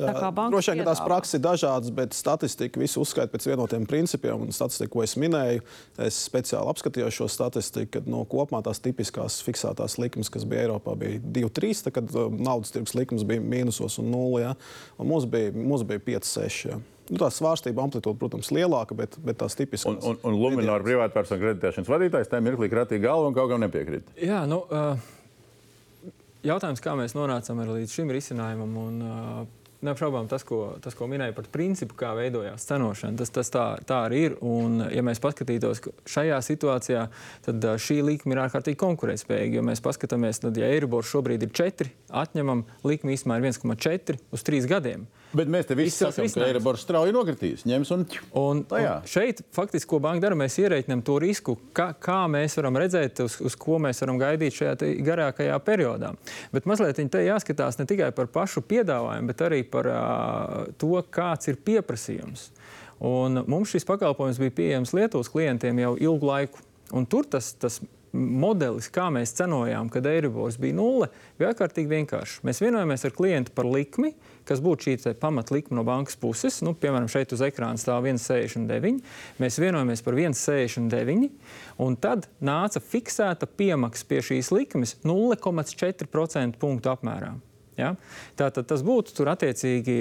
[0.00, 4.46] Droši vien, tās prakses ir dažādas, bet statistika visu uzskaita pēc vienotiem principiem.
[4.54, 5.64] Statistika, ko es minēju,
[6.06, 10.94] es speciāli apskatījos šo statistiku, kad no kopumā tās tipiskās fiksētās likmes, kas bija Eiropā,
[11.00, 14.46] bija 2-3, kad naudas tirgus likmes bija mīnusos un nulli.
[14.46, 14.54] Ja?
[14.96, 16.80] Un mums bija, mums bija 5-6.
[17.10, 19.98] Nu, tā svārstība amplitūda, protams, ir lielāka, bet, bet tās tipiskās.
[19.98, 24.12] Un, un, un Lunčija privātpersonu kreditēšanas vadītājs tam mirklī kratīja galvu un kaut kam nepiekrīt.
[24.22, 26.12] Jā, nu, uh,
[26.46, 28.76] jautājums, kā mēs nonācām līdz šim risinājumam.
[28.84, 29.48] Un, uh,
[29.80, 33.16] Neapšaubām tas, ko, tas, ko minēja par principu, kā veidojās cenošana.
[33.16, 34.34] Tas, tas tā, tā arī ir.
[34.44, 37.06] Un, ja mēs paskatītos šajā situācijā,
[37.46, 39.56] tad uh, šī likme ir ārkārtīgi konkurētspējīga.
[39.56, 44.46] Jo mēs paskatāmies, tad, ja Eiribors šobrīd ir 4, atņemam likmi īstenībā ir 1,4 uz
[44.50, 45.08] 3 gadiem.
[45.36, 47.62] Bet mēs te visi sakām, ka Eiribors strauji nokritīs.
[47.68, 48.04] Ņems un,
[48.40, 48.96] un, tajā.
[48.98, 53.22] un šeit faktiski, ko banka dara, mēs ierēķinām to risku, kā, kā mēs varam redzēt,
[53.22, 56.10] uz, uz ko mēs varam gaidīt šajā garākajā periodā.
[56.54, 61.52] Bet mazliet te jāskatās ne tikai par pašu piedāvājumu, bet arī par uh, to, kāds
[61.52, 62.48] ir pieprasījums.
[63.06, 66.66] Un mums šis pakalpojums bija pieejams Lietuvas klientiem jau ilgu laiku.
[66.96, 67.78] Un tur tas, tas
[68.12, 71.08] modelis, kā mēs cenojām, kad Eiribors bija nulle,
[71.38, 72.40] bija ārkārtīgi vienkāršs.
[72.46, 74.12] Mēs vienojāmies ar klientu par likmi,
[74.48, 76.60] kas būtu šī pamatlikme no bankas puses.
[76.66, 79.00] Nu, piemēram, šeit uz ekrāna stāv 1,69.
[79.42, 81.28] Mēs vienojāmies par 1,69,
[81.84, 87.34] un tad nāca fiksēta piemaksa pie šīs likmes 0,4% punktu apmērā.
[87.80, 87.94] Ja?
[88.38, 89.98] Tātad tas būtu tur attiecīgi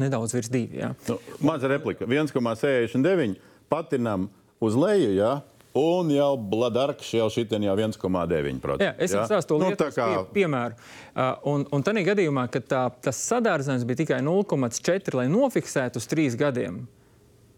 [0.00, 0.78] nedaudz virs diviem.
[0.80, 0.92] Ja?
[1.08, 3.36] Nu, maza replika- 1,69
[3.68, 4.28] patinam
[4.60, 5.14] uz leju.
[5.16, 5.32] Ja?
[5.74, 8.78] Un jau Bladarks jau šitien jau 1,9%.
[8.78, 10.04] Jā, es jums stāstu to nu, lietu, kā...
[10.06, 10.76] pie, piemēru.
[11.10, 16.06] Uh, un, un tādā gadījumā, kad tā, tas sadārzinājums bija tikai 0,4, lai nofiksētu uz
[16.10, 16.84] trīs gadiem,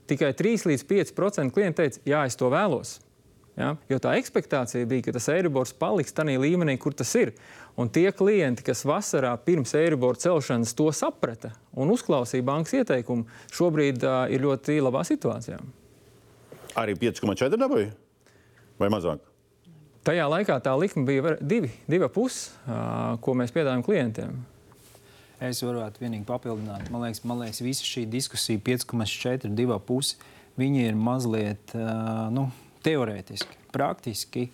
[0.08, 2.94] tikai 3 līdz 5% klienti teica, jā, es to vēlos.
[3.56, 3.74] Ja?
[3.92, 7.34] Jo tā expectācija bija, ka tas Eiribors paliks tādā līmenī, kur tas ir.
[7.76, 14.08] Un tie klienti, kas vasarā pirms Eiribora celšanas to saprata un uzklausīja bankas ieteikumu, šobrīd
[14.08, 15.60] uh, ir ļoti labā situācijā.
[16.80, 17.92] Arī 5,4 dabūja?
[18.80, 19.24] Vai mazāk?
[20.06, 22.52] Tajā laikā tā likme bija divi, divi pusi,
[23.20, 24.36] ko mēs piedāvājam klientiem.
[25.42, 26.86] Es varētu vienīgi papildināt.
[26.94, 30.14] Man liekas, man liekas visa šī diskusija 5,4, 2,5.
[30.56, 31.74] Viņi ir mazliet,
[32.32, 32.46] nu,
[32.86, 34.46] teorētiski, praktiski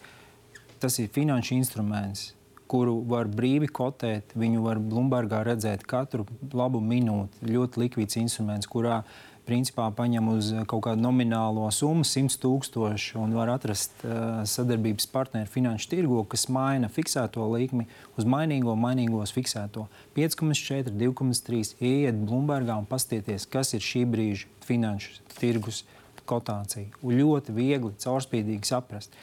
[0.82, 2.32] tas ir finanšu instruments,
[2.66, 4.32] kuru var brīvi kotēt.
[4.34, 7.44] Viņu var Bloombergā redzēt katru labu minūti.
[7.52, 9.02] Ļoti likvids instruments, kurā
[9.46, 15.50] principā paņem uz kaut kādu nominālo summu, 100 tūkstoši, un var atrast uh, sadarbības partneri
[15.50, 17.88] finanšu tirgo, kas maina fiksēto likmi
[18.20, 21.74] uz mainīgo, mainīgos fiksēto 5,4, 2,3.
[21.82, 25.82] Iet Bloombergā un pastieties, kas ir šī brīža finanšu tirgus
[26.28, 26.92] kotācija.
[27.02, 29.16] Un ļoti viegli, caurspīdīgi saprast.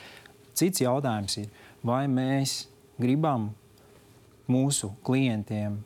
[0.59, 1.47] Cits jautājums ir,
[1.85, 2.65] vai mēs
[2.99, 3.53] gribam
[4.51, 5.79] mūsu klientiem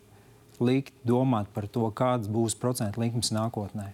[0.63, 3.91] likt domāt par to, kādas būs procentu likmes nākotnē.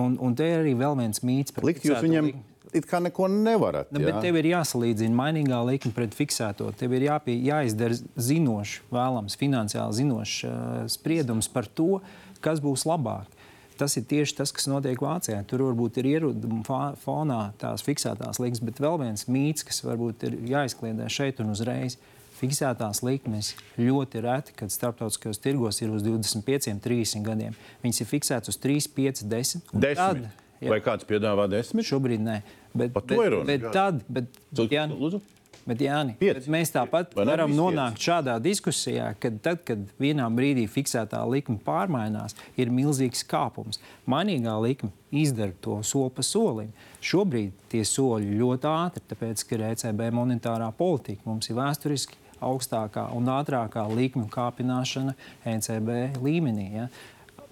[0.00, 1.86] Un, un te ir arī vēl viens mīts par likt.
[1.86, 2.32] Viņam
[2.74, 3.92] it kā neko nevarat.
[3.94, 6.72] Nu, bet tev ir jāsalīdzina mainīgā likme pret fiksēto.
[6.78, 10.56] Tev ir jāpie, jāizdara zinošs, vēlams, finansiāli zinošs uh,
[10.90, 12.00] spriedums par to,
[12.44, 13.30] kas būs labāk.
[13.78, 15.40] Tas ir tieši tas, kas notiek Vācijā.
[15.50, 20.36] Tur varbūt ir ieroduma fonā tās fiksētās likmes, bet vēl viens mīts, kas varbūt ir
[20.52, 21.98] jāizkliedē šeit un uzreiz.
[22.44, 27.54] Fiksētās likmes ļoti reti, kad starptautiskajos tirgos ir uz 25, 30 gadiem.
[27.84, 29.70] Viņas ir fiksētas uz 3, 5, 10.
[29.72, 29.96] Desmit.
[29.96, 30.26] Tad,
[30.60, 30.72] jā.
[30.74, 31.88] Vai kāds piedāvā desmit?
[31.88, 32.42] Šobrīd nē.
[32.74, 33.48] Bet, Par to ir runa.
[33.48, 35.22] Bet, bet tad, bet, jā, Lūdzu?
[35.64, 38.10] Bet, Jāni, bet mēs tāpat Vai varam nonākt pieci?
[38.10, 43.80] šādā diskusijā, ka tad, kad vienā brīdī fiksētā likme pārmainās, ir milzīgs kāpums.
[44.04, 46.68] Mainīgā likme izdara to soli pa solim.
[47.00, 51.24] Šobrīd tie soļi ļoti ātri, tāpēc, ka ir ECB monetārā politika.
[51.24, 55.16] Mums ir vēsturiski augstākā un ātrākā likuma kāpināšana
[55.54, 56.68] ECB līmenī.
[56.78, 56.88] Ja?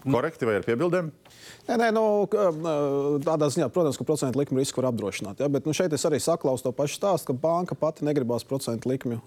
[0.02, 1.10] Korekti vai ar piebildēm?
[1.68, 2.02] Nē, nē nu,
[3.22, 5.38] tādā ziņā, protams, ka procentu likmi risku var apdrošināt.
[5.42, 5.48] Ja?
[5.52, 9.20] Bet nu, šeit es arī saklausu to pašu stāstu, ka banka pati negribās procentu likmi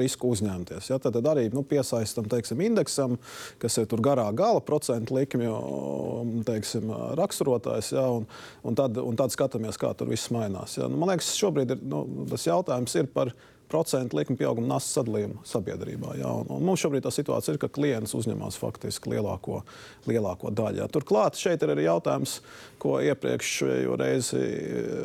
[0.00, 0.90] risku uzņemties.
[0.92, 0.98] Ja?
[1.00, 3.16] Tad, tad arī nu, piesaistam teiksim, indeksam,
[3.62, 5.54] kas ir tur garā gala procentu likmju
[6.48, 7.94] teiksim, raksturotājs.
[7.96, 8.04] Ja?
[8.20, 8.28] Un,
[8.60, 10.76] un, tad, un tad skatāmies, kā tur viss mainās.
[10.80, 10.90] Ja?
[10.90, 13.32] Nu, man liekas, šobrīd ir, nu, tas jautājums ir par
[13.70, 16.16] procentu likuma pieauguma nastas sadalījumu sabiedrībā.
[16.20, 16.30] Jā.
[16.42, 19.62] Un, un mums šobrīd tā situācija ir, ka klients uzņemas faktiski lielāko,
[20.10, 20.82] lielāko daļu.
[20.82, 20.88] Jā.
[20.92, 22.40] Turklāt šeit ir arī jautājums,
[22.80, 24.40] ko iepriekšējo reizi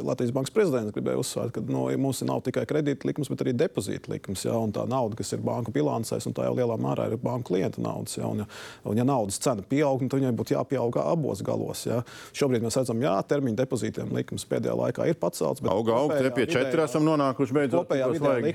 [0.05, 3.55] Latvijas Bankas prezidents gribēja uzsvērt, ka no, nu, mums nav tikai kredīta likums, bet arī
[3.57, 4.45] depozīta likums.
[4.47, 7.51] Jā, un tā nauda, kas ir banku bilancēs, un tā jau lielā mērā ir banku
[7.51, 8.18] klienta naudas.
[8.18, 8.49] Jā, un, ja,
[8.88, 11.86] un, ja naudas cena pieaug, tad viņai būtu jāpieaug abos galos.
[11.88, 12.01] Jā.
[12.36, 15.63] Šobrīd mēs redzam, ka termiņa depozītiem likums pēdējā laikā ir pacelts.
[15.66, 17.91] Auga, auga, te pie četriem esam nonākuši beidzot.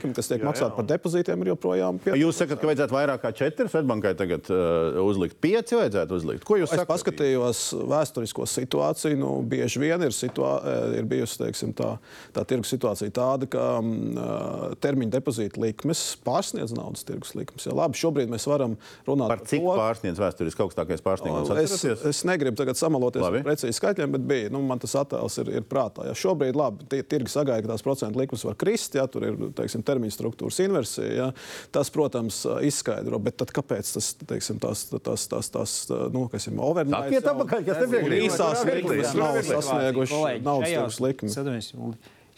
[0.00, 2.20] Likme, kas tiek maksāta par depozītiem, ir joprojām pieaugta.
[2.20, 6.46] Jūs sakat, ka vajadzētu vairāk kā četras, Svetbankai tagad uh, uzlikt pieci vajadzētu uzlikt.
[6.48, 6.86] Ko jūs sakat?
[6.86, 9.18] Es paskatījos vēsturisko situāciju.
[9.20, 11.92] Nu, bieži vien ir, situā, eh, ir bijusi teiksim, tā,
[12.34, 17.68] tā tirgus situācija tāda, ka uh, termiņa depozīta likmes pārsniedz naudas tirgus likmes.
[17.68, 18.78] Ja, labi, šobrīd mēs varam
[19.08, 19.76] runāt par, cik to.
[19.76, 21.52] pārsniedz vēsturiski augstākais pārsniegums.
[21.60, 23.42] Es, es negribu tagad samaloties labi.
[23.42, 24.54] ar precīzi skaitļiem, bet bija.
[24.54, 26.08] Nu, man tas attēls ir, ir prātā.
[26.08, 29.84] Ja, šobrīd labi, tirgi sagaida, ka tās procentu likmes var krist, ja tur ir teiksim,
[29.90, 31.10] termiņa struktūras inversija.
[31.10, 31.28] Ja,
[31.74, 35.76] tas, protams, izskaidro, bet tad kāpēc tas, teiksim, tās, tās, tās, tās
[36.14, 37.10] nu, kas ir overnight?
[37.10, 38.24] Tā ir atpakaļ, kas nepiekrīt.
[38.30, 41.38] Īsās likmes nav sasnieguši naudas likmes.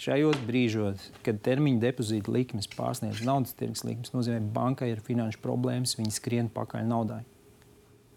[0.03, 5.39] Šajos brīžos, kad termiņa depozīta likmes pārsniedz naudas tirgus likmes, nozīmē, ka bankai ir finanšu
[5.45, 7.21] problēmas, viņi skrien pakaļ naudai.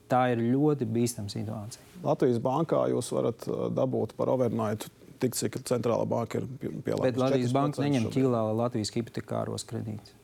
[0.10, 1.84] Tā ir ļoti bīstama situācija.
[2.06, 3.46] Latvijas bankā jūs varat
[3.78, 4.88] dabūt par overnight
[5.22, 7.06] tik, cik centrālā banka ir pielāgota.
[7.08, 10.16] Bet Latvijas banka neņem ķīlā Latvijas hipotekāros kredītus.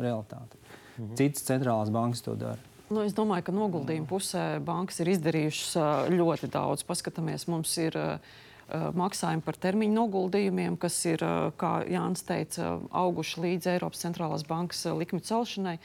[0.00, 0.60] Realitāte.
[0.96, 1.14] Mhm.
[1.18, 2.60] Citas centrālās bankas to dara.
[2.90, 6.82] Nu, es domāju, ka noguldījuma pusē bankas ir izdarījušas ļoti daudz.
[6.88, 7.94] Paskatāmies, mums ir
[8.70, 11.22] maksājumi par termiņu noguldījumiem, kas ir,
[11.60, 15.76] kā Jānis teica, auguši līdz Eiropas centrālās bankas likmi celšanai.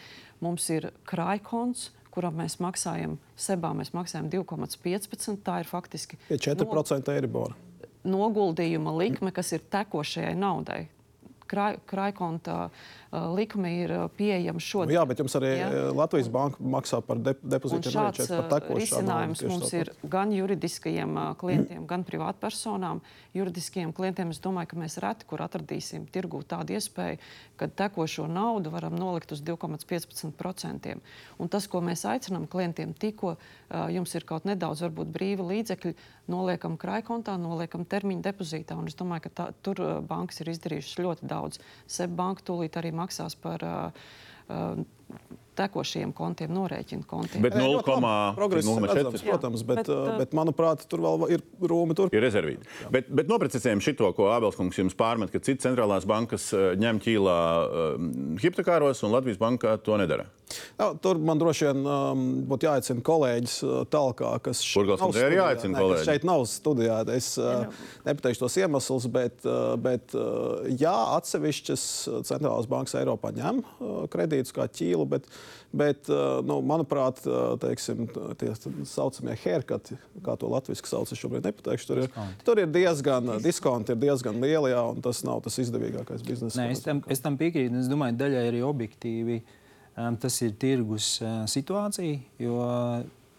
[0.41, 5.37] Mums ir krājkons, kuram mēs maksājam, sebā mēs maksājam 2,15.
[5.45, 7.64] Tā ir faktiski 4% no, eiribora.
[8.05, 10.85] Noguldījuma likme, kas ir tekošajai naudai.
[11.49, 12.85] Krāj, krājkonta uh,
[13.35, 14.91] likme ir pieejama šodien.
[14.93, 15.69] Nu, jā, bet jums arī jā?
[15.95, 17.93] Latvijas banka maksā par de depozītiem.
[17.95, 18.31] Šāds
[18.71, 23.01] risinājums mums ir gan juridiskajiem klientiem, gan privātpersonām.
[23.35, 27.19] Juridiskajiem klientiem es domāju, ka mēs reti kur atradīsim tirgū tādu iespēju,
[27.59, 30.95] ka tekošo naudu varam nolikt uz 2,15%.
[31.39, 33.35] Un tas, ko mēs aicinām klientiem, tikko
[33.91, 35.95] jums ir kaut nedaudz varbūt brīva līdzekļi,
[36.31, 38.77] noliekam krājkontā, noliekam termiņa depozītā.
[38.79, 41.59] Un es domāju, ka tā, tur bankas ir izdarījušas ļoti daudz.
[41.85, 44.83] SEB banka tūlīt arī maksās par uh,
[45.55, 47.43] uh, tekošiem kontiem, norēķinu kontiem.
[47.45, 49.23] Bet 0,4.
[49.25, 51.97] Protams, bet, bet, uh, bet manuprāt, tur vēl ir rūmi.
[51.97, 52.11] Tur.
[52.13, 52.67] Ir rezervīti.
[52.93, 58.09] Bet, bet noprecizējam šito, ko Ābelskungs jums pārmet, ka citas centrālās bankas ņem ķīlā uh,
[58.43, 60.27] hipotekāros un Latvijas banka to nedara.
[60.77, 65.39] Jā, tur man droši vien um, būtu jāaicina kolēģis uh, tālāk, kas Burgals nav studijā.
[65.39, 66.05] jāaicina kas kolēģi.
[66.09, 66.99] šeit nav studijā.
[67.15, 73.33] Es uh, nepateikšu tos iemeslus, bet, uh, bet uh, jā, atsevišķas uh, centrālās bankas Eiropā
[73.35, 75.29] ņem uh, kredītus kā ķīlu, bet,
[75.75, 78.05] bet uh, nu, manuprāt, uh, teiksim,
[78.39, 82.71] tie tā saucamie haircuti, kā to latviešu sauc, es šobrīd nepateikšu, tur ir, tur ir
[82.71, 86.61] diezgan, diskonti ir diezgan lieli, jā, un tas nav tas izdevīgākais biznesa.
[86.61, 87.81] Nē, es, tam, es tam piekrītu.
[87.81, 89.41] Es domāju, daļai arī objektīvi
[89.95, 91.17] tas ir tirgus
[91.51, 92.17] situācija.
[92.41, 92.57] Jo,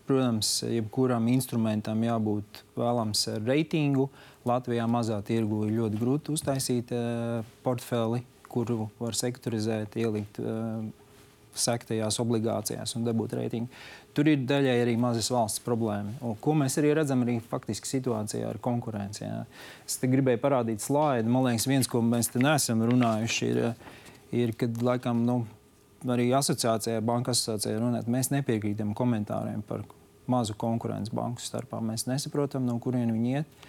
[0.06, 4.08] protams, jebkuram instrumentam jābūt vēlams ar reitingu.
[4.46, 6.92] Latvijā mazā tirgu ir ļoti grūti uztaisīt
[7.64, 10.40] portfeli, kuru var sektorizēt, ielikt
[11.60, 13.82] sektajās obligācijās un dabūt reitingu.
[14.16, 16.14] Tur ir daļai arī mazas valsts problēma.
[16.24, 19.24] Un, ko mēs arī redzam arī faktiski situācijā ar konkurenci.
[19.26, 19.42] Jā.
[19.84, 21.32] Es te gribēju parādīt slaidu.
[21.32, 23.92] Man liekas, viens, ko mēs te neesam runājuši, ir,
[24.44, 25.42] ir kad laikam, nu,
[26.12, 29.84] arī asociācijā, banka asociācijā runāt, mēs nepiekrītam komentāriem par
[30.30, 31.80] mazu konkurences banku starpā.
[31.84, 33.66] Mēs nesaprotam, no kurien viņi iet.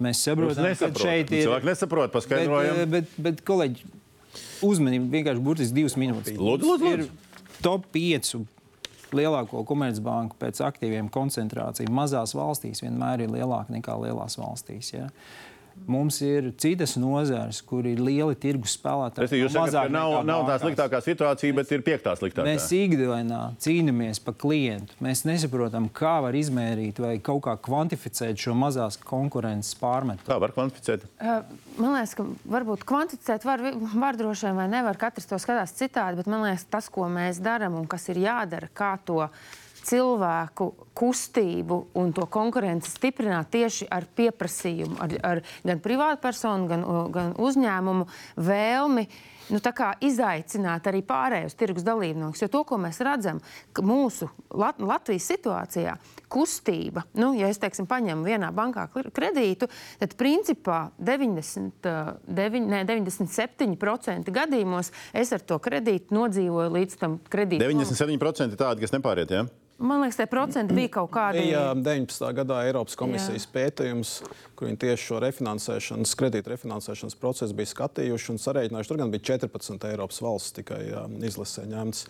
[0.00, 1.44] Mēs saprotam, ka šeit ir.
[1.44, 2.78] Cilvēki nesaprot, paskaidrojam.
[2.80, 3.90] Bet, bet, bet kolēģi,
[4.64, 6.38] uzmanību vienkārši burtiski divas minūtes.
[6.38, 7.08] Lūdzu, lūdzu, lūdzu.
[7.10, 7.29] Ir
[7.62, 8.40] top 5
[9.16, 14.92] lielāko komercbanku pēc aktīviem koncentrācija mazās valstīs vienmēr ir lielāka nekā lielās valstīs.
[14.94, 15.08] Ja?
[15.90, 19.26] Mums ir citas nozares, kur ir lieli tirgus spēlētāji.
[19.26, 22.46] Es jūs no sakat, ka nav, nav tā sliktākā situācija, bet ir piektā sliktākā.
[22.46, 24.94] Mēs ikdienā cīnāmies par klientu.
[25.02, 30.26] Mēs nesaprotam, kā var izmērīt vai kaut kā kvantificēt šo mazās konkurences pārmetu.
[30.28, 31.08] Kā var kvantificēt?
[31.18, 31.42] Uh,
[31.80, 33.62] Man liekas, ka varbūt kvantificēt var,
[33.94, 34.98] var droši vien vai nevar.
[35.00, 38.68] Katrs to skatās citādi, bet man liekas, tas, ko mēs darām un kas ir jādara,
[38.76, 39.22] kā to
[39.86, 47.36] cilvēku kustību un to konkurenci stiprināt tieši ar pieprasījumu, ar, ar gan privātpersonu, gan, gan
[47.40, 48.08] uzņēmumu
[48.40, 49.06] vēlmi.
[49.50, 52.38] Nu, tā kā izaicināt arī pārējos tirgus dalībniekus.
[52.44, 53.40] Jo to, ko mēs redzam,
[53.74, 55.96] ka mūsu Lat Latvijas situācijā,
[56.30, 59.66] kustība, nu, ja es teiksim, paņemu vienā bankā kredītu,
[59.98, 67.66] tad principā 99, ne, 97% gadījumos es ar to kredītu nodzīvoju līdz tam kredītam.
[67.74, 69.34] 97% tādi, kas nepāriet.
[69.34, 69.48] Ja?
[69.80, 71.46] Man liekas, tie procenti bija kaut kādi.
[71.46, 72.32] Bija 19.
[72.36, 73.52] gadā Eiropas komisijas Jā.
[73.54, 74.18] pētījums,
[74.60, 78.92] kur viņi tieši šo refinansēšanas, kredīta refinansēšanas procesu bija skatījuši un sarēķinājuši.
[78.92, 82.04] Tur gan bija 14 Eiropas valsts tikai jā, izlasē ņemts.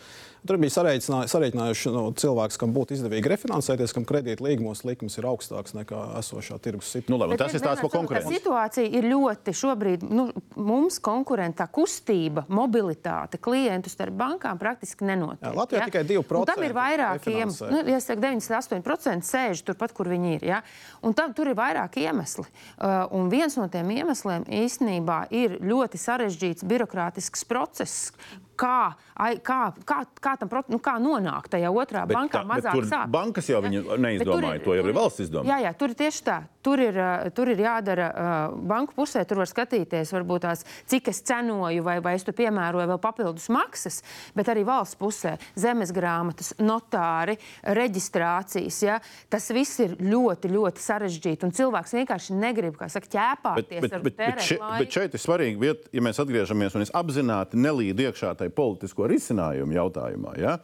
[0.49, 5.29] Tur bija sarēķinā- sarēķinājuši nu, cilvēks, kam būtu izdevīgi refinansēties, kam kredīta līgumos likums ir
[5.29, 7.13] augstāks nekā esošā tirgus situācija.
[7.13, 8.33] Nu, labi, Bet tas ir stāsts par konkurenci.
[8.41, 10.07] Situācija ir ļoti šobrīd.
[10.09, 15.45] Nu, mums konkurenta kustība, mobilitāte, klientu starp bankām praktiski nenotiek.
[15.45, 17.71] Jā, Latvijā tikai 2% Un Tam ir vairāk iemeslu.
[17.71, 20.49] Nu, ja saka, 98% sēž turpat, kur viņi ir.
[20.55, 20.63] Ja?
[21.05, 22.01] Un tam, tur ir vairāk
[22.41, 22.49] iemesli.
[22.81, 28.13] Uh, un viens no tiem iemesliem īstenībā ir ļoti sarežģīts birokrātisks process.
[28.61, 32.77] Kā, ai, kā, kā, kā, tam, nu, kā nonākt tajā otrā Bet bankā, tā- mazāk
[32.77, 33.09] tur sāp.
[33.15, 35.55] bankas jau neizdomāja, to jau ir valsts izdomāja.
[35.55, 36.41] Jā, jā, tur ir tieši tā.
[36.61, 36.97] Tur ir,
[37.33, 39.23] tur ir jādara uh, banku pusē.
[39.25, 43.49] Tur var skatīties, varbūt tās, cik es cenoju, vai, vai es tur piemēroju vēl papildus
[43.49, 44.03] maksas,
[44.37, 48.83] bet arī valsts pusē- zemes grāmatas, notāri, reģistrācijas.
[48.85, 48.99] Ja?
[49.33, 51.49] Tas viss ir ļoti, ļoti sarežģīti.
[51.49, 53.81] Un cilvēks vienkārši negrib, kā saka, ķēpāties.
[53.81, 56.93] Bet, bet, bet, bet, še, bet šeit ir svarīgi, viet, ja mēs atgriežamies un es
[56.93, 60.59] apzināti nelīdu iekšā tajā politisko risinājumu jautājumā, ja?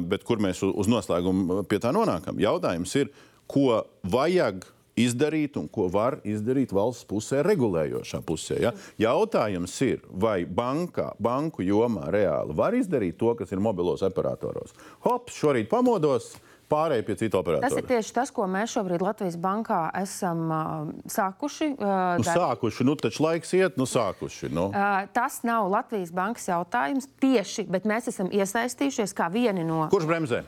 [0.00, 2.40] bet kur mēs uz noslēgumu pie tā nonākam.
[2.42, 3.10] Jautājums ir,
[3.50, 4.66] ko vajag
[5.00, 8.58] izdarīt un ko var izdarīt valsts pusē, regulējošā pusē.
[8.64, 8.72] Ja?
[9.00, 14.74] Jautājums ir, vai bankā, banku jomā reāli var izdarīt to, kas ir mobilos operatoros.
[15.06, 16.34] Hops, šorīt pamodos,
[16.70, 17.78] pārēj pie citu Tas operatoru.
[17.82, 20.64] ir tieši tas, ko mēs šobrīd Latvijas bankā esam uh,
[21.10, 21.72] sākuši.
[21.74, 21.84] Uh,
[22.20, 22.30] Nu, darīt.
[22.38, 24.50] sākuši, nu taču laiks iet, nu sākuši.
[24.54, 24.68] Nu.
[24.70, 29.84] Uh, tas nav Latvijas bankas jautājums tieši, bet mēs esam iesaistījušies kā vieni no.
[29.92, 30.44] Kurš bremzē?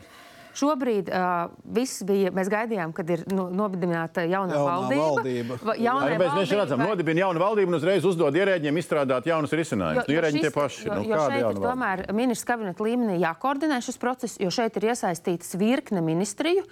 [0.54, 5.06] Šobrīd uh, viss bija, mēs gaidījām, kad ir nu, nodibināta jaunā, Jaunā valdība.
[5.16, 5.58] valdība.
[5.64, 9.28] Va- jaunai Arī mēs vienkārši redzam, valdībai- nodibina jaunu valdību un uzreiz uzdod ierēģiem izstrādāt
[9.30, 10.08] jaunus risinājumus.
[10.08, 10.86] Nu, ierēģi šis- tie paši.
[10.86, 11.72] Jo, Nu, jo šeit ir jauna valdība?
[11.72, 16.64] tomēr ministrs kabineta līmenī jākoordinē šis process, jo šeit ir iesaistītas virkne ministriju.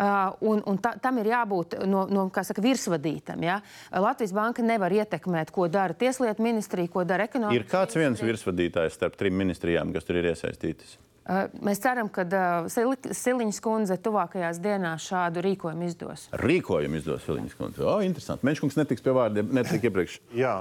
[0.00, 3.42] Uh, un, un ta, tam ir jābūt no, no kā saka, virsvadītam.
[3.44, 3.58] Ja?
[3.92, 7.58] Latvijas banka nevar ietekmēt, ko dara Tieslietu ministrija, ko dara ekonomika.
[7.58, 10.96] Ir kāds viens virsvadītājs starp trim ministrijām, kas tur ir iesaistītas?
[11.30, 12.24] Uh, mēs ceram, ka
[12.72, 16.24] Sili- Siliņas kundze tuvākajās dienās šādu rīkojumu izdos.
[16.34, 17.84] Rīkojumu izdos Filiņas kundze.
[17.86, 18.46] O, interesanti.
[18.48, 20.16] Menškungs netiks pie vārdiem, netika iepriekš.
[20.42, 20.56] Jā,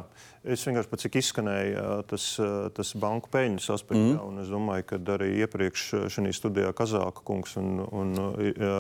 [0.46, 2.26] es vienkārši pats cik izskanēja ā, tas,
[2.78, 4.04] tas banku peļņas aspekts.
[4.14, 4.38] Mm.
[4.44, 8.14] Es domāju, ka arī iepriekš šajā studijā Kazāka kungs un, un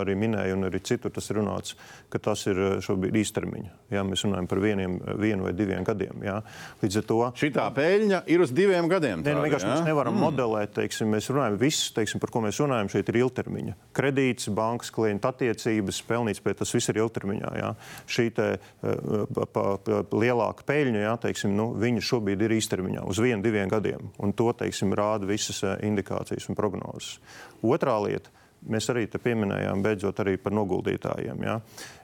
[0.04, 1.74] arī minēja, un arī citur tas ir runāts,
[2.14, 3.74] ka tas ir šobrīd īstermiņa.
[3.96, 6.22] Jā, mēs runājam par vieniem, vienu vai diviem gadiem.
[6.22, 6.38] Jā.
[6.84, 9.24] Līdz ar to Šitā peļņa ir uz diviem gadiem.
[9.24, 9.74] Nu, tāda, vienkārši ja?
[9.74, 10.26] mēs nevaram mm.
[10.28, 13.76] modelēt, teiksim, mēs runājam, visi viss, teiksim, par ko mēs runājam, šeit ir ilgtermiņa.
[13.96, 17.52] Kredīts, bankas, klienta attiecības, pelnītspēja, tas viss ir ilgtermiņā.
[17.60, 17.72] Jā.
[18.10, 18.48] Šī te,
[18.82, 23.72] pa, pa, pa, lielāka peļņa, jā, teiksim, nu, viņa šobrīd ir īstermiņā, uz vienu, diviem
[23.72, 24.12] gadiem.
[24.20, 27.18] Un to teiksim, rāda visas indikācijas un prognozes.
[27.64, 28.32] Otrā lieta
[28.68, 31.44] Mēs arī pieminējām, beidzot, arī par noguldītājiem.
[31.46, 31.60] Ja.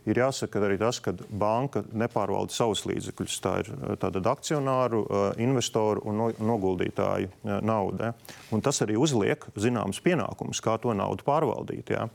[0.06, 3.38] Ir jāsaka arī tas, ka banka nepārvalda savus līdzekļus.
[3.42, 8.12] Tā ir eh, tāda akcionāru, eh, investoru un noguldītāju eh, nauda.
[8.12, 8.36] Ja.
[8.56, 11.90] Un tas arī uzliek zināmas pienākumus, kā to naudu pārvaldīt.
[11.96, 12.06] Ja.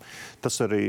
[0.41, 0.83] Tas arī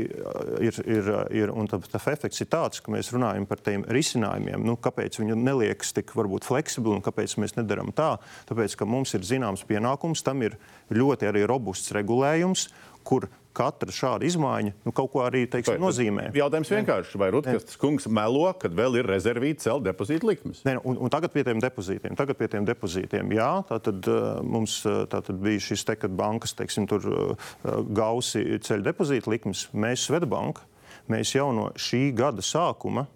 [0.62, 1.10] ir, ir,
[1.42, 4.62] ir un tas efekts ir tāds, ka mēs runājam par tiem risinājumiem.
[4.64, 8.14] Nu, kāpēc viņi neliekas tik varbūt fleksibli un kāpēc mēs nedaram tā?
[8.48, 10.56] Tāpēc, ka mums ir zināms pienākums, tam ir
[10.94, 12.68] ļoti arī robusts regulējums,
[13.06, 16.30] kur katra šāda izmaiņa nu, kaut ko arī teiksim, nozīmē.
[16.36, 20.62] Jautājums vienkārši, vai Rutgers kungs melo, kad vēl ir rezervīti celt depozītu likmes?
[20.64, 22.16] Nē, un, un tagad pie tiem depozītiem.
[22.18, 23.34] Tagad pie tiem depozītiem.
[23.36, 27.08] Jā, tā tad uh, mums uh, tā tad bija šis te, kad bankas teiksim, tur
[27.12, 27.48] uh,
[27.92, 29.66] gausi ceļ depozītu likmes.
[29.76, 30.64] Mēs Svetbanka,
[31.12, 33.06] mēs jau no šī gada sākuma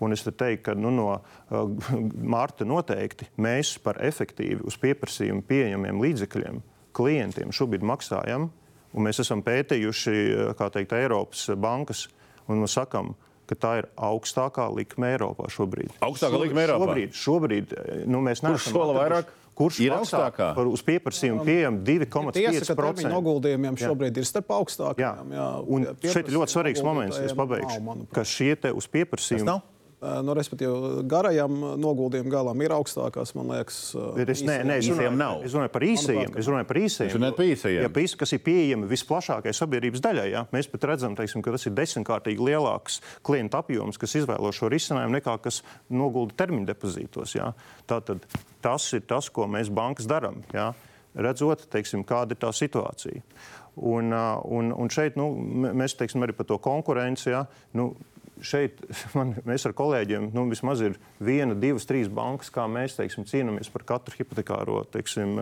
[0.00, 1.66] Un es te teiktu, ka nu, no uh,
[2.34, 6.62] mārta noteikti mēs par efektīvi uz pieprasījumu pieejamiem līdzekļiem
[6.96, 8.48] klientiem šobrīd maksājam
[8.90, 10.14] Un mēs esam pētījuši
[10.74, 12.08] teikt, Eiropas bankas
[12.50, 13.12] un mēs sakām,
[13.50, 15.94] ka tā ir augstākā likme Eiropā šobrīd.
[16.06, 16.88] Augstākā likme Eiropā?
[16.90, 17.76] Šobrīd, šobrīd
[18.10, 18.58] nu, mēs neesam.
[18.58, 19.36] Kurš sola vairāk?
[19.60, 20.52] Kurš ir augstākā?
[20.56, 23.10] Par uz pieprasījumu pieejam 2,5%.
[23.12, 24.22] Noguldījumiem šobrīd jā.
[24.22, 25.34] ir starp augstākajiem.
[25.34, 25.40] Jā.
[25.40, 25.48] Jā.
[25.68, 29.58] Un šeit ir ļoti svarīgs moments, es pabeigšu, nav, ka šie te uz pieprasījumu
[30.00, 33.80] Nu, respektīvi, garajam noguldījuma galam ir augstākās, man liekas,
[34.24, 35.42] es, nē, nē, es, runāju, nav.
[35.44, 36.36] es runāju par īsajiem.
[36.40, 37.10] Es runāju par īsajiem.
[37.26, 37.80] Es par īsajiem.
[37.84, 40.24] Ja, pīs, kas ir pieejami visplašākajai sabiedrības daļai.
[40.32, 40.46] Ja?
[40.56, 42.96] Mēs pat redzam, teiksim, ka tas ir desmitkārtīgi lielāks
[43.28, 45.60] klientu apjoms, kas izvēlo šo risinājumu, nekā kas
[45.92, 47.36] nogulda termiņu depozītos.
[47.36, 47.50] Ja?
[47.90, 48.24] Tātad
[48.64, 50.40] tas ir tas, ko mēs bankas darām.
[50.56, 50.70] Ja?
[51.12, 53.20] Redzot, teiksim, kāda ir tā situācija.
[53.76, 55.28] Un, un, un šeit nu,
[55.76, 57.34] mēs teiksim, arī par to konkurenci.
[57.34, 57.44] Ja?
[57.76, 57.92] Nu,
[58.46, 58.80] šeit
[59.16, 63.70] man, mēs ar kolēģiem nu, vismaz ir viena, divas, trīs bankas, kā mēs teiksim, cīnāmies
[63.72, 65.38] par katru hipotekāro teiksim,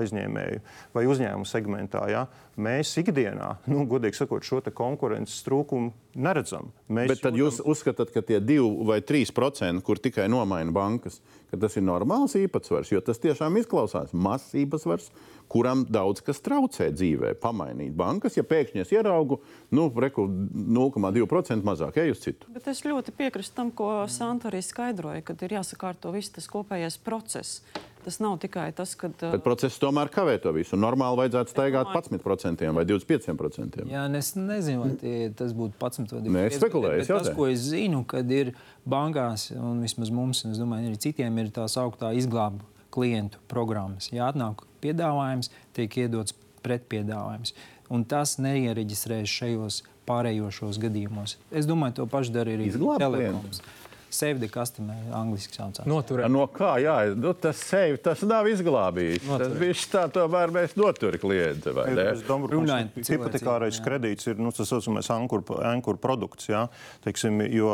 [0.00, 0.62] aizņēmēju
[0.94, 2.06] vai uzņēmumu segmentā.
[2.12, 2.24] Ja?
[2.60, 6.70] Mēs ikdienā, nu, godīgi sakot, šo konkurences trūkumu neredzam.
[6.88, 7.38] Mēs Bet jūtam...
[7.40, 11.18] jūs uzskatāt, ka tie divi vai trīs procenti, kur tikai nomaina bankas,
[11.60, 15.10] tas ir normāls īpatsvars, jo tas tiešām izklausās mazs īpatsvars
[15.48, 18.38] kuram daudz kas traucē dzīvē, pamainīt bankas.
[18.38, 19.40] Ja pēkšņi es ieraugu,
[19.74, 22.50] nu, 0,2% mazāk, ej uz citu.
[22.54, 26.98] Bet es ļoti piekrītu tam, ko Santa arī skaidroja, kad ir jāsakārto viss tas kopējais
[27.04, 27.60] process.
[28.04, 29.08] Tas nav tikai tas, ka.
[29.22, 30.76] Bet process tomēr kavē to visu.
[30.76, 33.86] Normāli vajadzētu staigāt 11% vai 25%.
[33.88, 36.34] Jā, es nezinu, vai tie, tas būtu 11 vai 25%.
[36.36, 37.00] Nē, es spekulēju.
[37.00, 38.52] Bet, bet tas, ko es zinu, kad ir
[38.84, 42.60] bankās, un vismaz mums, un es domāju, arī citiem ir tā sauktā izglāba
[42.94, 44.10] klientu programmas.
[44.14, 47.54] Ja atnāk piedāvājums, tiek iedots pretpiedāvājums.
[47.92, 51.38] Un tas neiereģistrējas šajos pārējošos gadījumos.
[51.52, 53.60] Es domāju, to pašu dara arī Telekoms.
[53.60, 53.83] Klientu.
[54.14, 55.88] Save the customer, angļuiski saucamā.
[55.90, 56.30] Noturēt.
[56.30, 56.76] No kā?
[56.82, 59.24] Jā, nu, tas save, tas nav izglābījis.
[59.26, 59.50] Noturēt.
[59.50, 62.04] Tas viņš tā tomēr mēs notur klienti, vai ne?
[62.12, 66.66] Es domāju, ka hipotekārais kredīts ir, nu, tas saucamais ankur, ankur produkts, jā.
[67.02, 67.72] Teiksim, jo,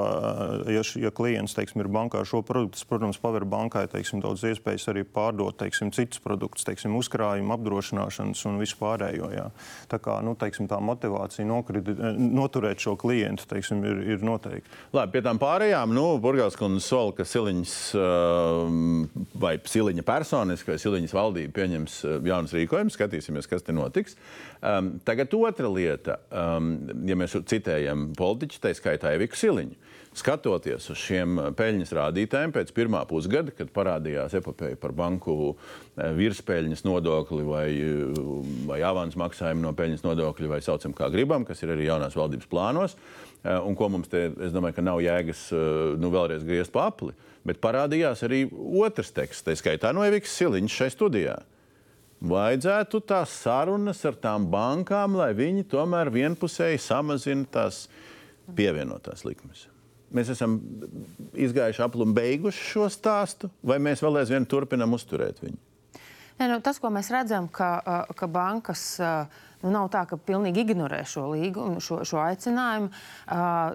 [0.72, 4.88] ja, ja klients, teiksim, ir bankā šo produktu, tas, protams, paver bankai, teiksim, daudz iespējas
[4.94, 9.46] arī pārdot, teiksim, citus produktus, teiksim, uzkrājumu, apdrošināšanas un visu pārējo, jā.
[9.92, 14.72] Tā kā, nu, teiksim, tā motivācija nokridi, noturēt šo klientu, teiksim, ir, ir noteikti.
[14.96, 18.68] Labi, pie tām pārējām, nu, Burgās kundze sola, ka Siliņas uh,
[19.42, 22.94] vai Siliņa personiski vai Siliņas valdība pieņems uh, jaunus rīkojumus.
[22.94, 24.14] Skatīsimies, kas te notiks.
[24.62, 26.76] Um, tagad otra lieta, um,
[27.08, 29.74] ja mēs citējam politiķu, tā skaitā Eviku Siliņu.
[30.20, 35.52] Skatoties uz šiem peļņas rādītājiem pēc pirmā pusgada, kad parādījās epopeja par banku
[35.94, 37.66] virspeļņas nodokli vai,
[38.66, 42.50] vai avans maksājumu no peļņas nodokļa, vai saucam kā gribam, kas ir arī jaunās valdības
[42.50, 46.74] plānos, uh, un ko mums te, es domāju, ka nav jēgas eh, nu, vēlreiz griezt
[46.74, 47.14] pa apli.
[47.46, 51.38] Bet parādījās arī otrs teksts, tā skaitā no Evikas Siliņas šai studijā.
[52.20, 57.86] Vajadzētu tās sarunas ar tām bankām, lai viņi tomēr vienpusēji samazina tās
[58.56, 59.64] pievienotās likmes.
[60.12, 60.58] Mēs esam
[61.38, 65.56] izgājuši apli un beiguši šo stāstu, vai mēs vēl aizvien turpinām uzturēt viņu?
[66.40, 67.70] Ne, nu, tas, ko mēs redzam, ka,
[68.16, 68.82] ka bankas
[69.60, 72.88] Nu, nav tā, ka pilnīgi ignorē šo līgumu, šo, šo aicinājumu.
[73.28, 73.74] Uh,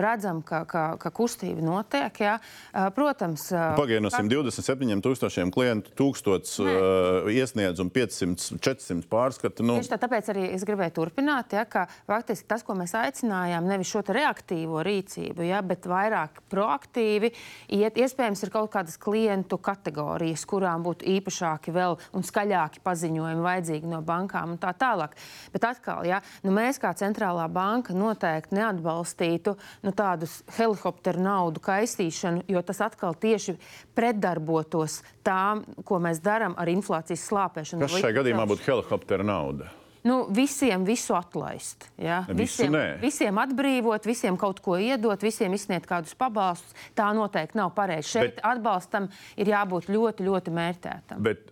[0.00, 2.20] redzam, ka, ka, ka kustība notiek.
[2.24, 2.38] Ja?
[2.72, 9.66] Uh, protams, uh, Pagaidiet no 127 tūkstošiem klientu, 1000 uh, iesniedz un 500, 400 pārskatu.
[9.66, 9.76] Nu.
[9.76, 13.92] Tieši tā, tāpēc arī es gribēju turpināt, ja, ka faktiski tas, ko mēs aicinājām, nevis
[13.92, 17.32] šo reaktīvo rīcību, ja, bet vairāk proaktīvi,
[17.76, 23.90] iet, iespējams, ir kaut kādas klientu kategorijas, kurām būtu īpašāki vēl un skaļāki paziņojumi vajadzīgi
[23.90, 25.16] no bankām un tā tālāk.
[25.54, 32.44] Bet atkal, ja, nu mēs kā centrālā banka noteikti neatbalstītu nu, tādus helikopteru naudu kaistīšanu,
[32.50, 33.56] jo tas atkal tieši
[33.96, 37.86] pretdarbotos tām, ko mēs darām ar inflācijas slāpēšanu.
[37.86, 39.72] Kas šajā gadījumā būtu helikoptera nauda?
[40.06, 41.88] Nu, visiem visu atlaist.
[41.98, 42.20] Ja?
[42.28, 42.84] Visu visiem, nē.
[43.02, 46.76] visiem atbrīvot, visiem kaut ko iedot, visiem izsniegt kādus pabalstus.
[46.94, 48.12] Tā noteikti nav pareizi.
[48.12, 48.44] Šeit Bet...
[48.46, 51.26] atbalstam ir jābūt ļoti, ļoti mērķētam.
[51.26, 51.50] Bet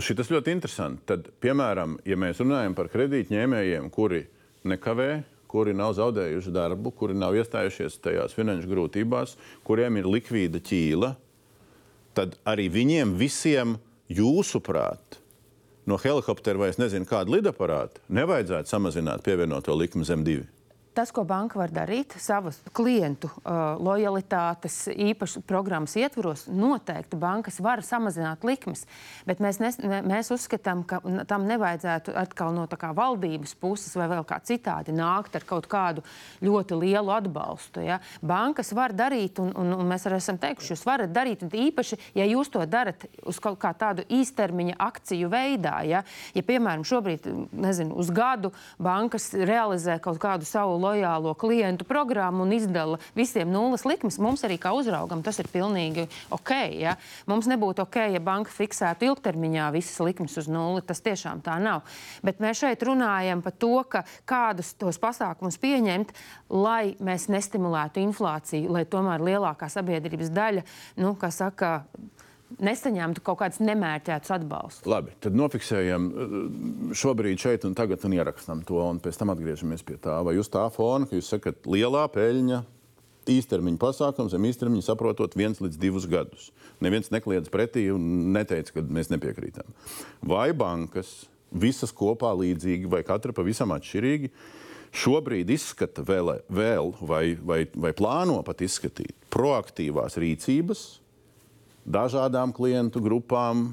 [0.00, 1.04] šis ļoti interesanti.
[1.10, 4.24] Tad, piemēram, ja mēs runājam par kredītņēmējiem, kuri
[4.68, 5.10] nekavē,
[5.50, 9.34] kuri nav zaudējuši darbu, kuri nav iestājušies tajās finanšu grūtībās,
[9.66, 11.14] kuriem ir likvīda ķīla,
[12.18, 13.78] tad arī viņiem visiem,
[14.10, 15.20] jūsuprāt,
[15.86, 20.46] no helikoptera vai es nezinu kādu lidaparātu, nevajadzētu samazināt pievienoto likmi zem divi.
[20.90, 27.78] Tas, ko banka var darīt savas klientu uh, lojalitātes īpašas programmas ietvaros, noteikti bankas var
[27.86, 28.82] samazināt likmes.
[29.28, 30.98] Bet mēs, nes, ne, mēs uzskatām, ka
[31.30, 36.02] tam nevajadzētu atkal no valdības puses vai vēl kā citādi nākt ar kaut kādu
[36.42, 37.84] ļoti lielu atbalstu.
[37.86, 38.00] Ja?
[38.18, 42.00] Bankas var darīt, un, un, un mēs arī esam teikuši, jūs varat darīt, un īpaši,
[42.18, 45.78] ja jūs to darat uz kaut kā tādu īstermiņa akciju veidā.
[45.86, 46.02] Ja,
[46.34, 48.50] ja piemēram, šobrīd, nezinu, uz gadu
[48.82, 54.18] bankas realizē kaut kādu savu lojālo klientu programmu un izdala visiem nulles likmes.
[54.22, 56.54] Mums arī kā uzraugam tas ir pilnīgi ok.
[56.80, 56.96] Ja?
[57.30, 60.84] Mums nebūtu ok, ja banka fiksētu ilgtermiņā visas likmes uz nulli.
[60.86, 61.84] Tas tiešām tā nav.
[62.26, 63.74] Bet mēs šeit runājam par to,
[64.28, 66.14] kādus tos pasākumus pieņemt,
[66.52, 70.64] lai mēs nestimulētu inflāciju, lai tomēr lielākā sabiedrības daļa,
[71.00, 71.80] nu, kā saka,
[72.58, 74.88] nesaņemtu kaut kādus nemērķētus atbalstus.
[74.90, 76.34] Labi, tad nofiksējam eh,
[76.98, 80.18] šobrīd šeit un tagad un ierakstām to, un pēc tam atgriežamies pie tā.
[80.26, 82.62] Vai uz tā fona, ka jūs sakat, lielā peļņa,
[83.30, 86.48] īstermiņa pasākums, zem īstermiņa saprotot viens līdz divus gadus.
[86.82, 89.68] Neviens nekliedz pretī un neteica, ka mēs nepiekrītam.
[90.26, 94.32] Vai bankas visas kopā līdzīgi vai katra pavisam atšķirīgi?
[94.90, 100.80] Šobrīd izskata vēl, vēl vai, vai, vai plāno pat izskatīt proaktīvās rīcības,
[101.86, 103.70] dažādām klientu grupām,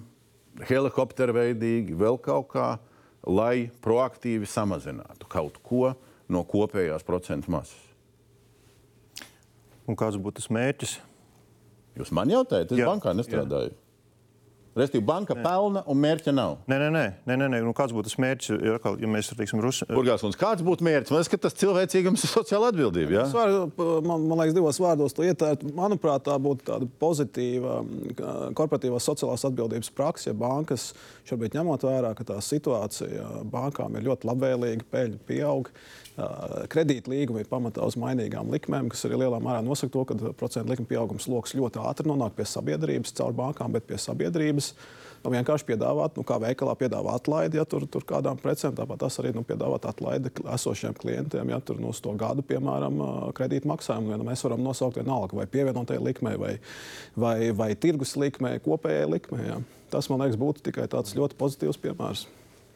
[0.68, 2.70] helikopteru veidīgi, vēl kaut kā,
[3.28, 5.92] lai proaktīvi samazinātu kaut ko
[6.32, 7.84] no kopējās procentu masas.
[9.88, 10.98] Un kāds būtu tas mērķis?
[11.98, 13.72] Jūs man jautājat, es jā, bankā nestrādāju.
[13.72, 13.87] Jā.
[14.78, 15.44] Restīvi, banka nē.
[15.46, 16.58] pelna un mērķa nav.
[16.70, 17.62] Nē, nē, nē, nē, nē, nē.
[17.66, 18.52] Nu, kāds būtu tas mērķis?
[18.62, 19.82] Ja, ja mēs teiksim, Rus...
[19.90, 21.14] Burgāskunds, kāds būtu mērķis?
[21.14, 23.16] Man liekas, ka tas cilvēcīgums ir sociāla atbildība.
[23.18, 23.26] Ja?
[23.34, 23.56] Var,
[24.06, 25.66] man, man liekas, divos vārdos to ietērt.
[25.78, 27.80] Manuprāt, tā būtu tāda pozitīva
[28.58, 30.92] korporatīvās sociālās atbildības praksa, ja bankas
[31.28, 35.72] šobrīd ņemot vērā, ka tā situācija bankām ir ļoti labvēlīga, peļņa pieaug
[36.72, 40.74] kredīta līgumi ir pamatā uz mainīgām likmēm, kas arī lielā mērā nosaka to, ka procentu
[40.74, 44.72] likuma pieaugums lokus ļoti ātri nonāk pie sabiedrības, caur bankām, bet pie sabiedrības.
[45.24, 49.18] Nu, vienkārši piedāvāt, nu, kā veikalā piedāvā atlaidi, ja tur, tur kādām precēm, tāpat tas
[49.22, 53.02] arī nu, piedāvāt atlaidi esošiem klientiem, ja tur nu, to gadu, piemēram,
[53.38, 54.14] kredīta maksājumu.
[54.14, 56.54] Ja, nu, mēs varam nosaukt vienalga vai pievienotajai likmei, vai,
[57.18, 59.50] vai, vai tirgus likmei, kopējai likmei.
[59.50, 59.62] Ja.
[59.94, 62.28] Tas, man liekas, būtu tikai tāds ļoti pozitīvs piemērs.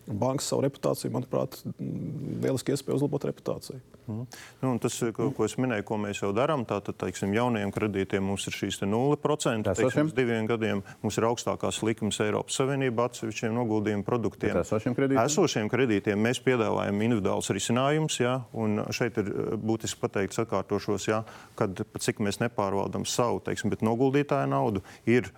[0.08, 3.82] Bankas savu reputāciju, manuprāt, lieliski iespēja uzlabot reputāciju.
[4.08, 4.26] Mm.
[4.62, 8.48] Nu, tas, ko, ko es minēju, ko mēs jau darām, tātad, teiksim, jaunajiem kredītiem mums
[8.50, 9.76] ir šīs 0%.
[9.78, 14.58] Teiksim, uz diviem gadiem mums ir augstākās likmes Eiropas Savienībā atsevišķiem noguldījumu produktiem.
[14.64, 15.22] Esošiem kredītiem?
[15.24, 21.22] Esošiem kredītiem mēs piedāvājam individuāls risinājums, jā, un šeit ir eh, būtiski pateikt, atkārtošos, jā,
[21.60, 25.30] kad cik mēs nepārvaldam savu, teiksim, bet noguldītāju naudu, ir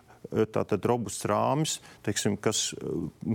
[0.54, 2.72] tātad robusts rāmis, teiksim, kas,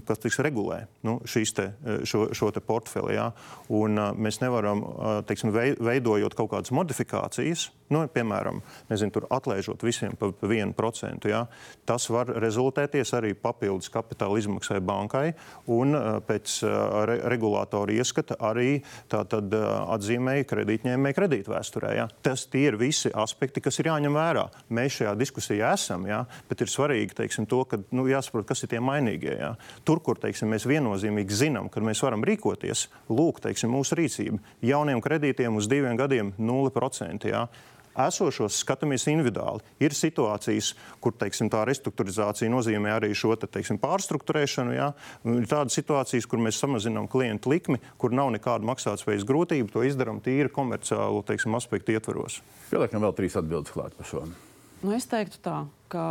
[0.09, 1.69] kas tiks regulē nu, te,
[2.09, 3.17] šo, šo te portfeli.
[3.17, 3.31] Ja?
[3.75, 4.85] Un, mēs nevaram,
[5.29, 8.61] teiksim, veidojot kaut kādas modifikācijas, nu, piemēram,
[8.91, 11.45] nezinu, atlaižot visiem pa, pa 1%, ja?
[11.89, 15.27] tas var rezultēties arī papildus kapitāla izmaksai bankai
[15.73, 16.73] un uh, pēc uh,
[17.09, 21.95] re, regulātora ieskata arī tātad, uh, atzīmēja kredītņēmēju kredītvēsturē.
[21.97, 22.09] Ja?
[22.25, 24.47] Tas ir visi aspekti, kas ir jāņem vērā.
[24.75, 26.25] Mēs šajā diskusijā esam, ja?
[26.51, 29.35] bet ir svarīgi teiksim, to, ka nu, jāsaprot, kas ir tie mainīgie.
[29.39, 29.55] Jā.
[29.89, 35.03] Tur, kur teiksim, mēs viennozīmīgi zinām, ka mēs varam rīkoties, lūk, teiksim, mūsu rīcība jauniem
[35.05, 37.29] kredītiem uz diviem gadiem 0%.
[37.33, 37.47] Jā
[38.07, 39.65] esošos skatāmies individuāli.
[39.83, 40.73] Ir situācijas,
[41.03, 44.77] kur teiksim, tā restruktūrizācija nozīmē arī šo te, teiksim, pārstruktūrēšanu.
[44.77, 44.91] Jā.
[45.35, 49.73] Ir tādas situācijas, kur mēs samazinām klientu likmi, kur nav nekāda maksātspējas grūtība.
[49.75, 52.43] To izdarām tīri komerciālu teiksim, aspektu ietvaros.
[52.73, 54.27] Pieliekam vēl trīs atbildes klāt par šo.
[54.79, 55.57] Nu, es teiktu tā,
[55.91, 56.03] ka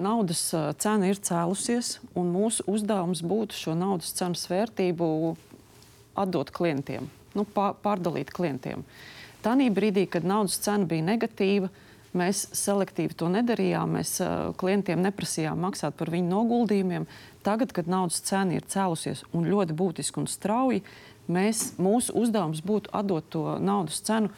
[0.00, 0.46] naudas
[0.80, 5.08] cena ir cēlusies, un mūsu uzdevums būtu šo naudas cenas vērtību
[6.16, 8.86] atdot klientiem, nu, pārdalīt klientiem.
[9.44, 11.68] Tanī brīdī, kad naudas cena bija negatīva,
[12.16, 13.98] mēs selektīvi to nedarījām.
[13.98, 14.16] Mēs
[14.60, 17.04] klientiem neprasījām maksāt par viņu noguldījumiem.
[17.44, 20.80] Tagad, kad naudas cena ir cēlusies un ļoti būtiski un strauji,
[21.28, 24.32] mēs, mūsu uzdevums būtu atdot to naudas cenu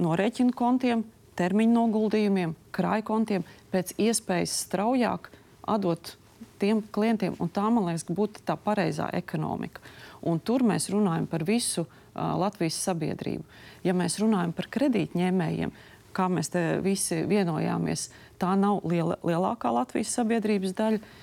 [0.00, 1.04] no rēķinu kontiem
[1.36, 3.44] termiņu noguldījumiem, krājkontiem
[3.74, 5.28] pēc iespējas straujāk
[5.68, 6.14] atdot
[6.62, 7.36] tiem klientiem.
[7.52, 9.82] Tā, man liekas, būtu tā pareizā ekonomika.
[10.24, 13.44] Un tur mēs runājam par visu uh, Latvijas sabiedrību.
[13.84, 15.74] Ja mēs runājam par kredītņēmējiem,
[16.14, 18.08] kā mēs te visi vienojāmies,
[18.38, 21.02] tā nav liela, lielākā Latvijas sabiedrības daļa.
[21.02, 21.20] Uh,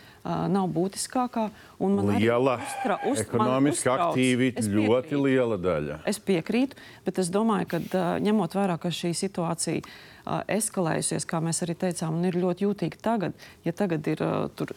[0.52, 1.48] nav būtiskākā.
[1.82, 6.02] Liela, uztra, uz, ekonomiski aktīvi, ļoti liela daļa.
[6.10, 6.78] Es piekrītu,
[7.08, 11.78] bet es domāju, ka uh, ņemot vērā, ka šī situācija uh, eskalējusies, kā mēs arī
[11.88, 14.22] teicām, un ir ļoti jūtīga tagad, ja tagad ir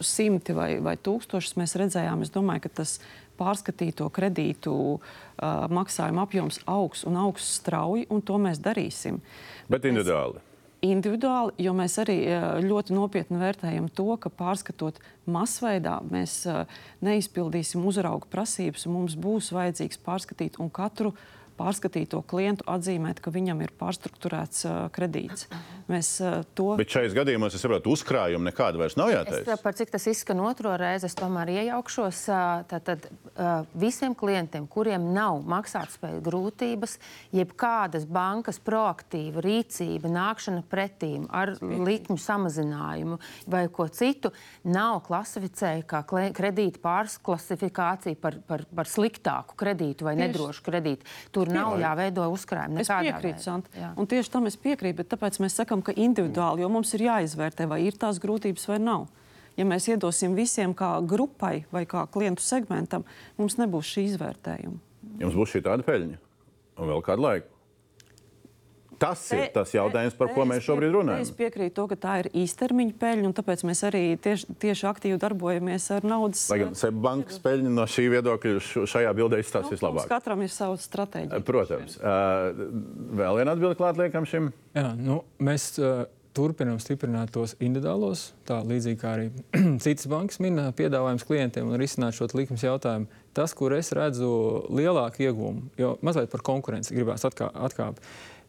[0.01, 2.97] simti vai, vai tūkstošas, mēs redzējām, es domāju, ka tas
[3.39, 9.21] pārskatīto kredītu uh, maksājuma apjoms augs un augs strauji, un to mēs darīsim.
[9.71, 10.39] Bet individuāli.
[10.39, 10.51] Mēs,
[10.85, 12.17] individuāli, jo mēs arī
[12.65, 14.99] ļoti nopietni vērtējam to, ka pārskatot
[15.29, 16.43] masveidā, mēs
[17.05, 21.15] neizpildīsim uzraugu prasības, un mums būs vajadzīgs pārskatīt un katru
[21.59, 25.47] pārskatīto klientu atzīmēt, ka viņam ir pārstruktūrēts uh, kredīts.
[25.89, 26.71] Mēs uh, to.
[26.79, 29.45] Bet šajos gadījumos es saprotu, uzkrājumu nekāda vairs nav jāteic.
[29.45, 32.21] Es, par cik tas izskan otro reizi, es tomēr iejaukšos.
[32.71, 36.97] Tātad uh, visiem klientiem, kuriem nav maksātspēju grūtības,
[37.35, 43.19] jebkādas bankas proaktīva rīcība, nākšana pretīm ar likmu samazinājumu
[43.51, 44.31] vai ko citu,
[44.67, 46.01] nav klasificēja kā
[46.35, 51.07] kredīta pārklasifikācija par, par, par sliktāku kredītu vai nedrošu kredītu.
[51.35, 52.81] Tur tur nav jāveido uzkrājumi.
[52.83, 53.69] Es piekrītu, Sant.
[53.95, 57.69] Un tieši tam es piekrītu, bet tāpēc mēs sakam, ka individuāli, jo mums ir jāizvērtē,
[57.71, 59.07] vai ir tās grūtības vai nav.
[59.55, 63.05] Ja mēs iedosim visiem kā grupai vai kā klientu segmentam,
[63.39, 64.81] mums nebūs šī izvērtējuma.
[65.21, 66.17] Jums būs šī tāda peļņa
[66.75, 67.54] un vēl kādu laiku.
[69.01, 71.25] Tas ir tas jautājums, par ko mēs šobrīd runājam.
[71.25, 75.19] Es piekrītu, to, ka tā ir īstermiņa peļņa, un tāpēc mēs arī tieši, tieši aktīvi
[75.21, 76.45] darbojamies ar naudas.
[76.53, 80.09] Lai gan Seba bankas peļņa no šī viedokļa šajā bildē izstāsies nu, labāk.
[80.11, 81.43] Katram ir savs stratēģija.
[81.47, 81.99] Protams.
[81.99, 82.67] Uh,
[83.21, 84.51] vēl viena atbilde klāt liekam šim.
[84.75, 86.05] Jā, nu, mēs uh,
[86.35, 89.27] turpinām stiprināt tos individuālos, tā līdzīgi kā arī
[89.83, 93.07] citas bankas min piedāvājums klientiem un risināt šo likmes jautājumu.
[93.35, 94.29] Tas, kur es redzu
[94.71, 97.99] lielāku ieguvumu, jo mazliet par konkurenci gribās atkāpt.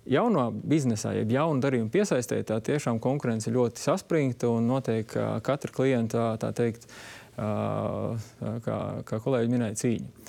[0.07, 5.11] Jaunā biznesā, jeb jaunu darījumu piesaistē, tā tiešām konkurence ļoti saspringta un notiek
[5.43, 6.87] katra klienta, tā teikt,
[7.37, 8.77] kā,
[9.09, 10.29] kā kolēģi minēja, cīņa.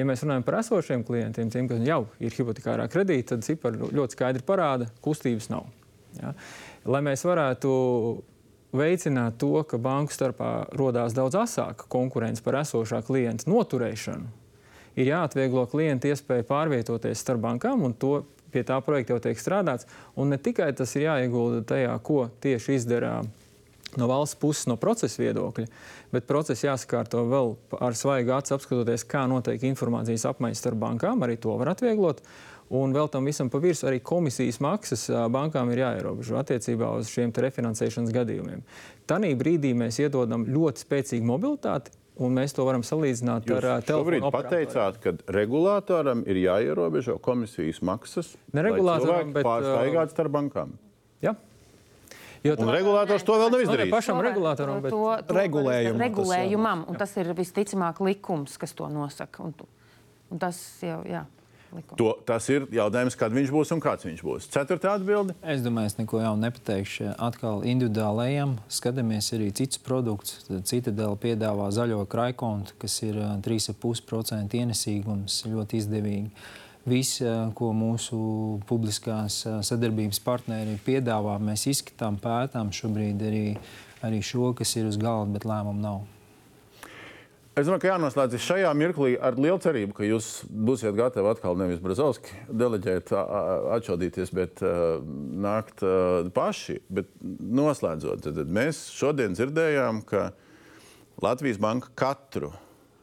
[0.00, 4.16] Ja mēs runājam par esošiem klientiem, tiem, kas jau ir hipotekārā kredīta, tad cipari ļoti
[4.16, 5.68] skaidri parāda, kustības nav.
[6.18, 6.32] Ja?
[6.88, 7.70] Lai mēs varētu
[8.74, 14.32] veicināt to, ka banku starpā radās daudz asāka konkurence par esošā klienta noturēšanu,
[14.98, 19.88] ir jāatvieglo klienta iespēja pārvietoties starp bankām, un to pie tā projekta jau tiek strādāts.
[20.16, 23.18] Un ne tikai tas ir jāiegulda tajā, ko tieši izdara
[23.96, 25.66] no valsts puses, no procesa viedokļa,
[26.12, 31.24] bet process jāsakārto vēl ar svaigu acu, apskatoties, kā notiek informācijas apmaiņas starp bankām.
[31.24, 32.22] Arī to var atvieglot.
[32.68, 37.32] Un vēl tam visam pa virsmu arī komisijas maksas bankām ir jāierobežo attiecībā uz šiem
[37.32, 38.60] refinansēšanas gadījumiem.
[39.08, 43.82] Tanī brīdī mēs iedodam ļoti spēcīgu mobilitāti, Un mēs to varam salīdzināt Jūs ar uh,
[43.86, 44.18] telefonu.
[44.18, 48.32] Jūs pateicāt, ka regulātoram ir jāierobežo komisijas maksas.
[48.56, 50.74] Ne regulātoram, bet pārsteigāt starp bankām.
[51.22, 51.36] Jā.
[52.42, 53.90] Jo un regulators to vēl nav izdarījis.
[53.90, 56.02] Ne pašam regulātoram, bet to, to, regulējumam.
[56.02, 59.46] Regulējumam, un tas ir visticamāk likums, kas to nosaka.
[59.46, 59.54] Un,
[60.34, 61.24] un tas jau, jā.
[61.98, 64.46] To, tas ir jautājums, kad viņš būs un kāds viņš būs.
[64.54, 65.34] Ceturtā atbilde.
[65.44, 67.10] Es domāju, es neko jaunu nepateikšu.
[67.20, 70.46] Atkal individuālajiem skatāmies arī citus produktus.
[70.68, 76.32] Citadela piedāvā zaļo krājkontu, kas ir 3,5% ienesīgums, ļoti izdevīgi.
[76.88, 77.20] Viss,
[77.58, 78.18] ko mūsu
[78.68, 83.48] publiskās sadarbības partneri piedāvā, mēs izskatām, pētām šobrīd arī,
[84.08, 86.06] arī šo, kas ir uz galda, bet lēmumu nav.
[87.58, 91.80] Es domāju, ka jānoslēdz šajā mirklī ar lielu cerību, ka jūs būsiet gatavi atkal nevis
[91.82, 93.10] Brazovski deleģēt,
[93.74, 95.00] atšaudīties, bet uh,
[95.42, 96.76] nākt uh, paši.
[96.92, 100.28] Bet noslēdzot, tad mēs šodien dzirdējām, ka
[101.24, 102.52] Latvijas banka katru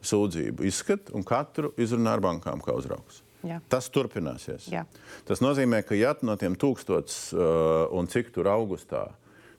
[0.06, 3.20] sūdzību izskata un katru izrunā ar bankām kā uzraugs.
[3.44, 3.60] Jā.
[3.68, 4.70] Tas turpināsies.
[4.72, 4.86] Jā.
[5.28, 9.10] Tas nozīmē, ka ja no tiem tūkstotis uh, un cik tur augustā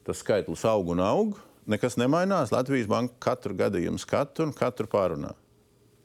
[0.08, 1.38] tas skaitlis aug un aug,
[1.72, 2.54] nekas nemainās.
[2.56, 5.34] Latvijas banka katru gadījumu skatu un katru pārunā.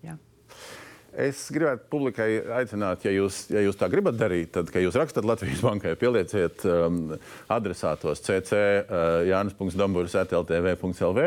[0.04, 0.16] Jā.
[1.12, 2.28] Es gribētu publikai
[2.60, 6.64] aicināt, ja jūs, ja jūs tā gribat darīt, tad, kad jūs rakstat Latvijas bankai, pielieciet
[6.68, 7.02] um,
[7.52, 11.26] adresātos cc uh, jānis.dombūrs atltv.lv.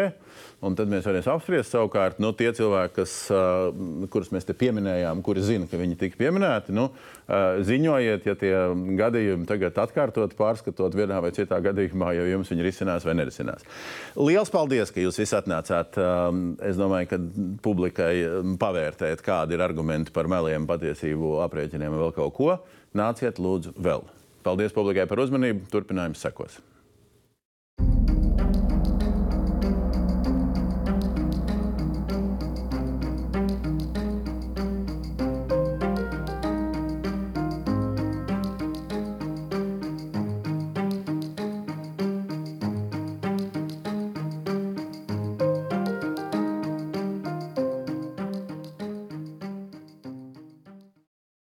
[0.64, 3.14] Un tad mēs varēsim apspriest savukārt nu, tie cilvēki, kas,
[4.14, 6.74] kurus mēs te pieminējām, kuri zina, ka viņi tika pieminēti.
[6.76, 6.88] Nu,
[7.68, 8.54] ziņojiet, ja tie
[9.00, 13.68] gadījumi tagad atkārtot, pārskatot vienā vai citā gadījumā, ja jums viņi risinās vai nerisinās.
[14.16, 16.00] Lielas paldies, ka jūs visi atnācāt.
[16.66, 17.20] Es domāju, ka
[17.66, 18.14] publikai
[18.62, 22.54] pavērtēt, kādi ir argumenti par meliem, patiesību, aprēķiniem un vēl kaut ko.
[22.96, 24.08] Nāciet, lūdzu, vēl.
[24.46, 25.68] Paldies publikai par uzmanību.
[25.74, 26.62] Turpinājums sekos.